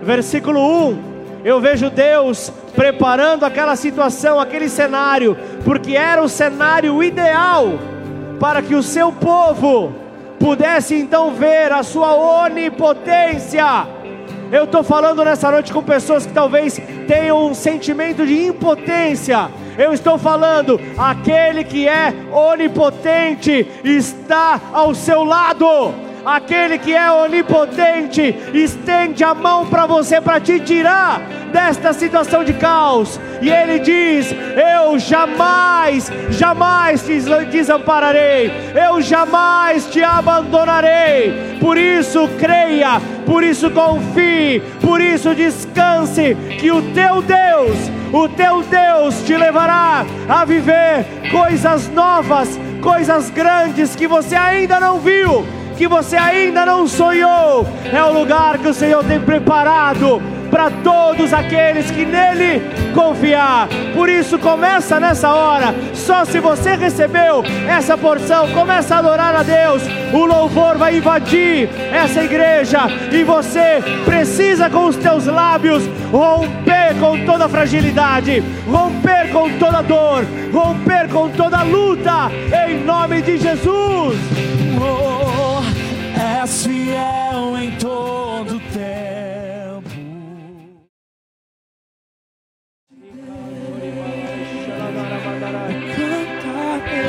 versículo 0.01 0.59
1. 0.89 1.15
Eu 1.43 1.61
vejo 1.61 1.89
Deus 1.89 2.51
preparando 2.75 3.45
aquela 3.45 3.75
situação, 3.75 4.39
aquele 4.39 4.67
cenário, 4.67 5.37
porque 5.63 5.95
era 5.95 6.21
o 6.21 6.27
cenário 6.27 7.01
ideal 7.03 7.79
para 8.39 8.61
que 8.61 8.75
o 8.75 8.83
seu 8.83 9.11
povo 9.11 9.93
pudesse 10.39 10.95
então 10.95 11.33
ver 11.33 11.71
a 11.71 11.83
sua 11.83 12.15
onipotência. 12.43 13.94
Eu 14.51 14.65
estou 14.65 14.83
falando 14.83 15.23
nessa 15.23 15.51
noite 15.51 15.73
com 15.73 15.81
pessoas 15.81 16.25
que 16.25 16.33
talvez 16.33 16.79
tenham 17.07 17.47
um 17.47 17.53
sentimento 17.53 18.25
de 18.25 18.45
impotência, 18.45 19.49
eu 19.77 19.91
estou 19.91 20.17
falando, 20.17 20.79
aquele 20.97 21.63
que 21.63 21.87
é 21.87 22.13
onipotente 22.31 23.67
está 23.83 24.61
ao 24.71 24.95
seu 24.95 25.23
lado. 25.23 26.04
Aquele 26.25 26.79
que 26.79 26.91
é 26.91 27.11
onipotente 27.11 28.35
estende 28.51 29.23
a 29.23 29.35
mão 29.35 29.67
para 29.67 29.85
você 29.85 30.19
para 30.19 30.39
te 30.39 30.59
tirar 30.59 31.21
desta 31.53 31.93
situação 31.93 32.43
de 32.43 32.53
caos. 32.53 33.19
E 33.43 33.49
Ele 33.49 33.77
diz: 33.77 34.33
Eu 34.81 34.97
jamais, 34.97 36.11
jamais 36.31 37.03
te 37.03 37.19
desampararei, 37.51 38.51
eu 38.73 38.99
jamais 39.03 39.85
te 39.85 40.03
abandonarei. 40.03 41.57
Por 41.61 41.77
isso, 41.77 42.27
creia, 42.39 42.99
por 43.23 43.43
isso, 43.43 43.69
confie, 43.69 44.63
por 44.81 44.99
isso, 44.99 45.35
descanse, 45.35 46.35
que 46.59 46.71
o 46.71 46.81
teu 46.91 47.21
Deus, 47.21 47.77
o 48.11 48.27
teu 48.29 48.63
Deus 48.63 49.23
te 49.23 49.37
levará 49.37 50.03
a 50.27 50.43
viver 50.43 51.05
coisas 51.31 51.87
novas, 51.89 52.59
coisas 52.81 53.29
grandes 53.29 53.95
que 53.95 54.07
você 54.07 54.35
ainda 54.35 54.79
não 54.79 54.99
viu 54.99 55.45
que 55.77 55.87
você 55.87 56.15
ainda 56.15 56.65
não 56.65 56.87
sonhou, 56.87 57.67
é 57.91 58.03
o 58.03 58.13
lugar 58.13 58.57
que 58.57 58.67
o 58.67 58.73
Senhor 58.73 59.03
tem 59.03 59.19
preparado 59.19 60.21
para 60.49 60.69
todos 60.69 61.33
aqueles 61.33 61.91
que 61.91 62.05
nele 62.05 62.61
confiar. 62.93 63.67
Por 63.93 64.07
isso 64.07 64.39
começa 64.39 64.99
nessa 64.99 65.33
hora. 65.33 65.75
Só 65.93 66.23
se 66.23 66.39
você 66.39 66.75
recebeu 66.75 67.43
essa 67.67 67.97
porção, 67.97 68.47
começa 68.51 68.95
a 68.95 68.99
adorar 68.99 69.35
a 69.35 69.43
Deus. 69.43 69.83
O 70.13 70.25
louvor 70.25 70.77
vai 70.77 70.97
invadir 70.97 71.69
essa 71.91 72.23
igreja 72.23 72.87
e 73.11 73.23
você 73.23 73.83
precisa 74.05 74.69
com 74.69 74.85
os 74.85 74.95
teus 74.95 75.25
lábios 75.25 75.83
romper 76.11 76.95
com 76.99 77.25
toda 77.25 77.49
fragilidade, 77.49 78.41
romper 78.65 79.31
com 79.33 79.49
toda 79.57 79.81
dor, 79.81 80.25
romper 80.53 81.09
com 81.09 81.29
toda 81.29 81.63
luta 81.63 82.31
em 82.67 82.83
nome 82.83 83.21
de 83.21 83.37
Jesus. 83.37 84.17
Oh, 84.77 85.04
és 86.45 86.63
fiel 86.63 87.57
em 87.57 87.71
todo 87.77 88.59
tempo. 88.71 89.89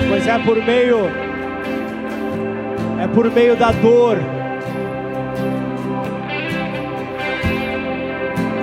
Pois 0.09 0.27
é 0.27 0.39
por 0.39 0.57
meio 0.65 0.97
é 2.99 3.07
por 3.09 3.31
meio 3.31 3.57
da 3.57 3.73
dor. 3.73 4.17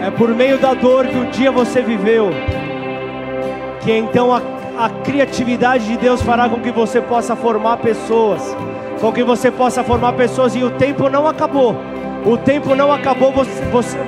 É 0.03 0.11
por 0.11 0.29
meio 0.35 0.57
da 0.57 0.73
dor 0.73 1.05
que 1.05 1.15
um 1.15 1.29
dia 1.29 1.51
você 1.51 1.83
viveu. 1.83 2.31
Que 3.83 3.91
então 3.91 4.33
a, 4.33 4.41
a 4.77 4.89
criatividade 5.03 5.85
de 5.85 5.97
Deus 5.97 6.21
fará 6.23 6.49
com 6.49 6.59
que 6.59 6.71
você 6.71 6.99
possa 6.99 7.35
formar 7.35 7.77
pessoas. 7.77 8.55
Com 9.03 9.11
que 9.11 9.21
você 9.21 9.51
possa 9.51 9.83
formar 9.83 10.13
pessoas 10.13 10.55
e 10.55 10.63
o 10.63 10.69
tempo 10.69 11.09
não 11.09 11.27
acabou. 11.27 11.75
O 12.25 12.37
tempo 12.37 12.73
não 12.73 12.89
acabou, 12.89 13.33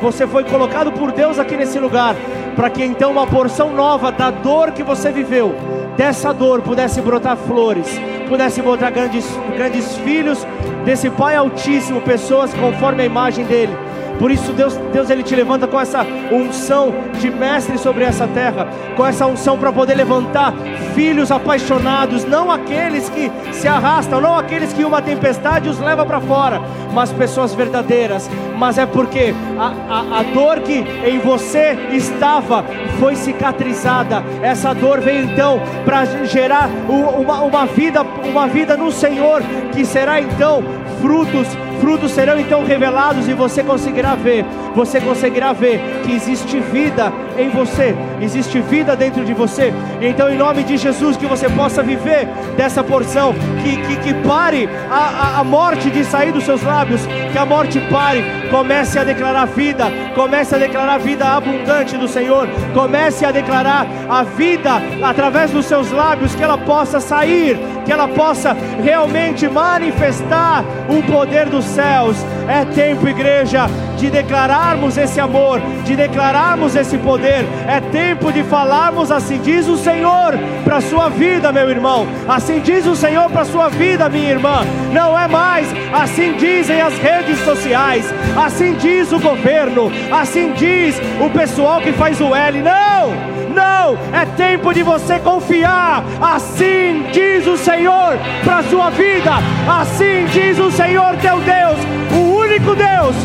você, 0.01 0.25
foi 0.25 0.45
colocado 0.45 0.89
por 0.93 1.11
Deus 1.11 1.37
aqui 1.37 1.57
nesse 1.57 1.77
lugar, 1.77 2.15
para 2.55 2.69
que 2.69 2.81
então 2.81 3.11
uma 3.11 3.27
porção 3.27 3.73
nova 3.73 4.09
da 4.09 4.31
dor 4.31 4.71
que 4.71 4.83
você 4.83 5.11
viveu, 5.11 5.53
dessa 5.97 6.33
dor 6.33 6.61
pudesse 6.61 7.01
brotar 7.01 7.35
flores, 7.35 7.99
pudesse 8.29 8.61
botar 8.61 8.89
grandes, 8.89 9.25
grandes 9.57 9.97
filhos 9.97 10.47
desse 10.85 11.09
Pai 11.09 11.35
Altíssimo, 11.35 11.99
pessoas 11.99 12.53
conforme 12.53 13.03
a 13.03 13.05
imagem 13.05 13.43
dele. 13.43 13.75
Por 14.19 14.31
isso 14.31 14.53
Deus, 14.53 14.75
Deus 14.93 15.09
ele 15.09 15.23
te 15.23 15.35
levanta 15.35 15.67
com 15.67 15.79
essa 15.79 16.05
unção 16.31 16.93
de 17.19 17.29
mestre 17.29 17.77
sobre 17.77 18.03
essa 18.03 18.27
terra, 18.27 18.67
com 18.95 19.05
essa 19.05 19.25
unção 19.25 19.57
para 19.57 19.71
poder 19.71 19.95
levantar 19.95 20.53
filhos 20.93 21.31
apaixonados, 21.31 22.23
não 22.23 22.49
aqueles 22.49 23.09
que 23.09 23.31
se 23.51 23.67
arrastam, 23.67 24.21
não 24.21 24.37
aqueles 24.37 24.71
que 24.71 24.85
uma 24.85 25.01
tempestade 25.01 25.67
os 25.67 25.79
leva 25.79 26.05
para 26.05 26.21
fora, 26.21 26.61
mas 26.93 27.11
pessoas 27.11 27.53
verdadeiras. 27.53 28.29
Mas 28.57 28.77
é 28.77 28.85
porque 28.85 29.33
a, 29.59 29.73
a, 29.93 30.19
a 30.19 30.23
dor 30.23 30.61
que 30.61 30.85
em 31.05 31.19
você 31.19 31.77
estava 31.91 32.63
foi 32.99 33.15
cicatrizada. 33.15 34.23
Essa 34.41 34.73
dor 34.73 35.01
veio 35.01 35.25
então 35.25 35.59
para 35.83 36.05
gerar 36.25 36.69
uma, 36.87 37.41
uma 37.41 37.65
vida, 37.65 38.01
uma 38.01 38.47
vida 38.47 38.77
no 38.77 38.91
Senhor 38.91 39.41
que 39.73 39.85
será 39.85 40.21
então 40.21 40.63
frutos 41.01 41.47
frutos 41.85 42.13
serão 42.13 42.39
então 42.39 42.65
revelados 42.65 43.27
e 43.27 43.33
você 43.33 43.63
conseguirá 43.63 44.15
ver, 44.15 44.43
você 44.73 44.99
conseguirá 44.99 45.53
ver 45.53 45.79
que 46.03 46.13
existe 46.13 46.59
vida 46.59 47.13
em 47.37 47.49
você, 47.49 47.95
existe 48.19 48.59
vida 48.59 48.95
dentro 48.95 49.23
de 49.23 49.35
você. 49.35 49.71
Então, 50.01 50.27
em 50.27 50.35
nome 50.35 50.63
de 50.63 50.77
Jesus, 50.77 51.15
que 51.15 51.27
você 51.27 51.47
possa 51.47 51.83
viver 51.83 52.27
dessa 52.57 52.83
porção, 52.83 53.35
que, 53.61 53.77
que, 53.85 53.95
que 53.97 54.27
pare 54.27 54.67
a, 54.89 54.95
a, 54.95 55.39
a 55.41 55.43
morte 55.43 55.91
de 55.91 56.03
sair 56.03 56.31
dos 56.31 56.43
seus 56.43 56.63
lábios, 56.63 57.01
que 57.35 57.39
a 57.39 57.45
morte 57.45 57.81
pare, 57.91 58.23
comece 58.49 58.97
a 58.97 59.03
declarar 59.03 59.45
vida, 59.47 59.91
comece 60.15 60.55
a 60.55 60.57
declarar 60.57 60.97
vida 61.01 61.25
abundante 61.25 61.97
do 61.97 62.07
Senhor, 62.07 62.47
comece 62.73 63.25
a 63.25 63.31
declarar 63.31 63.85
a 64.09 64.23
vida 64.23 64.81
através 65.03 65.51
dos 65.51 65.65
seus 65.65 65.91
lábios, 65.91 66.33
que 66.33 66.41
ela 66.41 66.57
possa 66.57 67.01
sair, 67.01 67.59
que 67.83 67.91
ela 67.91 68.07
possa 68.07 68.55
realmente 68.81 69.49
manifestar 69.49 70.63
o 70.87 71.03
poder 71.11 71.49
dos 71.49 71.65
céus. 71.65 72.15
É 72.47 72.63
tempo, 72.63 73.05
igreja, 73.05 73.67
de 73.95 74.09
declararmos 74.09 74.97
esse 74.97 75.19
amor, 75.19 75.61
de 75.83 75.95
declararmos 75.95 76.75
esse 76.75 76.97
poder. 76.97 77.45
É 77.67 77.79
tempo 77.79 78.31
de 78.31 78.43
falarmos 78.43 79.11
assim 79.11 79.37
diz 79.39 79.67
o 79.67 79.77
Senhor 79.77 80.33
para 80.63 80.77
a 80.77 80.81
sua 80.81 81.09
vida, 81.09 81.51
meu 81.51 81.69
irmão. 81.69 82.07
Assim 82.27 82.59
diz 82.59 82.85
o 82.85 82.95
Senhor 82.95 83.29
para 83.29 83.41
a 83.41 83.45
sua 83.45 83.69
vida, 83.69 84.09
minha 84.09 84.31
irmã. 84.31 84.65
Não 84.91 85.17
é 85.17 85.27
mais 85.27 85.67
assim 85.93 86.33
dizem 86.33 86.81
as 86.81 86.97
redes 86.97 87.39
sociais, 87.39 88.05
assim 88.35 88.73
diz 88.73 89.11
o 89.11 89.19
governo, 89.19 89.91
assim 90.11 90.51
diz 90.53 90.99
o 91.19 91.29
pessoal 91.29 91.79
que 91.81 91.93
faz 91.93 92.19
o 92.19 92.35
L. 92.35 92.61
Não! 92.61 93.35
Não, 93.55 93.97
é 94.13 94.25
tempo 94.35 94.73
de 94.73 94.83
você 94.83 95.17
confiar. 95.17 96.03
Assim 96.21 97.05
diz 97.13 97.47
o 97.47 97.55
Senhor 97.55 98.17
para 98.43 98.57
a 98.57 98.63
sua 98.63 98.89
vida. 98.89 99.31
Assim 99.65 100.25
diz 100.33 100.59
o 100.59 100.69
Senhor 100.69 101.15
teu 101.17 101.39
Deus, 101.39 101.79
o 102.11 102.35
único 102.35 102.75
Deus 102.75 103.15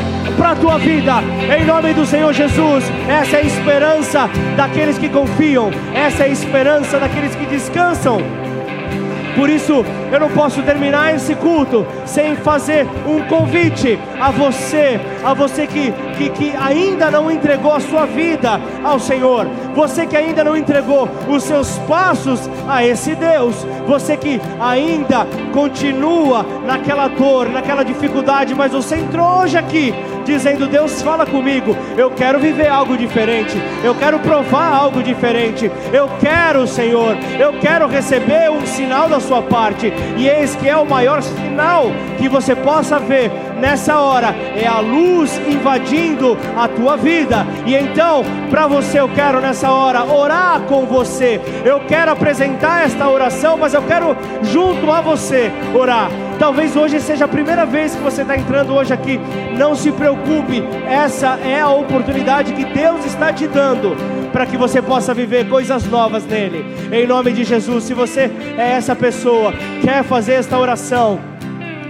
para 0.41 0.53
a 0.53 0.57
tua 0.57 0.78
vida, 0.78 1.16
em 1.55 1.66
nome 1.66 1.93
do 1.93 2.07
Senhor 2.07 2.32
Jesus. 2.32 2.82
Essa 3.07 3.36
é 3.36 3.41
a 3.41 3.45
esperança 3.45 4.30
daqueles 4.57 4.97
que 4.97 5.11
confiam, 5.11 5.70
essa 5.95 6.22
é 6.22 6.28
a 6.28 6.30
esperança 6.30 6.99
daqueles 6.99 7.34
que 7.34 7.45
descansam. 7.45 8.22
Por 9.36 9.51
isso, 9.51 9.84
eu 10.11 10.18
não 10.18 10.30
posso 10.30 10.62
terminar 10.62 11.14
esse 11.14 11.34
culto 11.34 11.86
sem 12.05 12.36
fazer 12.36 12.86
um 13.07 13.22
convite 13.28 13.99
a 14.18 14.30
você, 14.30 14.99
a 15.22 15.34
você 15.34 15.66
que, 15.66 15.93
que, 16.16 16.30
que 16.30 16.57
ainda 16.57 17.11
não 17.11 17.30
entregou 17.30 17.72
a 17.72 17.80
sua 17.80 18.07
vida 18.07 18.61
ao 18.82 18.99
Senhor, 18.99 19.47
você 19.74 20.07
que 20.07 20.16
ainda 20.16 20.43
não 20.43 20.57
entregou 20.57 21.09
os 21.28 21.45
seus 21.45 21.78
passos 21.80 22.51
a 22.68 22.84
esse 22.84 23.14
Deus, 23.14 23.55
você 23.86 24.16
que 24.16 24.41
ainda 24.59 25.26
continua 25.53 26.45
naquela 26.66 27.09
dor, 27.09 27.49
naquela 27.49 27.84
dificuldade, 27.84 28.55
mas 28.55 28.72
você 28.72 28.97
entrou 28.97 29.43
hoje 29.43 29.57
aqui 29.57 29.95
dizendo: 30.31 30.66
Deus, 30.66 31.03
fala 31.03 31.26
comigo, 31.26 31.76
eu 31.97 32.11
quero 32.11 32.39
viver 32.39 32.68
algo 32.68 32.97
diferente, 32.97 33.57
eu 33.83 33.95
quero 33.95 34.18
provar 34.20 34.72
algo 34.72 35.03
diferente, 35.03 35.70
eu 35.93 36.09
quero, 36.20 36.66
Senhor, 36.66 37.16
eu 37.39 37.53
quero 37.55 37.87
receber 37.87 38.51
um 38.51 38.64
sinal 38.64 39.09
da 39.09 39.20
Sua 39.20 39.43
parte, 39.43 39.93
e 40.16 40.28
eis 40.28 40.55
que 40.55 40.68
é 40.68 40.76
o 40.76 40.87
maior 40.87 41.22
sinal 41.22 41.87
que 42.18 42.28
você 42.28 42.55
possa 42.55 42.99
ver 42.99 43.31
nessa 43.61 44.01
hora, 44.01 44.35
é 44.57 44.67
a 44.67 44.81
luz 44.81 45.41
invadindo 45.47 46.37
a 46.57 46.67
tua 46.67 46.97
vida, 46.97 47.47
e 47.67 47.75
então, 47.75 48.25
para 48.51 48.67
você, 48.67 49.01
eu 49.01 49.09
quero 49.09 49.41
nessa 49.41 49.71
hora 49.71 50.05
orar 50.05 50.61
com 50.63 50.87
você, 50.87 51.41
eu 51.65 51.81
quero 51.81 52.11
apresentar 52.11 52.85
esta 52.85 53.09
oração, 53.09 53.57
mas 53.57 53.75
eu 53.75 53.83
quero 53.83 54.17
junto 54.43 54.91
a 54.91 55.01
você 55.01 55.53
orar. 55.75 56.11
Talvez 56.39 56.75
hoje 56.75 56.99
seja 57.01 57.27
a 57.27 57.29
primeira 57.29 57.67
vez 57.67 57.95
que 57.95 58.03
você 58.03 58.23
está 58.23 58.35
entrando 58.35 58.73
hoje 58.73 58.95
aqui. 58.95 59.21
Não 59.59 59.75
se 59.75 59.93
preocupe, 59.93 60.65
essa 60.89 61.39
é 61.45 61.61
a 61.61 61.69
oportunidade 61.69 62.55
que 62.55 62.65
Deus 62.65 63.05
está 63.05 63.31
te 63.31 63.47
dando 63.47 63.95
para 64.33 64.47
que 64.47 64.57
você 64.57 64.81
possa 64.81 65.13
viver 65.13 65.49
coisas 65.51 65.85
novas 65.87 66.25
nele. 66.25 66.65
Em 66.91 67.07
nome 67.07 67.33
de 67.33 67.45
Jesus, 67.45 67.85
se 67.85 67.93
você 67.93 68.31
é 68.57 68.73
essa 68.73 68.97
pessoa, 68.97 69.53
quer 69.83 70.03
fazer 70.03 70.35
esta 70.35 70.59
oração, 70.59 71.21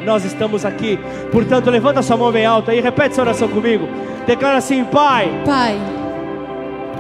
nós 0.05 0.25
estamos 0.25 0.65
aqui. 0.65 0.99
Portanto, 1.31 1.71
levanta 1.71 2.03
sua 2.03 2.17
mão 2.17 2.33
bem 2.33 2.47
alta 2.47 2.75
e 2.75 2.81
repete 2.81 3.13
essa 3.13 3.23
oração 3.23 3.49
comigo. 3.49 3.89
Declara 4.27 4.59
assim: 4.59 4.85
Pai. 4.85 5.31
Pai. 5.45 5.79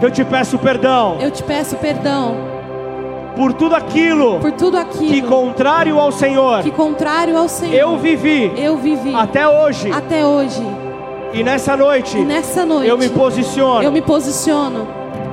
Eu 0.02 0.10
te 0.10 0.24
peço 0.24 0.58
perdão. 0.58 1.18
Eu 1.20 1.30
te 1.30 1.42
peço 1.42 1.76
perdão 1.76 2.50
por 3.36 3.52
tudo 3.52 3.74
aquilo, 3.74 4.38
por 4.40 4.52
tudo 4.52 4.76
aquilo 4.76 5.08
que 5.08 5.22
contrário 5.22 5.98
ao 5.98 6.10
Senhor, 6.12 6.62
que 6.62 6.70
contrário 6.70 7.36
ao 7.36 7.48
Senhor, 7.48 7.74
eu 7.74 7.96
vivi, 7.96 8.52
eu 8.56 8.76
vivi 8.76 9.14
até 9.14 9.48
hoje, 9.48 9.90
até 9.90 10.26
hoje. 10.26 10.62
E 11.32 11.42
nessa 11.44 11.76
noite, 11.76 12.18
e 12.18 12.24
nessa 12.24 12.66
noite, 12.66 12.88
eu 12.88 12.98
me 12.98 13.08
posiciono, 13.08 13.82
eu 13.82 13.92
me 13.92 14.02
posiciono 14.02 14.86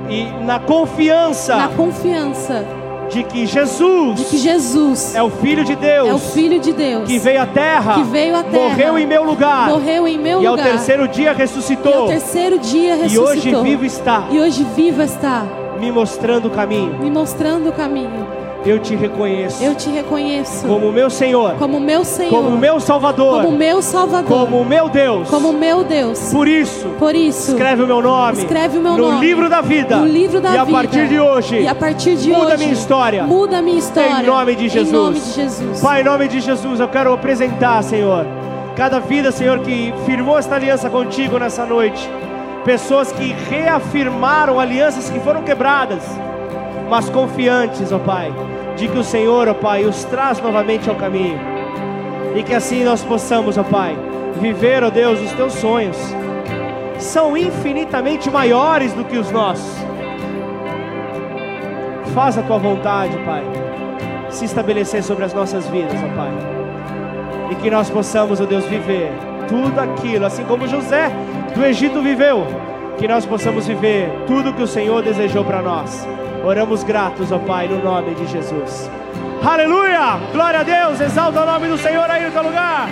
e 0.10 0.26
na 0.46 0.60
confiança, 0.60 1.56
na 1.56 1.68
confiança 1.70 2.77
de 3.10 3.24
que 3.24 3.46
Jesus, 3.46 4.16
de 4.16 4.26
que 4.26 4.38
Jesus 4.38 5.16
é 5.16 5.24
o 5.24 5.30
Filho 5.30 5.64
de 5.64 5.76
Deus, 5.76 6.10
é 6.10 6.14
o 6.14 6.20
Filho 6.20 6.60
de 6.60 6.74
Deus 6.74 7.08
que 7.08 7.18
veio 7.18 7.42
à 7.42 7.46
terra, 7.46 7.96
que 7.96 8.04
veio 8.04 8.36
à 8.36 8.44
terra, 8.44 8.70
morreu 8.70 9.00
em 9.00 9.08
meu 9.08 9.24
lugar, 9.24 9.70
morreu 9.70 10.08
em 10.08 10.18
meu 10.18 10.42
e 10.42 10.46
ao 10.46 10.56
lugar 10.56 10.70
terceiro 10.70 11.08
dia 11.08 11.26
e 11.26 11.30
ao 11.30 11.36
ressuscitou, 11.36 12.08
terceiro 12.08 12.60
dia 12.60 12.96
e 12.96 13.02
ressuscitou 13.04 13.62
hoje 13.62 13.70
vivo 13.70 13.86
está, 13.86 14.28
e 14.30 14.40
hoje 14.40 14.66
vivo 14.76 15.02
está 15.02 15.46
me 15.80 15.92
mostrando 15.92 16.48
o 16.48 16.52
caminho. 16.52 17.00
me 17.00 17.10
mostrando 17.10 17.70
o 17.70 17.74
caminho. 17.74 18.37
Eu 18.68 18.80
te 18.80 18.96
reconheço 18.96 19.64
Eu 19.64 19.74
te 19.76 19.90
reconheço 19.90 20.68
como 20.68 20.92
meu 20.92 21.10
Senhor, 21.10 21.54
como 21.54 21.80
meu 21.80 22.04
Senhor, 22.04 22.30
como 22.30 22.58
meu 22.58 22.80
Salvador, 22.82 23.42
como 23.44 23.58
meu 23.58 23.82
Salvador, 23.82 24.28
como 24.28 24.66
meu 24.66 24.90
Deus. 24.90 25.30
como 25.30 25.54
meu 25.54 25.86
Deus. 25.86 26.32
Por 26.34 26.48
isso, 26.50 26.88
Por 27.00 27.16
isso, 27.16 27.52
escreve 27.52 27.84
o 27.84 27.88
meu 27.88 28.02
nome 28.02 28.40
Escreve 28.40 28.78
o 28.78 28.82
meu 28.82 28.98
no 28.98 29.12
nome 29.12 29.26
livro 29.26 29.50
da 29.50 29.62
vida. 29.62 29.96
no 29.96 30.06
livro 30.06 30.42
da 30.42 30.54
e 30.54 30.58
a 30.58 30.66
vida. 30.66 30.78
partir 30.78 31.08
de 31.08 31.18
hoje, 31.18 31.62
e 31.62 31.68
a 31.68 31.74
partir 31.76 32.18
de 32.18 32.30
muda 32.30 32.46
hoje 32.46 32.54
a 32.54 32.58
minha 32.58 32.74
história. 32.74 33.24
Muda 33.24 33.58
a 33.60 33.62
minha 33.62 33.80
história. 33.80 34.22
Em 34.22 34.26
nome 34.26 34.56
de 34.56 34.68
Jesus. 34.68 34.90
Em 34.90 34.98
nome 34.98 35.20
de 35.20 35.32
Jesus. 35.32 35.82
Pai, 35.82 36.02
em 36.02 36.04
nome 36.04 36.28
de 36.28 36.40
Jesus, 36.42 36.80
eu 36.82 36.88
quero 36.90 37.14
apresentar, 37.14 37.82
Senhor, 37.84 38.26
cada 38.76 39.00
vida, 39.00 39.32
Senhor, 39.32 39.60
que 39.60 39.94
firmou 40.06 40.38
esta 40.38 40.56
aliança 40.56 40.90
contigo 40.90 41.40
nessa 41.40 41.66
noite. 41.66 42.10
Pessoas 42.66 43.14
que 43.14 43.34
reafirmaram 43.50 44.60
alianças 44.60 45.10
que 45.10 45.20
foram 45.22 45.42
quebradas, 45.42 46.04
mas 46.90 47.10
confiantes, 47.10 47.92
ó 47.94 48.00
Pai, 48.00 48.34
de 48.78 48.88
que 48.88 48.98
o 48.98 49.04
Senhor, 49.04 49.48
ó 49.48 49.54
Pai, 49.54 49.84
os 49.86 50.04
traz 50.06 50.40
novamente 50.40 50.88
ao 50.90 50.96
caminho. 50.96 51.40
E 52.36 52.44
que 52.44 52.54
assim 52.54 52.84
nós 52.84 53.04
possamos, 53.04 53.58
ó 53.58 53.64
Pai, 53.64 53.98
viver, 54.40 54.84
ó 54.84 54.90
Deus, 54.90 55.20
os 55.20 55.32
teus 55.34 55.54
sonhos. 55.54 55.98
São 57.00 57.36
infinitamente 57.36 58.30
maiores 58.30 58.94
do 58.94 59.04
que 59.04 59.18
os 59.18 59.32
nossos. 59.32 59.76
Faz 62.14 62.38
a 62.38 62.44
tua 62.44 62.58
vontade, 62.58 63.18
Pai, 63.26 63.44
se 64.30 64.46
estabelecer 64.46 65.04
sobre 65.04 65.26
as 65.26 65.34
nossas 65.34 65.68
vidas, 65.68 65.96
ó 65.96 66.16
Pai. 66.16 66.32
E 67.52 67.56
que 67.56 67.72
nós 67.72 67.90
possamos, 67.90 68.40
ó 68.40 68.46
Deus, 68.46 68.66
viver 68.66 69.12
tudo 69.48 69.80
aquilo, 69.80 70.26
assim 70.26 70.44
como 70.44 70.68
José 70.68 71.12
do 71.56 71.66
Egito 71.66 72.02
viveu, 72.02 72.46
que 72.98 73.08
nós 73.08 73.26
possamos 73.26 73.66
viver 73.66 74.10
tudo 74.28 74.54
que 74.54 74.62
o 74.62 74.68
Senhor 74.68 75.02
desejou 75.02 75.44
para 75.44 75.62
nós. 75.62 76.08
Oramos 76.44 76.84
gratos, 76.84 77.32
ó 77.32 77.40
Pai, 77.40 77.68
no 77.68 77.84
nome 77.84 78.16
de 78.16 78.28
Jesus. 78.28 78.90
Aleluia! 79.44 80.20
Glória 80.32 80.60
a 80.62 80.64
Deus! 80.64 81.02
Exalta 81.02 81.42
o 81.42 81.46
nome 81.46 81.68
do 81.68 81.78
Senhor 81.78 82.10
aí 82.10 82.26
no 82.26 82.32
teu 82.32 82.44
lugar. 82.44 82.88